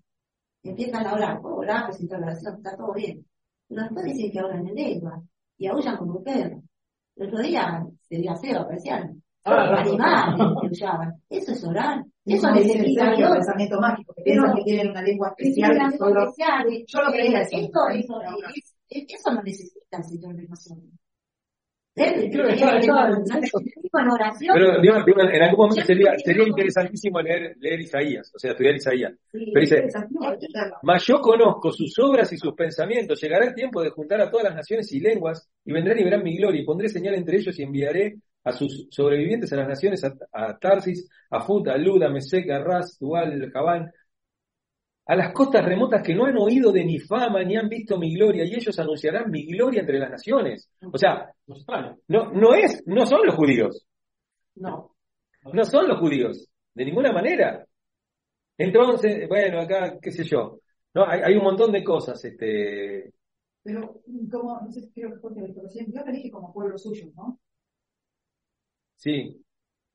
empiezan 0.63 1.07
a 1.07 1.15
orar, 1.15 1.41
oh, 1.43 1.57
orar, 1.57 1.87
presentar 1.87 2.21
la 2.21 2.27
oración, 2.27 2.55
está 2.57 2.77
todo 2.77 2.93
bien. 2.95 3.27
Pero 3.69 3.83
después 3.83 4.05
dicen 4.07 4.31
que 4.33 4.41
oran 4.41 4.67
en 4.69 4.75
lengua 4.75 5.21
y 5.59 5.67
aullan 5.67 5.97
como 5.97 6.23
perros. 6.23 6.63
El 7.17 7.27
otro 7.29 7.43
día 7.43 7.85
se 8.09 8.17
dio 8.19 8.31
aseo, 8.31 8.61
apreciaron. 8.61 9.23
Ah, 9.45 9.81
Animales 9.81 10.47
que 10.61 10.67
aullaban. 10.69 11.15
Eso 11.29 11.53
es 11.53 11.65
orar. 11.65 12.05
Eso 12.25 12.49
el 12.49 12.55
necesita 12.55 13.05
Sergio, 13.07 13.17
Dios. 13.27 13.33
pensamiento 13.39 13.81
mágico, 13.81 14.15
que 14.15 14.23
piensan 14.23 14.55
que 14.57 14.63
tienen 14.65 14.91
una 14.91 15.03
lengua 15.03 15.29
especial. 15.37 15.73
Yo 16.87 17.01
lo. 17.01 17.11
Esto, 17.65 17.89
eso, 17.89 18.21
es- 18.23 18.57
es- 18.57 18.76
eso 19.09 19.33
no 19.33 19.43
necesita 19.43 19.99
el 19.99 20.05
Señor 20.05 20.37
de 20.37 20.49
nosotros. 20.49 20.93
Pero 21.97 22.19
digo, 24.83 24.97
en 25.19 25.43
algún 25.43 25.67
momento 25.67 25.83
sería, 25.83 26.13
sería 26.23 26.47
interesantísimo 26.47 27.23
leer, 27.23 27.57
leer 27.59 27.81
Isaías, 27.81 28.31
o 28.35 28.39
sea, 28.39 28.51
estudiar 28.51 28.75
Isaías. 28.75 29.15
Sí, 29.33 29.51
Pero 29.53 29.61
dice. 29.61 29.89
Mas 30.83 31.07
yo 31.07 31.21
conozco 31.23 31.73
sus 31.73 31.99
obras 31.99 32.31
y 32.35 32.37
sus 32.37 32.53
pensamientos. 32.53 33.19
Llegará 33.19 33.47
el 33.47 33.55
tiempo 33.55 33.83
de 33.83 33.89
juntar 33.89 34.21
a 34.21 34.31
todas 34.31 34.45
las 34.45 34.57
naciones 34.57 34.93
y 34.93 35.01
lenguas, 35.01 35.49
y 35.65 35.73
vendrán 35.73 35.99
y 35.99 36.05
verán 36.05 36.23
mi 36.23 36.37
gloria, 36.37 36.61
y 36.61 36.67
pondré 36.67 36.91
señal 36.91 37.15
entre 37.15 37.39
ellos 37.39 37.59
y 37.59 37.63
enviaré 37.63 38.17
a 38.45 38.53
sus 38.53 38.89
sobrevivientes 38.91 39.51
a 39.55 39.57
las 39.57 39.69
naciones, 39.69 40.05
a, 40.05 40.15
a 40.33 40.59
Tarsis, 40.59 41.09
a 41.31 41.41
Fut, 41.41 41.67
a 41.69 41.79
Lud, 41.79 42.03
a 42.03 42.11
Mesec, 42.11 42.51
a 42.51 42.59
Ras, 42.59 42.99
Tual, 42.99 43.51
Javán, 43.51 43.91
a 45.07 45.15
las 45.17 45.33
costas 45.33 45.65
remotas 45.65 46.03
que 46.03 46.15
no 46.15 46.27
han 46.27 46.37
oído 46.37 46.73
de 46.73 46.85
mi 46.85 46.99
fama 46.99 47.43
ni 47.45 47.57
han 47.57 47.69
visto 47.69 47.99
mi 47.99 48.15
gloria, 48.15 48.45
y 48.45 48.55
ellos 48.55 48.79
anunciarán 48.79 49.31
mi 49.31 49.47
gloria 49.47 49.81
entre 49.81 49.99
las 49.99 50.11
naciones. 50.11 50.69
O 50.93 50.99
sea, 50.99 51.33
no, 52.09 52.33
no 52.33 52.55
es, 52.55 52.83
no 52.87 53.07
son 53.07 53.25
los 53.27 53.35
judíos, 53.37 53.87
No. 54.57 54.97
no 55.53 55.65
son 55.65 55.89
los 55.89 55.99
judíos, 56.01 56.49
de 56.75 56.85
ninguna 56.85 57.13
manera. 57.13 57.65
Entonces, 58.59 59.29
bueno, 59.29 59.61
acá, 59.61 59.99
qué 60.01 60.11
sé 60.11 60.25
yo, 60.25 60.61
no, 60.95 61.07
hay, 61.07 61.21
hay 61.23 61.37
un 61.37 61.45
montón 61.45 61.71
de 61.73 61.85
cosas, 61.85 62.25
este, 62.25 63.13
Pero, 63.63 64.01
como, 64.33 64.61
no 64.61 64.73
sé 64.73 64.81
si 64.81 64.91
creo 64.93 65.13
que 65.13 65.19
fue 65.21 65.31
recién, 65.63 65.93
yo 65.93 66.01
elige 66.07 66.31
como 66.31 66.53
pueblo 66.53 66.77
suyo, 66.79 67.07
¿no? 67.15 67.39
sí, 68.97 69.45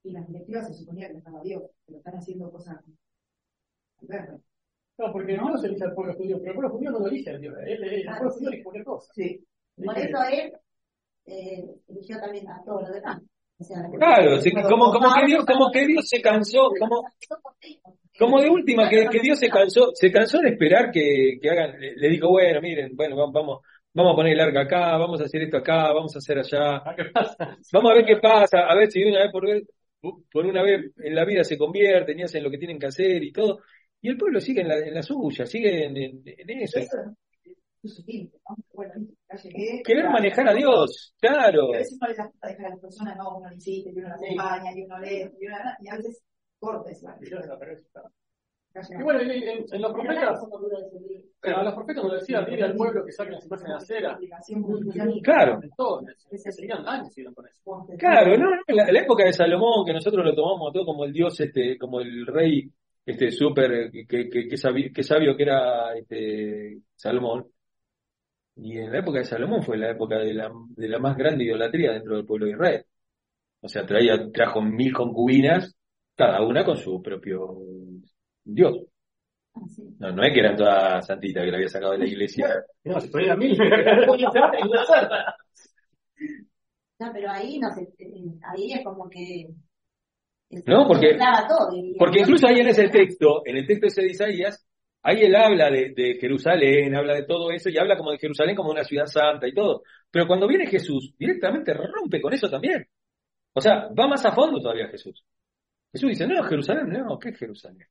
Y 0.04 0.12
las 0.12 0.28
directivas 0.28 0.68
se 0.68 0.74
suponía 0.76 1.10
que 1.10 1.18
estaba 1.18 1.42
Dios, 1.42 1.64
pero 1.86 1.98
están 1.98 2.16
haciendo 2.16 2.52
cosas 2.52 2.78
al 2.78 4.08
verde. 4.08 4.40
No, 5.02 5.12
porque 5.12 5.36
no 5.38 5.58
se 5.58 5.68
elige 5.68 5.84
al 5.84 5.94
pueblo 5.94 6.14
judío, 6.14 6.38
pero 6.40 6.52
el 6.52 6.56
pueblo 6.56 6.70
judío 6.78 6.92
no 6.92 7.00
lo 7.00 7.08
elige 7.08 7.32
a 7.32 7.38
Dios. 7.38 7.56
Él, 7.66 7.84
él- 7.84 7.94
el 7.94 8.06
pueblo 8.06 8.30
judío 8.32 8.50
elige 8.50 8.64
cualquier 8.64 8.86
cosa. 8.86 9.12
Sí. 9.16 9.46
Por 9.84 9.98
eso 9.98 10.18
él 10.32 10.54
eh, 11.26 11.66
eligió 11.88 12.20
también 12.20 12.50
a 12.50 12.62
todos 12.66 12.84
los 12.84 12.94
demás. 12.94 13.22
O 13.60 13.64
sea, 13.64 13.78
Claro, 13.98 14.40
sí, 14.40 14.52
como, 14.52 14.92
como 14.92 15.14
que 15.14 15.26
Dios, 15.28 15.46
como 15.46 15.72
que 15.72 15.86
Dios 15.86 16.08
se 16.08 16.22
cansó, 16.22 16.70
como, 16.80 17.04
como 18.18 18.42
de 18.42 18.50
última, 18.50 18.90
que, 18.90 19.08
que 19.10 19.20
Dios 19.20 19.40
se 19.40 19.50
cansó, 19.50 19.92
se 19.94 20.12
cansó 20.12 20.40
de 20.40 20.50
esperar 20.50 20.92
que, 20.92 21.38
que 21.42 21.50
hagan, 21.50 21.80
le, 21.80 21.96
le 21.96 22.10
dijo, 22.10 22.30
bueno, 22.30 22.62
miren, 22.62 22.96
bueno, 22.96 23.16
vamos, 23.16 23.34
vamos, 23.34 23.60
vamos 23.94 24.14
a 24.14 24.16
poner 24.16 24.34
el 24.34 24.40
arca 24.42 24.62
acá, 24.62 24.98
vamos 24.98 25.22
a 25.22 25.26
hacer 25.26 25.42
esto 25.44 25.58
acá, 25.58 25.92
vamos 25.94 26.16
a 26.16 26.20
hacer 26.20 26.38
allá, 26.40 26.78
Ah, 26.86 26.96
vamos 27.72 27.92
a 27.92 27.96
ver 27.96 28.06
qué 28.06 28.18
pasa, 28.18 28.60
a 28.68 28.76
ver 28.76 28.92
si 28.92 29.02
de 29.04 29.10
una 29.10 29.22
vez 29.24 29.32
por 29.32 29.46
vez, 29.46 29.64
por 30.32 30.46
una 30.46 30.62
vez 30.64 30.92
en 30.98 31.16
la 31.16 31.26
vida 31.26 31.44
se 31.44 31.58
convierten 31.58 32.20
y 32.20 32.24
hacen 32.24 32.44
lo 32.44 32.52
que 32.52 32.58
tienen 32.58 32.80
que 32.80 32.88
hacer 32.88 33.24
y 33.24 33.32
todo. 33.32 33.60
Y 34.02 34.10
el 34.10 34.18
pueblo 34.18 34.40
sigue 34.40 34.62
en 34.62 34.68
la, 34.68 34.78
en 34.80 34.94
la 34.94 35.04
suya, 35.04 35.46
sigue 35.46 35.86
en, 35.86 35.96
en- 35.98 36.24
en 36.26 36.50
eso. 36.62 36.80
Querer 39.84 40.10
manejar 40.10 40.48
a 40.50 40.54
Dios, 40.54 41.14
claro. 41.20 41.74
A 41.74 41.78
veces 41.78 41.98
no 42.00 42.08
les 42.08 42.18
gusta 42.18 42.48
dejar 42.48 42.66
a 42.66 42.70
las 42.70 42.80
personas, 42.80 43.18
no, 43.18 43.38
uno 43.38 43.50
le 43.50 43.56
insiste, 43.56 43.90
y 43.92 43.98
uno 44.00 44.10
las 44.10 44.22
acompaña, 44.22 44.72
y 44.78 44.84
uno 44.84 45.00
lee, 45.00 45.30
y, 45.40 45.48
uno, 45.48 45.56
y 45.82 45.88
a 45.90 45.96
veces 45.98 46.24
cortes 46.60 47.02
la 47.04 47.18
Y 47.22 47.26
Y 49.00 49.04
bueno, 49.04 49.20
en, 49.22 49.32
en- 49.32 49.66
en 49.72 49.82
los 49.82 49.92
profetas, 49.94 50.40
a 51.42 51.64
los 51.64 51.74
profetas 51.74 52.04
nos 52.04 52.14
decían, 52.22 52.46
dile 52.46 52.64
al 52.64 52.76
pueblo 52.76 53.04
que 53.06 53.12
saquen 53.12 53.34
las 53.34 53.46
imágenes 53.46 53.70
de 53.72 53.76
acera. 53.96 54.18
Claro. 55.24 55.60
Claro, 57.98 58.38
no, 58.38 58.50
no, 58.52 58.62
la, 58.76 58.92
la 58.92 59.00
época 59.02 59.26
de 59.26 59.34
Salomón, 59.34 59.86
que 59.86 59.94
nosotros 59.94 60.24
lo 60.24 60.34
tomamos 60.36 60.72
todo 60.72 60.86
como 60.86 61.04
el 61.04 61.12
dios, 61.14 61.38
este, 61.40 61.78
como 61.78 62.00
el 62.00 62.26
rey, 62.28 62.70
este, 63.06 63.32
súper, 63.32 63.92
que, 63.92 64.06
que, 64.06 64.30
que, 64.30 64.48
que 64.48 64.58
sabi- 64.58 64.92
que 64.94 65.04
sabio 65.04 65.36
que 65.36 65.44
era, 65.44 65.94
este, 65.98 66.80
Salomón. 66.96 67.48
Y 68.56 68.78
en 68.78 68.92
la 68.92 69.00
época 69.00 69.20
de 69.20 69.26
Salomón 69.26 69.64
fue 69.64 69.78
la 69.78 69.92
época 69.92 70.18
de 70.20 70.34
la, 70.34 70.52
de 70.76 70.88
la 70.88 71.00
más 71.00 71.18
grande 71.18 71.46
idolatría 71.46 71.94
dentro 71.94 72.16
del 72.16 72.26
pueblo 72.26 72.46
de 72.46 72.52
Israel. 72.54 72.86
O 73.62 73.70
sea, 73.70 73.86
traía, 73.86 74.32
trajo 74.32 74.62
mil 74.62 74.94
concubinas, 74.94 75.76
cada 76.16 76.42
una 76.44 76.66
con 76.66 76.78
su 76.78 77.02
propio 77.02 77.58
dios. 78.44 78.78
No, 80.00 80.12
no 80.12 80.24
es 80.24 80.34
que 80.34 80.40
eran 80.40 80.56
todas 80.56 81.06
santitas 81.06 81.44
que 81.44 81.52
la 81.52 81.58
había 81.58 81.70
sacado 81.70 81.94
de 81.94 82.00
la 82.00 82.08
iglesia. 82.08 82.48
No, 82.84 83.00
si 83.00 83.12
traía 83.12 83.36
mil. 83.36 83.56
No, 87.00 87.12
pero 87.14 87.32
ahí 87.32 87.60
no 87.60 87.70
se, 87.74 87.88
ahí 88.44 88.74
es 88.74 88.84
como 88.84 89.10
que 89.10 89.48
No, 90.66 90.88
porque- 90.88 91.16
Porque 91.98 92.20
incluso 92.20 92.48
ahí 92.48 92.60
en 92.60 92.68
ese 92.68 92.88
texto, 92.90 93.42
en 93.46 93.58
el 93.58 93.66
texto 93.68 93.88
ese 93.88 94.02
de 94.02 94.08
Isaías, 94.10 94.68
ahí 95.04 95.22
él 95.24 95.36
habla 95.36 95.70
de, 95.70 95.94
de 95.96 96.16
Jerusalén, 96.20 96.96
habla 96.96 97.16
de 97.16 97.24
todo 97.24 97.52
eso 97.52 97.70
y 97.70 97.78
habla 97.78 97.98
como 97.98 98.12
de 98.12 98.18
Jerusalén 98.20 98.56
como 98.56 98.72
una 98.72 98.84
ciudad 98.84 99.06
santa 99.06 99.48
y 99.48 99.54
todo. 99.54 99.84
Pero 100.10 100.28
cuando 100.28 100.48
viene 100.48 100.68
Jesús, 100.68 101.14
directamente 101.18 101.74
rompe 101.74 102.22
con 102.22 102.34
eso 102.34 102.50
también. 102.50 102.86
O 103.54 103.62
sea, 103.62 103.90
va 103.98 104.08
más 104.08 104.26
a 104.26 104.32
fondo 104.34 104.60
todavía 104.62 104.88
Jesús. 104.88 105.24
Jesús 105.92 106.10
dice, 106.10 106.26
no, 106.28 106.42
Jerusalén, 106.44 106.88
no, 106.90 107.18
¿qué 107.20 107.30
es 107.30 107.38
Jerusalén? 107.38 107.88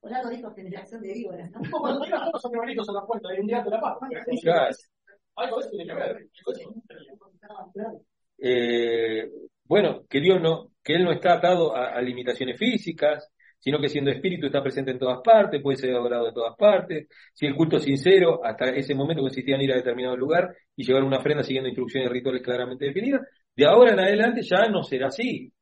por 0.00 0.12
algo 0.12 0.30
dijo 0.30 0.50
generación 0.52 1.00
de 1.00 1.12
víboras, 1.14 1.48
¿no? 1.52 1.60
Cuando 1.80 2.04
llegan 2.04 2.20
todos 2.22 2.32
los 2.32 2.44
animalitos 2.46 2.88
a 2.88 2.92
la 2.92 3.06
puerta 3.06 3.28
de 3.28 3.40
un 3.40 3.46
día 3.46 3.62
de 3.62 3.70
la 3.70 3.80
paz. 3.80 3.98
Algo 5.36 5.60
eso 5.60 5.70
tiene 5.70 5.86
que 5.86 5.94
ver. 5.94 6.26
Eh, 8.38 9.30
bueno, 9.64 10.02
que 10.08 10.20
Dios 10.20 10.40
no, 10.40 10.70
que 10.82 10.94
Él 10.94 11.04
no 11.04 11.12
está 11.12 11.34
atado 11.34 11.74
a, 11.74 12.00
limitaciones 12.02 12.58
físicas, 12.58 13.28
sino 13.58 13.80
que 13.80 13.88
siendo 13.88 14.10
espíritu 14.10 14.46
está 14.46 14.62
presente 14.62 14.90
en 14.90 14.98
todas 14.98 15.20
partes, 15.22 15.62
puede 15.62 15.76
ser 15.76 15.94
adorado 15.94 16.26
de 16.26 16.32
todas 16.32 16.56
partes. 16.56 17.08
Si 17.32 17.46
el 17.46 17.54
culto 17.54 17.78
sincero, 17.78 18.44
hasta 18.44 18.70
ese 18.70 18.94
momento 18.94 19.22
consistía 19.22 19.54
en 19.54 19.62
ir 19.62 19.72
a 19.72 19.76
determinado 19.76 20.16
lugar 20.16 20.54
y 20.74 20.84
llevar 20.84 21.04
una 21.04 21.18
ofrenda 21.18 21.44
siguiendo 21.44 21.68
instrucciones 21.68 22.10
rituales 22.10 22.42
claramente 22.42 22.86
definidas, 22.86 23.22
de 23.54 23.66
ahora 23.66 23.92
en 23.92 24.00
adelante 24.00 24.42
ya 24.42 24.68
no 24.68 24.82
será 24.82 25.08
así. 25.08 25.52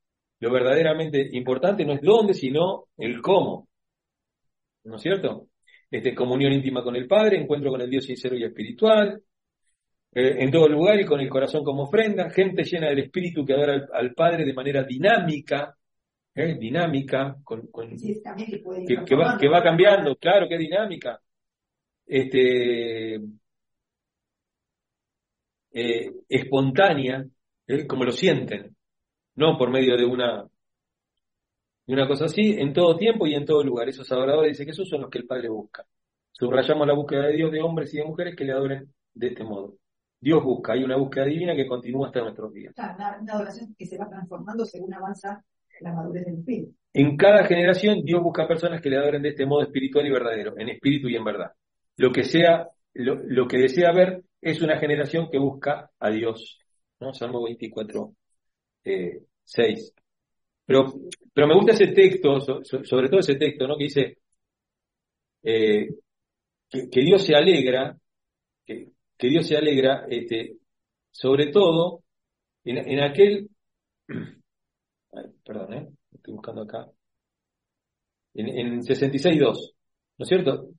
Lo 0.40 0.50
verdaderamente 0.50 1.28
importante 1.32 1.84
no 1.84 1.92
es 1.92 2.00
dónde, 2.00 2.32
sino 2.34 2.86
el 2.96 3.20
cómo. 3.20 3.68
¿No 4.84 4.96
es 4.96 5.02
cierto? 5.02 5.48
Este, 5.90 6.14
comunión 6.14 6.52
íntima 6.52 6.82
con 6.82 6.96
el 6.96 7.06
Padre, 7.06 7.38
encuentro 7.38 7.70
con 7.70 7.80
el 7.80 7.90
Dios 7.90 8.04
sincero 8.04 8.36
y 8.36 8.44
espiritual, 8.44 9.22
eh, 10.12 10.36
en 10.40 10.50
todo 10.50 10.68
lugar 10.68 11.00
y 11.00 11.04
con 11.04 11.20
el 11.20 11.28
corazón 11.28 11.62
como 11.64 11.84
ofrenda, 11.84 12.30
gente 12.30 12.64
llena 12.64 12.88
del 12.88 13.00
Espíritu 13.00 13.44
que 13.44 13.52
adora 13.54 13.74
al, 13.74 13.88
al 13.92 14.14
Padre 14.14 14.44
de 14.44 14.52
manera 14.54 14.82
dinámica, 14.84 15.76
¿eh? 16.34 16.56
dinámica, 16.58 17.36
con, 17.44 17.66
con- 17.68 17.98
Sí, 17.98 18.22
también 18.22 18.50
que 18.50 18.58
puede 18.58 18.84
que, 18.84 19.04
que 19.04 19.14
va, 19.16 19.36
que 19.38 19.48
va 19.48 19.62
cambiando, 19.62 20.16
claro, 20.16 20.48
qué 20.48 20.58
dinámica. 20.58 21.20
Este, 22.06 23.20
eh, 25.72 26.10
espontánea, 26.28 27.24
como 27.86 28.04
lo 28.04 28.10
sienten, 28.12 28.74
no 29.36 29.56
por 29.56 29.70
medio 29.70 29.96
de 29.96 30.04
una, 30.04 30.42
de 31.86 31.94
una 31.94 32.08
cosa 32.08 32.24
así, 32.24 32.56
en 32.58 32.72
todo 32.72 32.96
tiempo 32.96 33.26
y 33.26 33.34
en 33.34 33.44
todo 33.44 33.62
lugar. 33.62 33.88
Esos 33.88 34.10
adoradores, 34.10 34.52
dice 34.58 34.64
Jesús, 34.64 34.88
son 34.88 35.02
los 35.02 35.10
que 35.10 35.18
el 35.18 35.26
Padre 35.26 35.48
busca. 35.48 35.84
Subrayamos 36.32 36.86
la 36.86 36.94
búsqueda 36.94 37.26
de 37.26 37.34
Dios 37.36 37.52
de 37.52 37.60
hombres 37.62 37.92
y 37.94 37.98
de 37.98 38.04
mujeres 38.04 38.34
que 38.34 38.44
le 38.44 38.52
adoren 38.52 38.92
de 39.14 39.26
este 39.28 39.44
modo. 39.44 39.74
Dios 40.20 40.42
busca, 40.44 40.74
hay 40.74 40.84
una 40.84 40.96
búsqueda 40.96 41.24
divina 41.24 41.54
que 41.56 41.66
continúa 41.66 42.08
hasta 42.08 42.20
nuestros 42.20 42.52
días. 42.52 42.74
Claro, 42.74 42.94
una, 42.96 43.18
una 43.20 43.32
adoración 43.34 43.74
que 43.78 43.86
se 43.86 43.96
va 43.96 44.08
transformando 44.08 44.64
según 44.64 44.92
avanza 44.94 45.42
la 45.80 45.92
madurez 45.92 46.26
del 46.26 46.38
espíritu. 46.38 46.74
En 46.92 47.16
cada 47.16 47.44
generación 47.46 48.02
Dios 48.04 48.22
busca 48.22 48.46
personas 48.46 48.80
que 48.82 48.90
le 48.90 48.98
adoren 48.98 49.22
de 49.22 49.30
este 49.30 49.46
modo 49.46 49.62
espiritual 49.62 50.06
y 50.06 50.10
verdadero, 50.10 50.54
en 50.58 50.68
espíritu 50.68 51.08
y 51.08 51.16
en 51.16 51.24
verdad. 51.24 51.52
Lo 51.96 52.12
que 52.12 52.24
sea, 52.24 52.68
lo, 52.94 53.14
lo 53.14 53.48
que 53.48 53.58
desea 53.58 53.92
ver 53.92 54.22
es 54.42 54.60
una 54.60 54.78
generación 54.78 55.28
que 55.30 55.38
busca 55.38 55.90
a 55.98 56.10
Dios. 56.10 56.58
¿no? 57.00 57.14
Salmo 57.14 57.42
24, 57.44 58.12
eh, 58.84 59.22
6. 59.42 59.94
Pero, 60.66 60.92
pero 61.32 61.46
me 61.46 61.54
gusta 61.54 61.72
ese 61.72 61.88
texto, 61.88 62.40
so- 62.40 62.60
so- 62.62 62.84
sobre 62.84 63.08
todo 63.08 63.20
ese 63.20 63.36
texto, 63.36 63.66
¿no? 63.66 63.76
Que 63.76 63.84
dice 63.84 64.18
eh, 65.42 65.88
que, 66.68 66.88
que 66.90 67.00
Dios 67.00 67.24
se 67.24 67.34
alegra, 67.34 67.96
que, 68.64 68.88
que 69.20 69.28
Dios 69.28 69.46
se 69.46 69.56
alegra, 69.56 70.06
este, 70.08 70.56
sobre 71.10 71.48
todo 71.48 72.02
en, 72.64 72.78
en 72.78 73.00
aquel, 73.00 73.50
perdón, 75.44 75.74
¿eh? 75.74 75.88
estoy 76.10 76.34
buscando 76.34 76.62
acá, 76.62 76.90
en, 78.32 78.48
en 78.48 78.80
66.2, 78.80 79.74
¿no 80.18 80.22
es 80.24 80.28
cierto? 80.28 80.70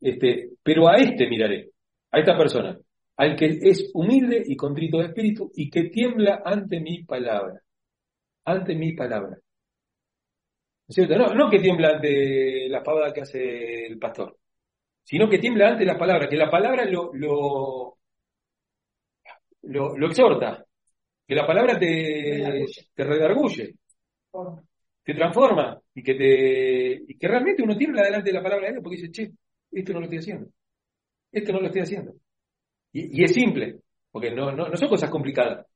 Este, 0.00 0.50
pero 0.62 0.88
a 0.88 0.96
este 0.96 1.28
miraré, 1.28 1.70
a 2.12 2.20
esta 2.20 2.38
persona, 2.38 2.78
al 3.16 3.36
que 3.36 3.46
es 3.46 3.90
humilde 3.94 4.42
y 4.46 4.54
contrito 4.54 4.98
de 4.98 5.06
espíritu 5.06 5.50
y 5.54 5.68
que 5.68 5.84
tiembla 5.84 6.40
ante 6.44 6.78
mi 6.80 7.02
palabra, 7.02 7.60
ante 8.44 8.76
mi 8.76 8.92
palabra. 8.92 9.30
¿No 9.30 10.88
es 10.88 10.94
cierto? 10.94 11.16
No, 11.16 11.34
no 11.34 11.50
que 11.50 11.58
tiembla 11.58 11.96
ante 11.96 12.68
la 12.68 12.82
pavada 12.82 13.12
que 13.12 13.22
hace 13.22 13.86
el 13.86 13.98
pastor, 13.98 14.38
sino 15.04 15.28
que 15.28 15.38
tiembla 15.38 15.70
ante 15.70 15.84
la 15.84 15.98
palabra, 15.98 16.28
que 16.28 16.36
la 16.36 16.50
palabra 16.50 16.84
lo, 16.84 17.12
lo, 17.14 17.98
lo, 19.62 19.96
lo 19.96 20.06
exhorta, 20.06 20.64
que 21.26 21.34
la 21.34 21.46
palabra 21.46 21.78
te, 21.78 22.66
te 22.94 23.04
redarguye, 23.04 23.74
te 25.04 25.14
transforma 25.14 25.80
y 25.94 26.02
que 26.02 26.14
te 26.14 27.12
y 27.12 27.18
que 27.18 27.28
realmente 27.28 27.62
uno 27.62 27.76
tiembla 27.76 28.02
delante 28.02 28.30
de 28.30 28.34
la 28.34 28.42
palabra 28.42 28.66
de 28.66 28.72
Dios 28.72 28.82
porque 28.82 28.96
dice, 28.96 29.12
che, 29.12 29.32
esto 29.70 29.92
no 29.92 30.00
lo 30.00 30.04
estoy 30.04 30.18
haciendo, 30.18 30.50
esto 31.30 31.52
no 31.52 31.60
lo 31.60 31.66
estoy 31.66 31.82
haciendo. 31.82 32.14
Y, 32.92 33.20
y 33.20 33.24
es 33.24 33.32
simple, 33.32 33.80
porque 34.10 34.30
no, 34.30 34.52
no, 34.52 34.68
no 34.68 34.76
son 34.76 34.88
cosas 34.88 35.10
complicadas. 35.10 35.66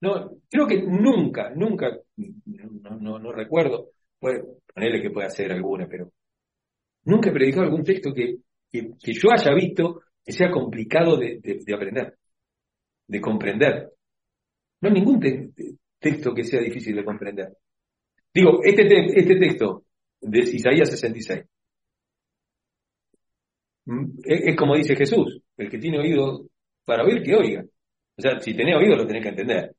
No, 0.00 0.30
creo 0.50 0.66
que 0.66 0.82
nunca, 0.82 1.50
nunca, 1.50 1.98
no, 2.16 2.96
no, 2.98 3.18
no 3.18 3.32
recuerdo, 3.32 3.90
puede, 4.18 4.42
ponerle 4.72 5.02
que 5.02 5.10
puede 5.10 5.28
hacer 5.28 5.50
alguna, 5.52 5.86
pero 5.88 6.12
nunca 7.04 7.30
he 7.30 7.32
predicado 7.32 7.64
algún 7.64 7.84
texto 7.84 8.12
que, 8.12 8.36
que, 9.02 9.12
yo 9.12 9.28
haya 9.32 9.52
visto 9.54 10.02
que 10.24 10.32
sea 10.32 10.50
complicado 10.50 11.16
de, 11.16 11.38
de- 11.42 11.60
de 11.64 11.74
aprender, 11.74 12.16
de 13.08 13.20
comprender. 13.20 13.92
No 14.80 14.88
hay 14.88 14.94
ningún 14.94 15.20
te- 15.20 15.50
te- 15.54 15.76
texto 16.00 16.34
que 16.34 16.44
sea 16.44 16.60
difícil 16.60 16.96
de 16.96 17.04
comprender. 17.04 17.56
Digo, 18.34 18.60
este, 18.64 18.86
te- 18.86 19.20
este 19.20 19.36
texto 19.36 19.84
de 20.20 20.40
Isaías 20.40 20.90
66 20.90 21.44
mm, 23.86 24.04
es, 24.24 24.40
es 24.48 24.56
como 24.56 24.76
dice 24.76 24.96
Jesús, 24.96 25.40
el 25.56 25.70
que 25.70 25.78
tiene 25.78 25.98
oído 25.98 26.46
para 26.84 27.04
oír, 27.04 27.22
que 27.22 27.34
oiga. 27.34 27.64
O 28.16 28.22
sea, 28.22 28.38
si 28.40 28.54
tenés 28.54 28.76
oído, 28.76 28.96
lo 28.96 29.06
tenés 29.06 29.22
que 29.22 29.28
entender. 29.30 29.74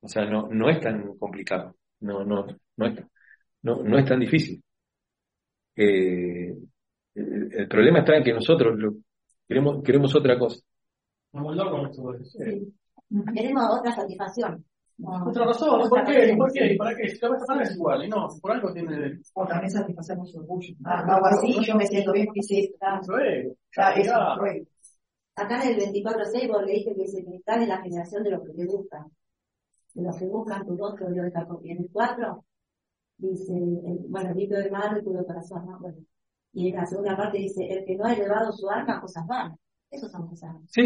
O 0.00 0.08
sea, 0.08 0.24
no, 0.26 0.48
no 0.48 0.68
es 0.70 0.80
tan 0.80 1.16
complicado. 1.18 1.74
No, 2.00 2.24
no, 2.24 2.46
no 2.76 2.86
es, 2.86 2.94
no, 3.62 3.82
no 3.82 3.98
es 3.98 4.06
tan 4.06 4.20
difícil. 4.20 4.62
Eh, 5.76 6.54
el, 7.14 7.52
el 7.52 7.68
problema 7.68 8.00
está 8.00 8.16
en 8.16 8.24
que 8.24 8.32
nosotros 8.32 8.78
lo- 8.78 8.94
queremos, 9.46 9.82
queremos 9.82 10.14
otra 10.14 10.38
cosa. 10.38 10.60
Vamos 11.32 11.56
con 11.56 11.86
esto. 11.86 12.24
Sí. 12.24 12.74
Queremos 13.34 13.64
otra 13.78 13.92
satisfacción. 13.92 14.64
No, 14.98 15.24
Otra 15.26 15.46
razón, 15.46 15.88
¿por 15.88 16.04
qué? 16.04 16.34
¿Por 16.36 16.52
qué? 16.52 16.76
¿Para 16.78 16.94
qué? 16.94 17.08
Si 17.08 17.18
la 17.20 17.30
persona 17.30 17.62
es 17.62 17.74
igual, 17.74 18.04
y 18.04 18.08
no, 18.08 18.28
por 18.40 18.52
algo 18.52 18.72
tiene 18.72 19.18
O 19.34 19.46
también 19.46 19.70
satisfacer 19.70 20.16
su 20.24 20.38
orgullo. 20.38 20.74
Ah, 20.84 21.02
no 21.06 21.14
hago 21.14 21.26
así, 21.26 21.52
yo 21.64 21.74
me 21.74 21.86
siento 21.86 22.12
bien 22.12 22.26
porque 22.26 22.40
hice 22.40 22.60
esto. 22.60 22.76
Ah, 22.82 23.00
ah, 23.78 23.92
eso, 23.96 24.36
ruego. 24.36 24.66
Acá 25.34 25.62
en 25.64 25.70
el 25.70 25.76
24.6 25.92 26.48
vos 26.48 26.62
leíste 26.64 26.94
que 26.94 27.02
dice 27.02 27.24
que 27.24 27.36
están 27.36 27.62
en 27.62 27.68
la 27.70 27.80
generación 27.82 28.22
de 28.22 28.30
los 28.30 28.42
que 28.46 28.52
te 28.52 28.66
buscan. 28.66 29.06
De 29.94 30.02
los 30.02 30.16
que 30.18 30.26
buscan 30.26 30.66
tu 30.66 30.76
rostro, 30.76 31.10
Dios 31.10 31.26
está 31.26 31.46
con 31.46 31.66
En 31.66 31.78
el 31.78 31.88
4 31.90 32.44
dice, 33.16 33.54
el- 33.54 34.04
bueno, 34.08 34.30
el 34.30 34.36
libro 34.36 34.58
del 34.58 34.70
mar 34.70 34.96
y 34.98 35.02
puro 35.02 35.24
corazón, 35.24 35.66
¿no? 35.66 35.78
Bueno. 35.80 35.96
Y 36.54 36.68
en 36.70 36.76
la 36.76 36.86
segunda 36.86 37.16
parte 37.16 37.38
dice, 37.38 37.64
el 37.66 37.84
que 37.84 37.96
no 37.96 38.04
ha 38.04 38.12
elevado 38.14 38.52
su 38.52 38.68
alma 38.68 38.96
a 38.96 39.00
cosas 39.00 39.26
vanas. 39.26 39.58
Eso 39.90 40.08
son 40.08 40.28
cosas 40.28 40.50
Sí, 40.68 40.82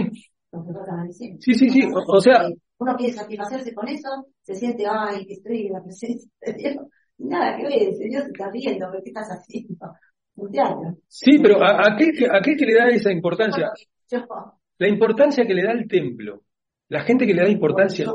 lo 0.52 0.64
que 0.64 0.72
vos 0.72 0.80
estabas 0.82 1.06
diciendo. 1.08 1.38
sí, 1.40 1.54
sí, 1.54 1.68
sí. 1.68 1.80
O, 1.92 2.16
o 2.16 2.20
sea, 2.20 2.48
Uno 2.78 2.94
quiere 2.96 3.12
satisfacerse 3.14 3.74
con 3.74 3.88
eso, 3.88 4.08
se 4.42 4.54
siente, 4.54 4.84
ay, 4.88 5.26
que 5.26 5.34
estoy 5.34 5.66
en 5.66 5.72
la 5.72 5.82
presencia 5.82 6.30
de 6.42 6.52
Dios. 6.52 6.76
Nada 7.18 7.56
que 7.56 7.62
ver, 7.64 7.94
se 7.94 8.06
está 8.06 8.50
riendo, 8.50 8.86
¿pero 8.90 9.02
qué 9.02 9.10
estás 9.10 9.28
haciendo? 9.30 9.92
Un 10.36 10.50
teatro. 10.52 10.98
sí, 11.08 11.38
pero 11.42 11.62
¿a, 11.62 11.70
a 11.80 11.96
qué, 11.96 12.10
a 12.30 12.40
qué 12.42 12.54
que 12.56 12.66
le 12.66 12.74
da 12.74 12.88
esa 12.88 13.10
importancia? 13.10 13.70
Yo, 14.10 14.18
La 14.78 14.88
importancia 14.88 15.46
que 15.46 15.54
le 15.54 15.62
da 15.62 15.72
el 15.72 15.88
templo. 15.88 16.42
La 16.88 17.00
gente 17.04 17.26
que 17.26 17.32
le 17.34 17.42
da 17.42 17.48
importancia. 17.48 18.06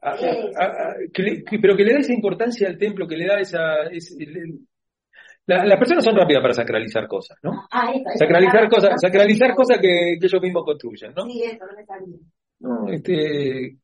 A- 0.00 0.10
a- 0.10 0.64
a- 0.64 0.94
que 1.12 1.22
le- 1.22 1.44
que- 1.44 1.58
pero 1.58 1.76
que 1.76 1.84
le 1.84 1.92
da 1.92 1.98
esa 2.00 2.12
importancia 2.12 2.68
al 2.68 2.78
templo, 2.78 3.06
que 3.06 3.16
le 3.16 3.26
da 3.26 3.40
esa. 3.40 3.82
es- 3.90 4.16
el- 4.18 4.60
la- 5.46 5.64
las 5.64 5.78
personas 5.78 6.04
son 6.04 6.16
rápidas 6.16 6.42
para 6.42 6.54
sacralizar 6.54 7.06
cosas, 7.08 7.38
¿no? 7.42 7.52
ah, 7.70 7.90
eso, 7.94 8.08
eso, 8.08 8.18
Sacralizar 8.18 8.68
cosas, 8.68 8.90
no, 8.90 8.98
sacralizar 8.98 9.48
no, 9.50 9.54
cosas 9.56 9.78
que, 9.78 10.16
que 10.20 10.26
ellos 10.26 10.42
mismos 10.42 10.64
construyen, 10.64 11.12
¿no? 11.14 11.24
Sí, 11.26 11.42
eso, 11.42 11.64
no 11.66 11.76
me 11.76 11.84
salía. 11.84 12.16
No, 12.60 12.88
este, 12.88 13.76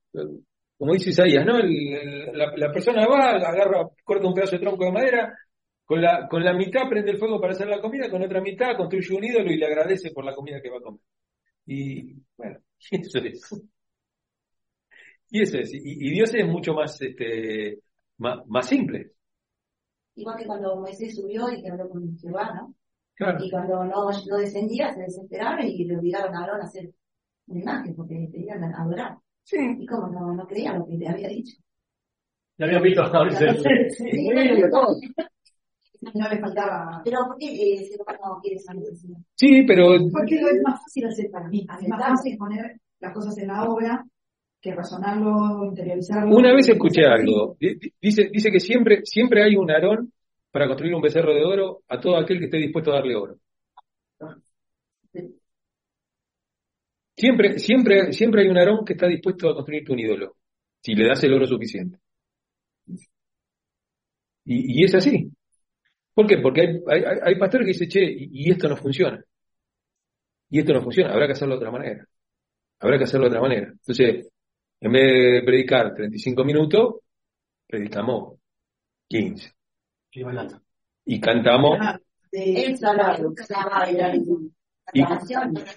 como 0.78 0.92
dice 0.92 1.10
Isaías, 1.10 1.44
¿no? 1.44 1.58
El- 1.58 1.94
el- 1.94 2.38
la, 2.38 2.52
la 2.56 2.72
persona 2.72 3.06
va, 3.06 3.30
agarra, 3.30 3.88
corta 4.04 4.26
un 4.28 4.34
pedazo 4.34 4.52
de 4.56 4.62
tronco 4.62 4.84
de 4.84 4.92
madera, 4.92 5.36
con 5.84 6.00
la, 6.02 6.28
con 6.28 6.44
la 6.44 6.52
mitad 6.52 6.88
prende 6.88 7.10
el 7.12 7.18
fuego 7.18 7.40
para 7.40 7.54
hacer 7.54 7.66
la 7.66 7.80
comida, 7.80 8.10
con 8.10 8.22
otra 8.22 8.40
mitad 8.40 8.76
construye 8.76 9.16
un 9.16 9.24
ídolo 9.24 9.50
y 9.50 9.56
le 9.56 9.66
agradece 9.66 10.10
por 10.12 10.24
la 10.24 10.34
comida 10.34 10.60
que 10.62 10.70
va 10.70 10.76
a 10.78 10.82
comer. 10.82 11.00
Y 11.66 12.14
bueno, 12.36 12.58
eso 12.90 13.18
es. 13.18 13.68
Y 15.30 15.42
eso 15.42 15.58
es. 15.58 15.72
Y, 15.74 15.80
y 15.82 16.10
Dios 16.12 16.32
es 16.34 16.46
mucho 16.46 16.72
más, 16.72 17.00
este, 17.02 17.78
más, 18.18 18.38
más 18.46 18.66
simple. 18.68 19.12
Igual 20.18 20.36
que 20.36 20.46
cuando 20.46 20.80
Moisés 20.80 21.14
subió 21.14 21.48
y 21.48 21.62
que 21.62 21.70
habló 21.70 21.88
con 21.88 22.18
Jehová, 22.18 22.52
¿no? 22.52 22.74
Claro. 23.14 23.38
Y 23.44 23.50
cuando 23.50 23.84
no, 23.84 24.10
no 24.10 24.36
descendía, 24.36 24.92
se 24.92 25.02
desesperaron 25.02 25.64
y 25.64 25.84
le 25.84 25.96
obligaron 25.96 26.34
a 26.34 26.40
Aarón 26.40 26.60
a 26.60 26.64
hacer 26.64 26.90
una 27.46 27.60
imagen 27.60 27.94
porque 27.94 28.28
querían 28.32 28.64
adorar. 28.64 29.16
Sí. 29.44 29.56
Y 29.78 29.86
como 29.86 30.08
no, 30.08 30.34
no 30.34 30.46
creían 30.46 30.80
lo 30.80 30.86
que 30.86 30.96
le 30.96 31.08
había 31.08 31.28
dicho. 31.28 31.56
Ya 32.58 32.66
habían 32.66 32.82
visto 32.82 33.02
hasta 33.02 33.18
ahora. 33.18 33.30
Sí. 33.90 34.28
No 36.14 36.28
le 36.28 36.38
faltaba. 36.38 37.02
Pero 37.04 37.18
¿por 37.26 37.36
qué 37.38 37.46
eh, 37.46 37.78
el 37.80 37.86
ser 37.86 38.00
humano 38.00 38.36
no 38.36 38.40
quiere 38.40 38.56
salir? 38.60 38.84
Sí, 39.34 39.64
pero 39.66 39.98
Porque 40.12 40.40
lo 40.40 40.48
es 40.48 40.62
más 40.62 40.80
fácil 40.80 41.06
hacer 41.06 41.28
para 41.28 41.48
mí. 41.48 41.66
Es 41.80 41.88
más 41.88 42.00
fácil 42.00 42.38
poner 42.38 42.80
las 43.00 43.12
cosas 43.12 43.36
en 43.38 43.48
la 43.48 43.64
obra 43.64 44.04
que 44.60 44.74
razonarlo, 44.74 45.64
interiorizarlo. 45.66 46.34
Una 46.34 46.52
vez 46.52 46.68
escuché 46.68 47.04
algo, 47.04 47.56
di- 47.60 47.76
di- 47.76 47.92
dice, 48.00 48.28
dice 48.32 48.50
que 48.50 48.60
siempre, 48.60 49.00
siempre 49.04 49.42
hay 49.44 49.56
un 49.56 49.70
Aarón 49.70 50.12
para 50.50 50.66
construir 50.66 50.94
un 50.94 51.02
becerro 51.02 51.34
de 51.34 51.44
oro 51.44 51.82
a 51.88 52.00
todo 52.00 52.16
aquel 52.16 52.38
que 52.38 52.46
esté 52.46 52.56
dispuesto 52.58 52.90
a 52.90 52.96
darle 52.96 53.14
oro. 53.16 53.36
Siempre, 57.16 57.58
siempre, 57.58 58.12
siempre 58.12 58.42
hay 58.42 58.48
un 58.48 58.58
Aarón 58.58 58.84
que 58.84 58.92
está 58.92 59.06
dispuesto 59.06 59.48
a 59.50 59.54
construirte 59.54 59.92
un 59.92 59.98
ídolo, 59.98 60.36
si 60.80 60.94
le 60.94 61.06
das 61.06 61.22
el 61.24 61.34
oro 61.34 61.46
suficiente. 61.46 61.98
Y, 64.44 64.80
y 64.82 64.84
es 64.84 64.94
así. 64.94 65.30
¿Por 66.14 66.26
qué? 66.26 66.38
Porque 66.38 66.62
hay- 66.62 67.02
hay 67.22 67.34
pastores 67.38 67.66
que 67.66 67.72
dicen, 67.72 67.88
che, 67.88 68.04
y, 68.04 68.28
y 68.48 68.50
esto 68.50 68.68
no 68.68 68.76
funciona. 68.76 69.22
Y 70.50 70.60
esto 70.60 70.72
no 70.72 70.82
funciona, 70.82 71.12
habrá 71.12 71.26
que 71.26 71.32
hacerlo 71.32 71.54
de 71.54 71.58
otra 71.58 71.70
manera. 71.70 72.06
Habrá 72.80 72.98
que 72.98 73.04
hacerlo 73.04 73.26
de 73.26 73.30
otra 73.36 73.42
manera. 73.42 73.68
Entonces, 73.68 74.28
en 74.80 74.92
vez 74.92 75.32
de 75.32 75.42
predicar 75.44 75.94
35 75.94 76.44
minutos, 76.44 76.96
predicamos 77.66 78.38
15. 79.08 79.52
Y 80.12 80.22
bailando. 80.22 80.60
Y 81.04 81.20
cantamos, 81.20 81.78
Ah, 81.80 81.98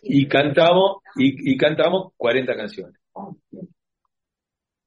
Y- 0.03 0.27
cantamos, 0.27 0.97
y, 1.15 1.51
y 1.53 1.57
cantamos 1.57 2.13
40 2.17 2.55
canciones. 2.55 2.95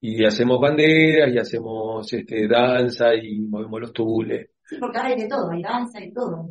Y 0.00 0.24
hacemos 0.24 0.60
banderas, 0.60 1.32
y 1.32 1.38
hacemos 1.38 2.12
este, 2.12 2.46
danza, 2.46 3.14
y 3.14 3.40
movemos 3.40 3.80
los 3.80 3.92
tules. 3.92 4.50
Sí, 4.64 4.76
porque 4.78 4.98
ahora 4.98 5.10
hay 5.10 5.20
de 5.22 5.28
todo, 5.28 5.50
hay 5.50 5.62
danza 5.62 6.02
y 6.04 6.12
todo. 6.12 6.48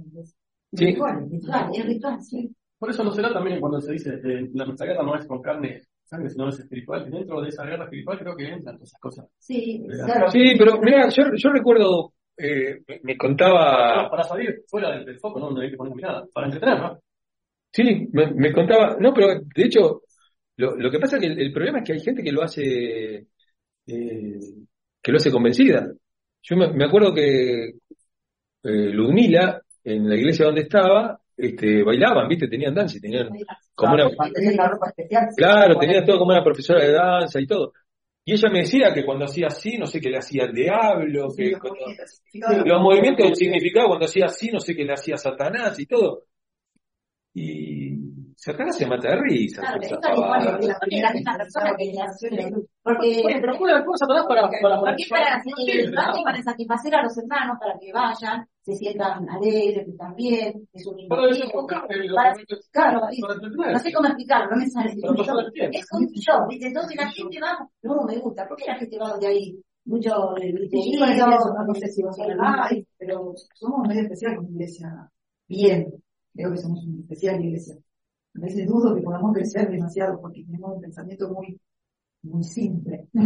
Sí. 0.72 0.86
Ritual, 0.86 1.28
ritual, 1.30 1.70
es 1.74 1.86
ritual, 1.86 2.22
sí. 2.22 2.56
Por 2.80 2.90
eso 2.90 3.04
no 3.04 3.12
será 3.12 3.32
también 3.32 3.60
cuando 3.60 3.80
se 3.80 3.92
dice 3.94 4.10
eh, 4.16 4.50
la 4.54 4.66
guerra 4.66 5.04
no 5.04 5.16
es 5.16 5.26
con 5.26 5.42
carne 5.42 5.84
y 6.04 6.08
sangre, 6.08 6.30
sino 6.30 6.50
es 6.50 6.60
espiritual. 6.60 7.08
Y 7.08 7.12
dentro 7.12 7.42
de 7.42 7.50
esa 7.50 7.66
guerra 7.66 7.86
espiritual 7.86 8.20
creo 8.20 8.36
que 8.36 8.44
entran 8.48 8.76
todas 8.76 8.90
esas 8.90 9.00
cosas. 9.00 9.28
Sí, 9.40 9.86
Claro. 10.06 10.30
Sí, 10.32 10.56
pero 10.58 10.80
mira, 10.82 11.10
yo, 11.10 11.24
yo 11.36 11.50
recuerdo, 11.52 12.14
eh, 12.38 12.80
me- 13.04 13.14
No, 13.14 13.18
contaba, 13.18 14.10
para 14.10 14.24
salir 14.24 14.64
fuera 14.68 14.92
del, 14.92 15.06
del 15.06 15.20
foco, 15.20 15.40
no, 15.40 15.52
no 15.52 15.62
hay 15.62 15.72
que 15.72 15.78
poner 15.78 15.96
mirada. 15.96 16.26
Para 16.34 16.48
entretener, 16.48 16.80
¿no? 16.80 17.00
Sí, 17.72 18.08
me, 18.12 18.32
me 18.34 18.54
contaba, 18.54 18.98
no, 19.00 19.14
pero 19.14 19.40
de 19.56 19.64
hecho, 19.64 20.02
lo, 20.58 20.76
lo 20.78 20.92
que 20.92 21.00
pasa 21.00 21.16
es 21.18 21.22
que 21.22 21.28
el, 21.28 21.40
el 21.40 21.54
problema 21.54 21.80
es 21.80 21.86
que 21.86 21.94
hay 21.94 22.00
gente 22.02 22.22
que 22.24 22.32
lo 22.32 22.44
hace, 22.44 23.28
eh, 23.88 24.40
que 25.02 25.12
lo 25.12 25.18
hace 25.18 25.32
convencida. 25.32 25.92
Yo 26.44 26.56
me, 26.58 26.72
me 26.74 26.86
acuerdo 26.86 27.14
que 27.14 27.66
eh, 27.70 27.74
Ludmila, 28.64 29.62
en 29.84 30.08
la 30.10 30.16
iglesia 30.16 30.46
donde 30.46 30.62
estaba, 30.62 31.20
este, 31.48 31.84
bailaban, 31.84 32.28
¿viste? 32.28 32.48
Tenían 32.48 32.74
danza 32.74 32.98
y 32.98 33.02
tenían 33.02 33.30
como 33.76 33.94
una, 33.94 34.10
Tenés 34.34 34.56
la 34.56 34.68
ropa 34.70 34.88
especial. 34.90 35.28
claro, 35.36 35.78
tenían 35.78 36.06
todo 36.06 36.20
como 36.20 36.32
una 36.32 36.44
profesora 36.44 36.84
de 36.84 36.92
danza 36.92 37.40
y 37.40 37.48
todo. 37.48 37.74
Y 38.26 38.34
ella 38.34 38.50
me 38.50 38.60
decía 38.60 38.94
que 38.94 39.04
cuando 39.06 39.26
hacía 39.26 39.48
así, 39.48 39.78
no 39.78 39.86
sé 39.86 40.00
qué 40.00 40.10
le 40.10 40.18
hacía 40.20 40.44
al 40.46 40.54
diablo, 40.54 41.30
Sí, 41.32 41.44
que 41.44 41.52
los 41.52 41.60
cuando- 41.60 41.80
movimientos, 41.82 42.68
los 42.68 42.82
movimientos 42.82 43.26
del 43.26 43.36
significado 43.36 43.88
cuando 43.88 44.06
hacía 44.06 44.26
así, 44.26 44.50
no 44.50 44.60
sé 44.60 44.76
qué 44.76 44.86
le 44.86 44.94
hacía 44.94 45.18
Satanás 45.18 45.78
y 45.80 45.86
todo. 45.86 46.24
Y 47.34 47.98
Satanás 48.36 48.78
se 48.78 48.86
mata 48.86 49.10
de 49.10 49.22
risa. 49.22 49.62
Claro, 49.62 49.80
hace. 52.00 52.30
Porque, 52.84 53.22
pero 53.42 53.56
atrás 53.56 54.26
para, 54.28 54.50
para 54.50 54.82
para, 54.82 56.24
para 56.24 56.42
satisfacer 56.44 56.96
a 56.96 57.04
los 57.04 57.18
hermanos, 57.18 57.58
para 57.60 57.74
que 57.80 57.92
vayan, 57.92 58.48
se 58.64 58.74
sientan 58.76 59.30
alegres, 59.30 59.86
que 59.86 59.92
están 59.92 60.16
bien, 60.16 60.68
es 60.72 60.88
un 60.88 61.08
Para 61.10 61.24
Para- 62.16 62.34
claro. 62.72 63.02
No 63.74 63.80
sé 63.80 63.94
cómo 63.94 64.08
explicarlo, 64.08 64.52
no 64.52 64.58
me 64.58 64.70
sale. 64.70 64.92
Es 64.92 65.04
un 65.04 66.08
show, 66.08 66.48
un 66.48 66.48
¿viste? 66.48 66.68
Entonces 66.68 66.96
la 66.96 67.12
gente 67.12 67.40
va, 67.42 67.70
no 67.82 68.04
me 68.04 68.18
gusta. 68.20 68.48
¿Por 68.48 68.58
qué 68.58 68.66
la 68.68 68.76
gente 68.76 68.98
va 68.98 69.10
donde 69.10 69.28
hay 69.28 69.60
mucho 69.86 70.10
Yo 70.10 70.34
griterío? 70.36 71.06
eso, 71.06 71.54
no 71.68 71.74
sé 71.76 71.88
si 71.90 72.04
vos 72.04 72.18
algún 72.20 72.38
país, 72.38 72.88
pero 72.98 73.34
somos 73.54 73.88
medio 73.88 74.04
especial 74.04 74.36
como 74.38 74.50
iglesia. 74.50 75.10
Bien, 75.48 75.94
creo 76.34 76.52
que 76.52 76.58
somos 76.58 76.86
una 76.86 77.00
especial 77.02 77.44
iglesia. 77.44 77.76
A 78.36 78.40
veces 78.40 78.66
dudo 78.66 78.96
que 78.96 79.02
podamos 79.02 79.34
crecer 79.34 79.70
demasiado 79.70 80.20
porque 80.22 80.44
tenemos 80.46 80.74
un 80.76 80.82
pensamiento 80.82 81.30
muy, 81.30 81.60
muy 82.24 82.44
simple. 82.44 83.08
No 83.14 83.24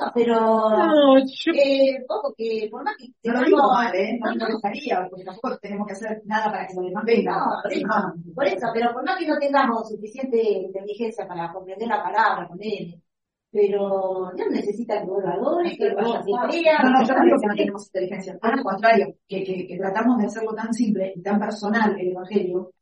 No, 0.00 0.10
pero 0.14 0.34
No, 0.34 1.18
yo- 1.18 1.52
eh, 1.54 2.04
ojo 2.08 2.34
que 2.36 2.68
por 2.70 2.82
más 2.82 2.96
que 2.96 3.30
lo 3.30 3.40
digo 3.44 3.58
mal, 3.72 3.94
¿eh? 3.94 4.18
No 4.20 4.32
no, 4.34 4.46
no, 4.48 4.52
gustaría, 4.54 5.06
porque 5.08 5.24
tampoco 5.24 5.58
tenemos 5.58 5.86
que 5.86 5.92
hacer 5.92 6.22
nada 6.24 6.46
para 6.50 6.66
que 6.66 6.74
los 6.74 6.84
demás 6.86 7.04
vengan. 7.04 7.38
No, 7.38 7.44
por 7.62 7.72
eso, 7.72 7.86
por 8.34 8.46
eso, 8.46 8.66
pero 8.74 8.92
por 8.92 9.04
más 9.04 9.16
que 9.18 9.26
no 9.26 9.38
tengamos 9.38 9.88
suficiente 9.88 10.38
inteligencia 10.42 11.26
para 11.28 11.52
comprender 11.52 11.88
la 11.88 12.02
palabra 12.02 12.48
con 12.48 12.58
él, 12.62 13.00
pero 13.50 14.32
no 14.36 14.48
necesitan 14.50 15.00
que 15.04 15.10
vos 15.10 15.22
lo 15.22 15.30
adores, 15.30 15.72
que 15.78 15.84
te 15.90 15.94
creas. 15.94 16.24
No, 16.82 16.90
no, 16.90 17.04
yo 17.06 17.14
no 17.14 17.24
digo 17.24 17.36
que 17.40 17.46
no 17.46 17.54
tenemos 17.54 17.86
inteligencia, 17.86 18.38
el 18.42 18.62
contrario, 18.62 19.14
que, 19.28 19.44
que, 19.44 19.66
que 19.66 19.76
tratamos 19.78 20.18
de 20.18 20.26
hacerlo 20.26 20.54
tan 20.54 20.72
simple 20.72 21.12
y 21.14 21.22
tan 21.22 21.38
personal 21.38 21.96
el 22.00 22.08
Evangelio, 22.12 22.72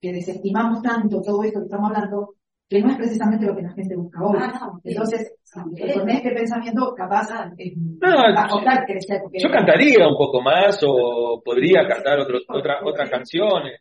que 0.00 0.12
desestimamos 0.12 0.82
tanto 0.82 1.22
todo 1.22 1.42
esto 1.44 1.60
que 1.60 1.66
estamos 1.66 1.90
hablando, 1.90 2.35
que 2.68 2.80
no 2.80 2.90
es 2.90 2.96
precisamente 2.96 3.46
lo 3.46 3.54
que 3.54 3.62
la 3.62 3.72
gente 3.72 3.94
busca 3.96 4.24
hoy. 4.24 4.36
Ah, 4.40 4.52
no, 4.60 4.80
Entonces, 4.82 5.34
con 5.52 6.10
este 6.10 6.30
pensamiento, 6.32 6.94
capaz, 6.96 7.28
eh, 7.58 7.72
No, 7.76 8.08
va 8.34 8.42
a 8.44 8.48
costar 8.48 8.84
crecer. 8.84 9.20
Porque 9.22 9.38
yo 9.38 9.50
cantaría 9.50 10.06
un 10.06 10.16
poco 10.16 10.40
más 10.40 10.78
o 10.86 11.40
podría 11.44 11.86
cantar 11.86 12.18
otros 12.18 12.42
otra, 12.48 12.80
otras 12.84 13.08
canciones 13.08 13.80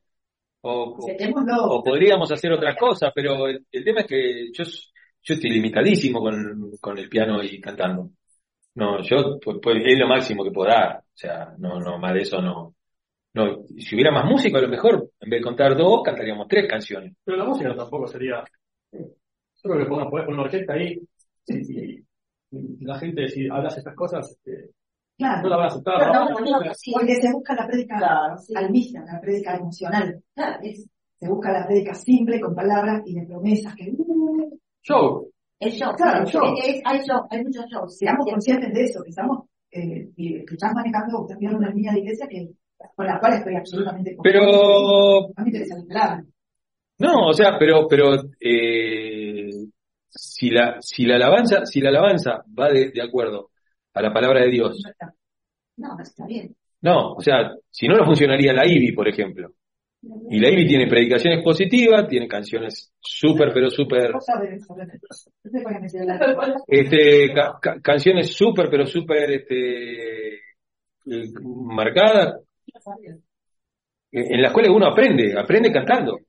o, 0.62 0.72
o- 0.72 0.98
Aceptémoslo. 1.00 1.64
o 1.66 1.84
podríamos 1.84 2.32
hacer 2.32 2.52
otras 2.52 2.76
cosas, 2.78 3.12
pero 3.14 3.48
el, 3.48 3.66
el 3.72 3.84
tema 3.84 4.02
es 4.02 4.08
que 4.08 4.48
yo, 4.54 4.64
yo 4.64 5.34
estoy 5.34 5.50
limitadísimo 5.50 6.20
con, 6.20 6.72
con 6.80 6.98
el 6.98 7.10
piano 7.10 7.42
y 7.44 7.60
cantando. 7.60 8.10
No, 8.76 9.02
yo 9.02 9.40
pues, 9.44 9.58
pues, 9.62 9.78
es 9.86 9.98
lo 9.98 10.08
máximo 10.08 10.44
que 10.44 10.52
puedo 10.52 10.70
dar, 10.70 10.98
o 10.98 11.04
sea, 11.18 11.54
no, 11.58 11.80
no, 11.80 11.98
más 11.98 12.14
de 12.14 12.22
eso 12.22 12.42
no. 12.42 12.76
No, 13.34 13.64
si 13.78 13.96
hubiera 13.96 14.12
más 14.12 14.26
música, 14.26 14.58
a 14.60 14.62
lo 14.62 14.70
mejor, 14.70 15.10
en 15.20 15.30
vez 15.30 15.40
de 15.42 15.44
contar 15.44 15.76
dos, 15.76 16.02
cantaríamos 16.04 16.48
tres 16.48 16.68
canciones. 16.70 17.14
Pero 17.24 17.38
la 17.38 17.44
música 17.46 17.76
tampoco 17.76 18.08
sería. 18.08 18.44
Yo 19.00 19.72
creo 19.72 19.78
que 19.80 19.86
podemos 19.90 20.12
poner 20.12 20.28
una 20.28 20.42
orquesta 20.44 20.74
ahí 20.74 21.00
y, 21.48 22.04
la 22.86 22.98
gente, 23.00 23.28
si 23.28 23.48
hablas 23.50 23.78
estas 23.78 23.96
cosas, 23.96 24.38
no 24.46 24.54
Claro, 25.18 25.48
la 25.50 25.56
van 25.58 25.66
a 25.66 25.68
aceptar. 25.70 25.96
Pero 25.98 26.14
¿no? 26.14 26.30
no, 26.30 26.40
no, 26.40 26.60
no, 26.66 26.74
sí, 26.74 26.92
porque 26.94 27.16
se 27.16 27.32
busca 27.32 27.56
la 27.56 27.68
prédica 27.68 27.98
Claro, 27.98 28.38
sí. 28.38 28.54
almista, 28.56 29.04
la 29.06 29.20
prédica 29.22 29.56
emocional. 29.56 30.22
claro, 30.34 30.60
es 30.62 30.88
Se 31.18 31.30
busca 31.30 31.52
la 31.54 31.66
prédica 31.66 31.94
simple, 31.96 32.40
con 32.42 32.54
palabras 32.54 33.02
y 33.06 33.16
de 33.16 33.26
promesas 33.26 33.74
que 33.76 33.94
Show. 34.84 35.32
el 35.60 35.72
show. 35.72 35.94
Claro, 35.96 36.26
sí, 36.26 36.34
show. 36.34 36.54
es- 36.58 36.76
es- 36.76 36.82
hay 36.86 37.00
show, 37.00 37.22
hay 37.30 37.44
muchos 37.44 37.66
shows. 37.72 37.98
seamos 37.98 38.26
sí. 38.26 38.32
conscientes 38.32 38.74
de 38.74 38.84
eso, 38.84 39.02
que 39.04 39.10
estamos, 39.10 39.46
eh, 39.72 40.10
que 40.16 40.44
estás 40.54 40.74
manejando, 40.74 41.22
estás 41.22 41.40
viendo 41.40 41.58
una 41.58 41.70
línea 41.70 41.94
de 41.94 42.00
iglesia 42.00 42.28
que, 42.28 42.50
con 42.96 43.06
la 43.08 43.20
cual 43.20 43.34
estoy 43.34 43.56
absolutamente 43.56 44.18
Pero, 44.22 44.42
A 44.44 45.28
mí 45.28 45.34
me 45.38 45.48
interesa 45.48 45.78
la 45.78 45.86
palabra. 45.86 46.26
No, 47.00 47.28
o 47.28 47.34
sea, 47.34 47.58
pero, 47.60 47.88
pero, 47.88 48.14
eh, 48.40 49.50
si 50.10 50.50
la, 50.50 50.78
si 50.82 51.06
la 51.06 51.16
alabanza, 51.16 51.66
si 51.66 51.82
la 51.82 51.90
alabanza 51.90 52.44
va 52.58 52.70
de, 52.70 52.92
de 52.92 53.02
acuerdo 53.02 53.50
a 53.94 54.02
la 54.02 54.14
palabra 54.14 54.42
de 54.42 54.50
Dios, 54.52 54.82
No, 55.78 55.98
está. 56.02 56.26
Bien. 56.26 56.56
no, 56.82 57.14
o 57.14 57.22
sea, 57.22 57.52
si 57.70 57.88
no, 57.88 57.98
no 57.98 58.06
funcionaría 58.06 58.54
la 58.54 58.66
IBI, 58.66 58.94
por 58.94 59.08
ejemplo. 59.10 59.52
Y 60.30 60.40
la 60.40 60.50
IBI 60.52 60.68
tiene 60.68 60.88
predicaciones 60.88 61.44
positivas, 61.44 62.08
tiene 62.08 62.28
canciones 62.28 62.94
súper, 63.00 63.52
pero 63.54 63.70
súper, 63.72 64.12
la- 66.06 66.64
este, 66.68 67.34
ca- 67.34 67.58
ca- 67.62 67.82
canciones 67.82 68.32
súper, 68.34 68.70
pero 68.70 68.86
súper, 68.86 69.32
este, 69.32 70.36
eh, 70.36 70.42
marcadas, 71.44 72.36
en 74.12 74.42
las 74.42 74.54
cuales 74.54 74.72
uno 74.72 74.88
aprende, 74.88 75.38
aprende 75.38 75.72
cantando, 75.72 76.20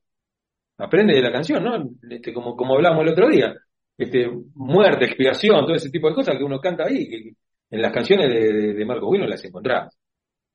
aprende 0.78 1.14
de 1.14 1.22
la 1.22 1.32
canción, 1.32 1.64
¿no? 1.64 1.90
Este, 2.10 2.32
como, 2.32 2.56
como 2.56 2.74
hablamos 2.74 3.02
el 3.02 3.12
otro 3.12 3.28
día, 3.28 3.54
este, 3.96 4.30
muerte, 4.54 5.06
expiación, 5.06 5.64
todo 5.64 5.74
ese 5.74 5.90
tipo 5.90 6.08
de 6.08 6.14
cosas 6.14 6.36
que 6.36 6.44
uno 6.44 6.60
canta 6.60 6.84
ahí, 6.84 7.08
que 7.08 7.32
en 7.70 7.82
las 7.82 7.92
canciones 7.92 8.28
de, 8.28 8.52
de, 8.52 8.74
de 8.74 8.84
Marco 8.84 9.06
Bueno 9.06 9.26
las 9.26 9.44
encontrás. 9.44 9.96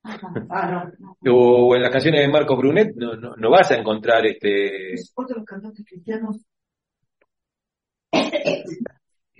Ah, 0.50 0.90
no. 0.98 1.16
O 1.32 1.76
en 1.76 1.82
las 1.82 1.90
canciones 1.90 2.22
de 2.22 2.28
Marco 2.28 2.56
Brunet 2.56 2.92
no, 2.96 3.14
no, 3.14 3.36
no 3.36 3.50
vas 3.50 3.70
a 3.70 3.76
encontrar 3.76 4.26
este, 4.26 4.94
los 4.94 5.44
cantantes 5.46 5.84
cristianos. 5.86 6.44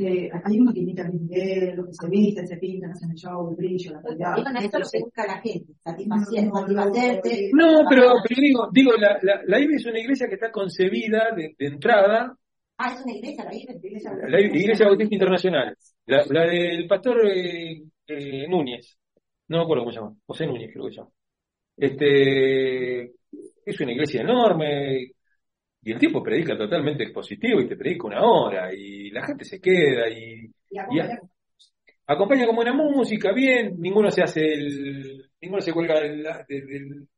Que 0.02 0.30
hay 0.44 0.58
uno 0.60 0.72
que 0.72 0.80
imita 0.80 1.02
a 1.04 1.08
Miguel, 1.10 1.76
los 1.76 1.86
que 1.86 1.92
se 1.94 2.08
visten, 2.08 2.46
se 2.46 2.56
pintan, 2.56 2.90
hacen 2.90 3.10
el 3.10 3.16
show, 3.16 3.48
el 3.50 3.56
brillo, 3.56 3.92
la 3.92 4.02
calidad. 4.02 4.36
Y 4.36 4.42
bueno, 4.42 4.58
esto 4.60 4.78
es 4.78 4.84
lo 4.84 4.90
que 4.90 5.04
busca 5.04 5.26
la 5.26 5.40
gente, 5.40 5.72
satisfacer, 5.82 6.44
No, 6.44 6.50
no, 6.50 6.60
satisfacerte. 6.60 7.50
No, 7.52 7.66
pero, 7.88 8.12
pero 8.28 8.40
digo, 8.40 8.68
digo 8.72 8.92
la, 8.98 9.18
la, 9.22 9.40
la 9.46 9.60
IBI 9.60 9.74
es 9.76 9.86
una 9.86 10.00
iglesia 10.00 10.26
que 10.28 10.34
está 10.34 10.50
concebida 10.50 11.30
de, 11.36 11.54
de 11.58 11.66
entrada, 11.66 12.36
Ah, 12.78 12.94
es 12.94 13.04
una 13.04 13.14
iglesia, 13.14 13.44
la 13.44 13.54
iglesia. 13.54 14.12
la 14.28 14.40
Iglesia 14.40 14.86
Bautista 14.86 15.14
Internacional, 15.14 15.76
la, 16.06 16.24
la 16.30 16.46
del 16.46 16.86
pastor 16.88 17.26
eh, 17.28 17.82
eh, 18.08 18.48
Núñez, 18.48 18.98
no 19.48 19.58
me 19.58 19.62
acuerdo 19.62 19.82
cómo 19.84 19.92
se 19.92 20.00
llama, 20.00 20.16
José 20.26 20.46
Núñez 20.46 20.70
creo 20.72 20.86
que 20.86 20.90
se 20.90 20.96
llama. 20.96 21.10
Este, 21.76 23.02
es 23.64 23.80
una 23.80 23.92
iglesia 23.92 24.22
enorme, 24.22 25.12
y 25.84 25.92
el 25.92 25.98
tipo 25.98 26.22
predica 26.22 26.56
totalmente 26.56 27.02
expositivo 27.04 27.60
y 27.60 27.68
te 27.68 27.76
predica 27.76 28.06
una 28.06 28.22
hora, 28.22 28.72
y 28.74 29.10
la 29.10 29.24
gente 29.26 29.44
se 29.44 29.60
queda, 29.60 30.08
y 30.08 30.50
Y 30.70 30.78
acompaña- 30.78 31.20
acompaña 32.06 32.46
con 32.46 32.56
buena 32.56 32.72
música, 32.72 33.32
bien, 33.32 33.74
ninguno 33.80 34.10
se 34.10 34.22
hace 34.22 34.40
el, 34.54 35.30
ninguno 35.40 35.60
se 35.60 35.72
cuelga 35.72 36.00
del, 36.00 36.22
del- 36.48 37.08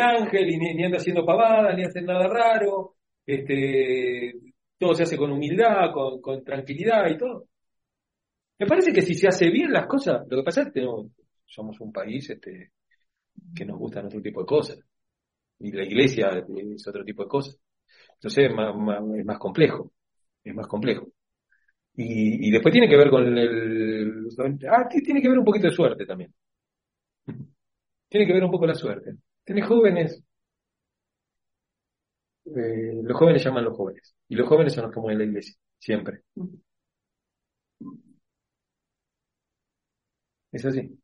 ángel, 0.00 0.50
y 0.50 0.58
ni, 0.58 0.74
ni 0.74 0.84
anda 0.84 0.98
haciendo 0.98 1.24
pavadas, 1.24 1.76
ni 1.76 1.84
hace 1.84 2.02
nada 2.02 2.26
raro, 2.26 2.96
este, 3.24 4.34
todo 4.78 4.94
se 4.94 5.04
hace 5.04 5.16
con 5.16 5.30
humildad, 5.30 5.92
con, 5.92 6.20
con 6.20 6.42
tranquilidad 6.44 7.08
y 7.08 7.16
todo. 7.16 7.46
Me 8.58 8.66
parece 8.66 8.92
que 8.92 9.02
si 9.02 9.14
se 9.14 9.28
hace 9.28 9.48
bien 9.50 9.72
las 9.72 9.86
cosas, 9.86 10.26
lo 10.28 10.38
que 10.38 10.42
pasa 10.42 10.62
es 10.62 10.66
que 10.68 10.72
tenemos- 10.80 11.06
somos 11.44 11.78
un 11.80 11.92
país 11.92 12.28
este, 12.30 12.72
que 13.54 13.64
nos 13.64 13.78
gustan 13.78 14.06
otro 14.06 14.20
tipo 14.20 14.40
de 14.40 14.46
cosas, 14.46 14.80
y 15.60 15.70
la 15.72 15.84
iglesia 15.84 16.30
es 16.74 16.88
otro 16.88 17.04
tipo 17.04 17.22
de 17.22 17.28
cosas. 17.28 17.56
Entonces 18.26 18.50
es 18.50 18.54
más, 18.56 18.74
más- 18.76 19.02
es 19.18 19.24
más 19.24 19.38
complejo, 19.38 19.92
es 20.44 20.54
más 20.54 20.66
complejo. 20.66 21.06
Y, 21.96 22.48
y 22.48 22.50
después 22.52 22.72
tiene 22.72 22.88
que 22.88 22.96
ver 22.96 23.10
con 23.10 23.38
el... 23.38 24.28
Ah, 24.70 24.88
tiene 24.88 25.22
que 25.22 25.28
ver 25.28 25.38
un 25.38 25.44
poquito 25.44 25.68
de 25.68 25.74
suerte 25.74 26.06
también. 26.06 26.34
Tiene 28.08 28.26
que 28.26 28.32
ver 28.34 28.44
un 28.44 28.50
poco 28.52 28.66
la 28.66 28.74
suerte. 28.74 29.16
Tenés 29.44 29.66
jóvenes. 29.66 30.22
eh, 32.44 33.00
los 33.02 33.16
jóvenes 33.18 33.44
llaman 33.44 33.64
los 33.64 33.76
jóvenes. 33.76 34.14
Y 34.28 34.36
los 34.36 34.48
jóvenes 34.48 34.72
son 34.74 34.84
los 34.84 34.92
que 34.94 35.00
mueven 35.00 35.18
la 35.18 35.24
iglesia. 35.24 35.54
Siempre. 35.78 36.22
Es 40.52 40.64
así. 40.64 40.98